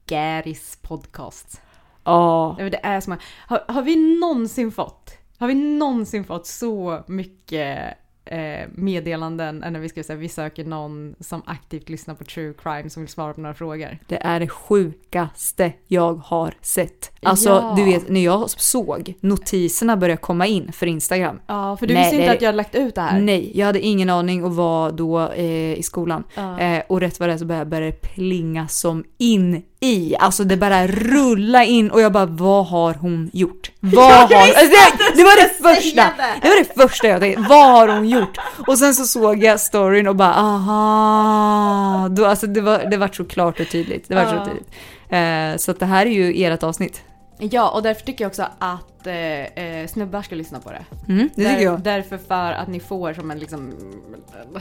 Garys 0.06 0.78
podcast. 0.82 1.62
Ja. 2.04 2.56
Men 2.58 2.72
Det 2.72 2.80
är 2.84 3.02
som, 3.02 3.18
har, 3.48 3.66
har 3.68 3.82
vi 3.82 4.20
någonsin 4.20 4.72
fått, 4.72 5.18
har 5.38 5.48
vi 5.48 5.54
någonsin 5.54 6.24
fått 6.24 6.48
så 6.48 7.04
mycket 7.08 7.98
eh, 8.26 8.68
meddelanden 8.76 9.58
när 9.70 9.80
vi 9.80 9.90
ska 9.90 10.04
säga 10.04 10.18
vi 10.18 10.30
söker 10.30 10.66
någon 10.66 11.16
som 11.20 11.42
aktivt 11.46 11.90
lyssnar 11.90 12.16
på 12.16 12.24
true 12.24 12.54
crime 12.64 12.90
som 12.90 13.04
vill 13.04 13.10
svara 13.10 13.34
på 13.34 13.42
några 13.42 13.54
frågor? 13.56 13.98
Det 14.08 14.16
är 14.24 14.40
det 14.40 14.48
sjukaste 14.48 15.74
jag 15.88 16.14
har 16.14 16.54
sett. 16.62 17.12
Alltså, 17.22 17.50
Ja. 17.50 17.74
du 17.78 17.84
vet, 17.84 18.10
när 18.10 18.24
jag 18.24 18.50
såg 18.50 19.14
notiserna 19.20 19.98
börja 19.98 20.18
komma 20.18 20.48
in 20.48 20.72
för 20.72 20.88
Instagram. 20.88 21.40
Ja, 21.48 21.78
för 21.78 21.88
du 21.88 21.94
Nej, 21.94 22.04
visste 22.04 22.18
det- 22.18 22.22
inte 22.24 22.34
att 22.36 22.42
jag 22.42 22.48
hade 22.48 22.58
lagt 22.58 22.76
ut 22.76 22.96
det 22.96 23.02
här? 23.02 23.20
Nej, 23.20 23.52
jag 23.56 23.66
hade 23.66 23.80
ingen 23.80 24.10
aning 24.10 24.44
och 24.44 24.56
var 24.56 24.92
då 24.92 25.30
eh, 25.32 25.74
i 25.74 25.84
skolan. 25.84 26.24
Ja. 26.36 26.60
Eh, 26.60 26.84
och 26.90 27.00
rätt 27.00 27.20
vad 27.20 27.30
det 27.30 27.34
är 27.34 27.38
så 27.38 27.46
började 27.46 27.80
det 27.80 27.92
plinga 28.02 28.68
som 28.68 29.04
in 29.18 29.62
i. 29.84 30.16
Alltså 30.20 30.44
det 30.44 30.58
bara 30.58 30.88
rulla 30.88 31.64
in 31.64 31.92
och 31.92 32.02
jag 32.02 32.12
bara, 32.12 32.26
vad 32.26 32.66
har 32.66 32.94
hon 32.94 33.30
gjort? 33.34 33.72
Vad 33.80 34.14
har... 34.14 34.28
Det, 34.28 35.16
det 35.16 35.24
var 35.24 35.44
det 35.44 35.50
första! 35.50 36.10
Det 36.42 36.48
var 36.48 36.64
det 36.64 36.90
första 36.90 37.08
jag 37.08 37.22
tänkte, 37.22 37.46
vad 37.50 37.72
har 37.72 37.88
hon 37.88 38.10
gjort? 38.10 38.38
Och 38.68 38.80
sen 38.80 38.94
så 38.94 39.06
såg 39.06 39.44
jag 39.44 39.60
storyn 39.60 40.08
och 40.08 40.16
bara, 40.16 40.34
aha! 40.34 42.08
Då, 42.10 42.26
alltså 42.26 42.48
det 42.48 42.62
var, 42.62 42.80
det 42.92 42.98
var 42.98 43.08
så 43.08 43.26
klart 43.26 43.60
och 43.60 43.70
tydligt. 43.70 44.08
Det 44.08 44.16
var 44.16 44.26
så 44.26 44.46
tydligt. 44.46 44.70
Eh, 45.10 45.58
så 45.58 45.72
att 45.72 45.80
det 45.80 45.86
här 45.86 46.06
är 46.06 46.12
ju 46.12 46.44
ert 46.44 46.64
avsnitt. 46.64 47.02
Ja, 47.38 47.70
och 47.70 47.84
därför 47.84 48.06
tycker 48.06 48.24
jag 48.24 48.30
också 48.30 48.48
att 48.60 49.08
eh, 49.08 49.16
eh, 49.16 49.88
snubbar 49.88 50.22
ska 50.22 50.36
lyssna 50.36 50.60
på 50.60 50.72
det. 50.72 50.86
Mm, 51.08 51.30
det 51.36 51.44
tycker 51.44 51.58
Där, 51.58 51.64
jag. 51.64 51.82
Därför 51.82 52.18
för 52.18 52.52
att 52.52 52.68
ni 52.68 52.80
får 52.80 53.14
som 53.14 53.32
en 53.32 53.40
liksom, 53.40 53.74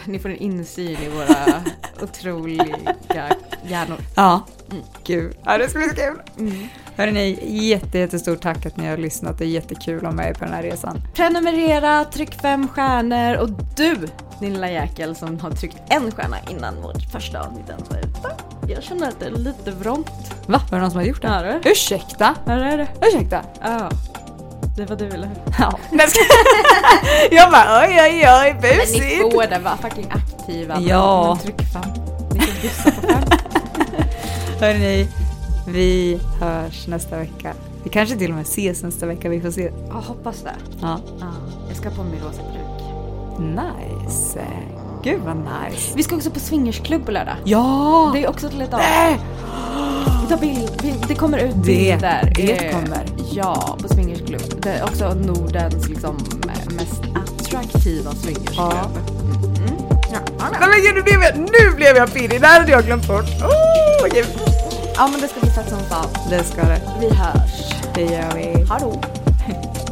ni 0.07 0.19
får 0.19 0.29
en 0.29 0.37
insyn 0.37 0.97
i 1.03 1.09
våra 1.09 1.63
otroliga 2.03 3.29
hjärnor. 3.69 3.99
Ja, 4.17 4.47
gud. 5.05 5.37
Ja, 5.45 5.59
det 5.59 5.69
ska 5.69 5.79
bli 5.79 5.89
så 5.89 5.95
kul. 5.95 6.69
Hörrni, 6.97 7.39
jätte, 7.69 7.99
jättestort 7.99 8.41
tack 8.41 8.67
att 8.67 8.77
ni 8.77 8.87
har 8.87 8.97
lyssnat. 8.97 9.39
Det 9.39 9.45
är 9.45 9.49
jättekul 9.49 9.97
att 9.97 10.03
ha 10.03 10.13
med 10.13 10.39
på 10.39 10.45
den 10.45 10.55
här 10.55 10.63
resan. 10.63 10.99
Prenumerera, 11.15 12.05
tryck 12.05 12.35
fem 12.35 12.69
stjärnor 12.69 13.37
och 13.37 13.49
du 13.77 14.09
din 14.43 14.53
lilla 14.53 14.71
jäkel 14.71 15.17
som 15.17 15.41
har 15.41 15.51
tryckt 15.51 15.77
en 15.89 16.11
stjärna 16.11 16.37
innan 16.51 16.83
vårt 16.83 17.03
första 17.13 17.41
avsnitt 17.41 17.69
ens 17.69 17.91
var 17.91 17.99
ute. 17.99 18.52
Jag 18.69 18.83
känner 18.83 19.09
att 19.09 19.21
det 19.21 19.27
är 19.27 19.31
lite 19.31 19.71
vrångt. 19.71 20.35
Va? 20.47 20.61
Var 20.71 20.79
det 20.79 20.83
någon 20.83 20.91
som 20.91 20.99
hade 20.99 21.09
gjort 21.09 21.23
det? 21.23 21.29
Ja, 21.29 21.43
det. 21.43 21.71
Ursäkta? 21.71 22.35
Ja, 22.47 22.53
det 22.53 22.65
är 22.65 22.79
det. 22.79 22.89
Ursäkta? 23.07 23.43
Ja. 23.63 23.91
Det 24.77 24.85
var 24.85 24.97
du 24.97 25.07
eller 25.07 25.27
hur? 25.27 25.37
Ja. 25.59 25.79
Jag 27.31 27.51
bara 27.51 27.81
oj, 27.87 27.99
oj, 28.01 28.27
oj, 28.43 28.57
Men 28.63 28.71
ni 28.71 28.77
busigt. 28.79 29.51
det, 29.51 29.59
var 29.59 29.77
fucking 29.77 30.07
aktiva. 30.11 30.81
Ja. 30.81 31.29
Men 31.29 31.39
tryck 31.39 31.73
fem. 31.73 31.83
Ni 32.35 32.41
får 32.41 32.61
bjussa 32.61 32.91
på 32.91 33.07
fem. 33.07 33.23
Hörni, 34.61 35.09
vi 35.69 36.21
hörs 36.41 36.87
nästa 36.87 37.17
vecka. 37.19 37.53
Vi 37.85 37.91
kanske 37.91 38.17
till 38.17 38.31
och 38.31 38.37
med 38.37 38.43
ses 38.43 38.83
nästa 38.83 39.07
vecka, 39.07 39.29
vi 39.29 39.41
får 39.41 39.51
se. 39.51 39.73
Ja, 39.89 39.95
hoppas 39.95 40.43
det. 40.43 40.55
Ja. 40.81 40.99
Ja, 41.21 41.27
jag 41.69 41.77
ska 41.77 41.91
på 41.91 42.03
min 42.05 42.21
rosa 42.21 42.43
peruk. 42.43 42.83
Nice. 43.41 44.41
Gud 45.03 45.21
vad 45.21 45.37
nice. 45.37 45.93
Vi 45.97 46.03
ska 46.03 46.17
också 46.17 46.31
på 46.31 46.41
swingersklubb 46.41 47.05
på 47.07 47.11
lördag. 47.13 47.35
Ja! 47.45 48.11
Det 48.15 48.25
är 48.25 48.29
också 48.29 48.47
ett 48.47 48.55
litet 48.55 48.79
Nej! 48.79 49.19
Vi 50.23 50.29
tar 50.29 50.37
bild, 50.37 51.05
det 51.09 51.15
kommer 51.15 51.39
ut 51.39 51.55
Det- 51.55 51.61
bilder. 51.63 52.33
det 52.37 52.67
eh, 52.67 52.73
kommer. 52.73 53.05
Ja, 53.33 53.77
på 53.83 53.89
swingersklubb. 53.89 54.43
Det 54.63 54.71
är 54.71 54.85
också 54.85 55.15
Nordens 55.15 55.89
liksom 55.89 56.17
mest 56.77 57.03
attraktiva 57.15 58.13
swingersklubb. 58.15 58.73
Ja. 58.73 58.87
Mm. 59.57 59.75
Ja. 60.13 60.19
Nej 60.61 60.69
men 60.69 60.81
gud, 60.83 60.95
nu 60.95 61.03
blev 61.03 61.21
jag, 61.23 61.39
nu 61.39 61.77
blev 61.77 61.97
jag 61.97 62.15
pirrig. 62.15 62.41
Det 62.41 62.47
här 62.47 62.61
hade 62.61 62.73
jag 62.73 62.85
glömt 62.85 63.09
bort. 63.09 63.25
Oh, 63.25 64.09
gud. 64.15 64.27
ja, 64.97 65.09
men 65.13 65.21
det 65.21 65.29
ska 65.29 65.41
bli 65.41 65.51
fett 65.51 65.69
som 65.69 65.79
fan. 65.79 66.07
Det 66.31 66.45
ska 66.45 66.63
det. 66.63 66.81
Vi 67.01 67.09
hörs. 67.09 67.75
Det 67.95 68.03
gör 68.03 68.33
vi. 68.35 68.65
Hallå! 68.69 69.01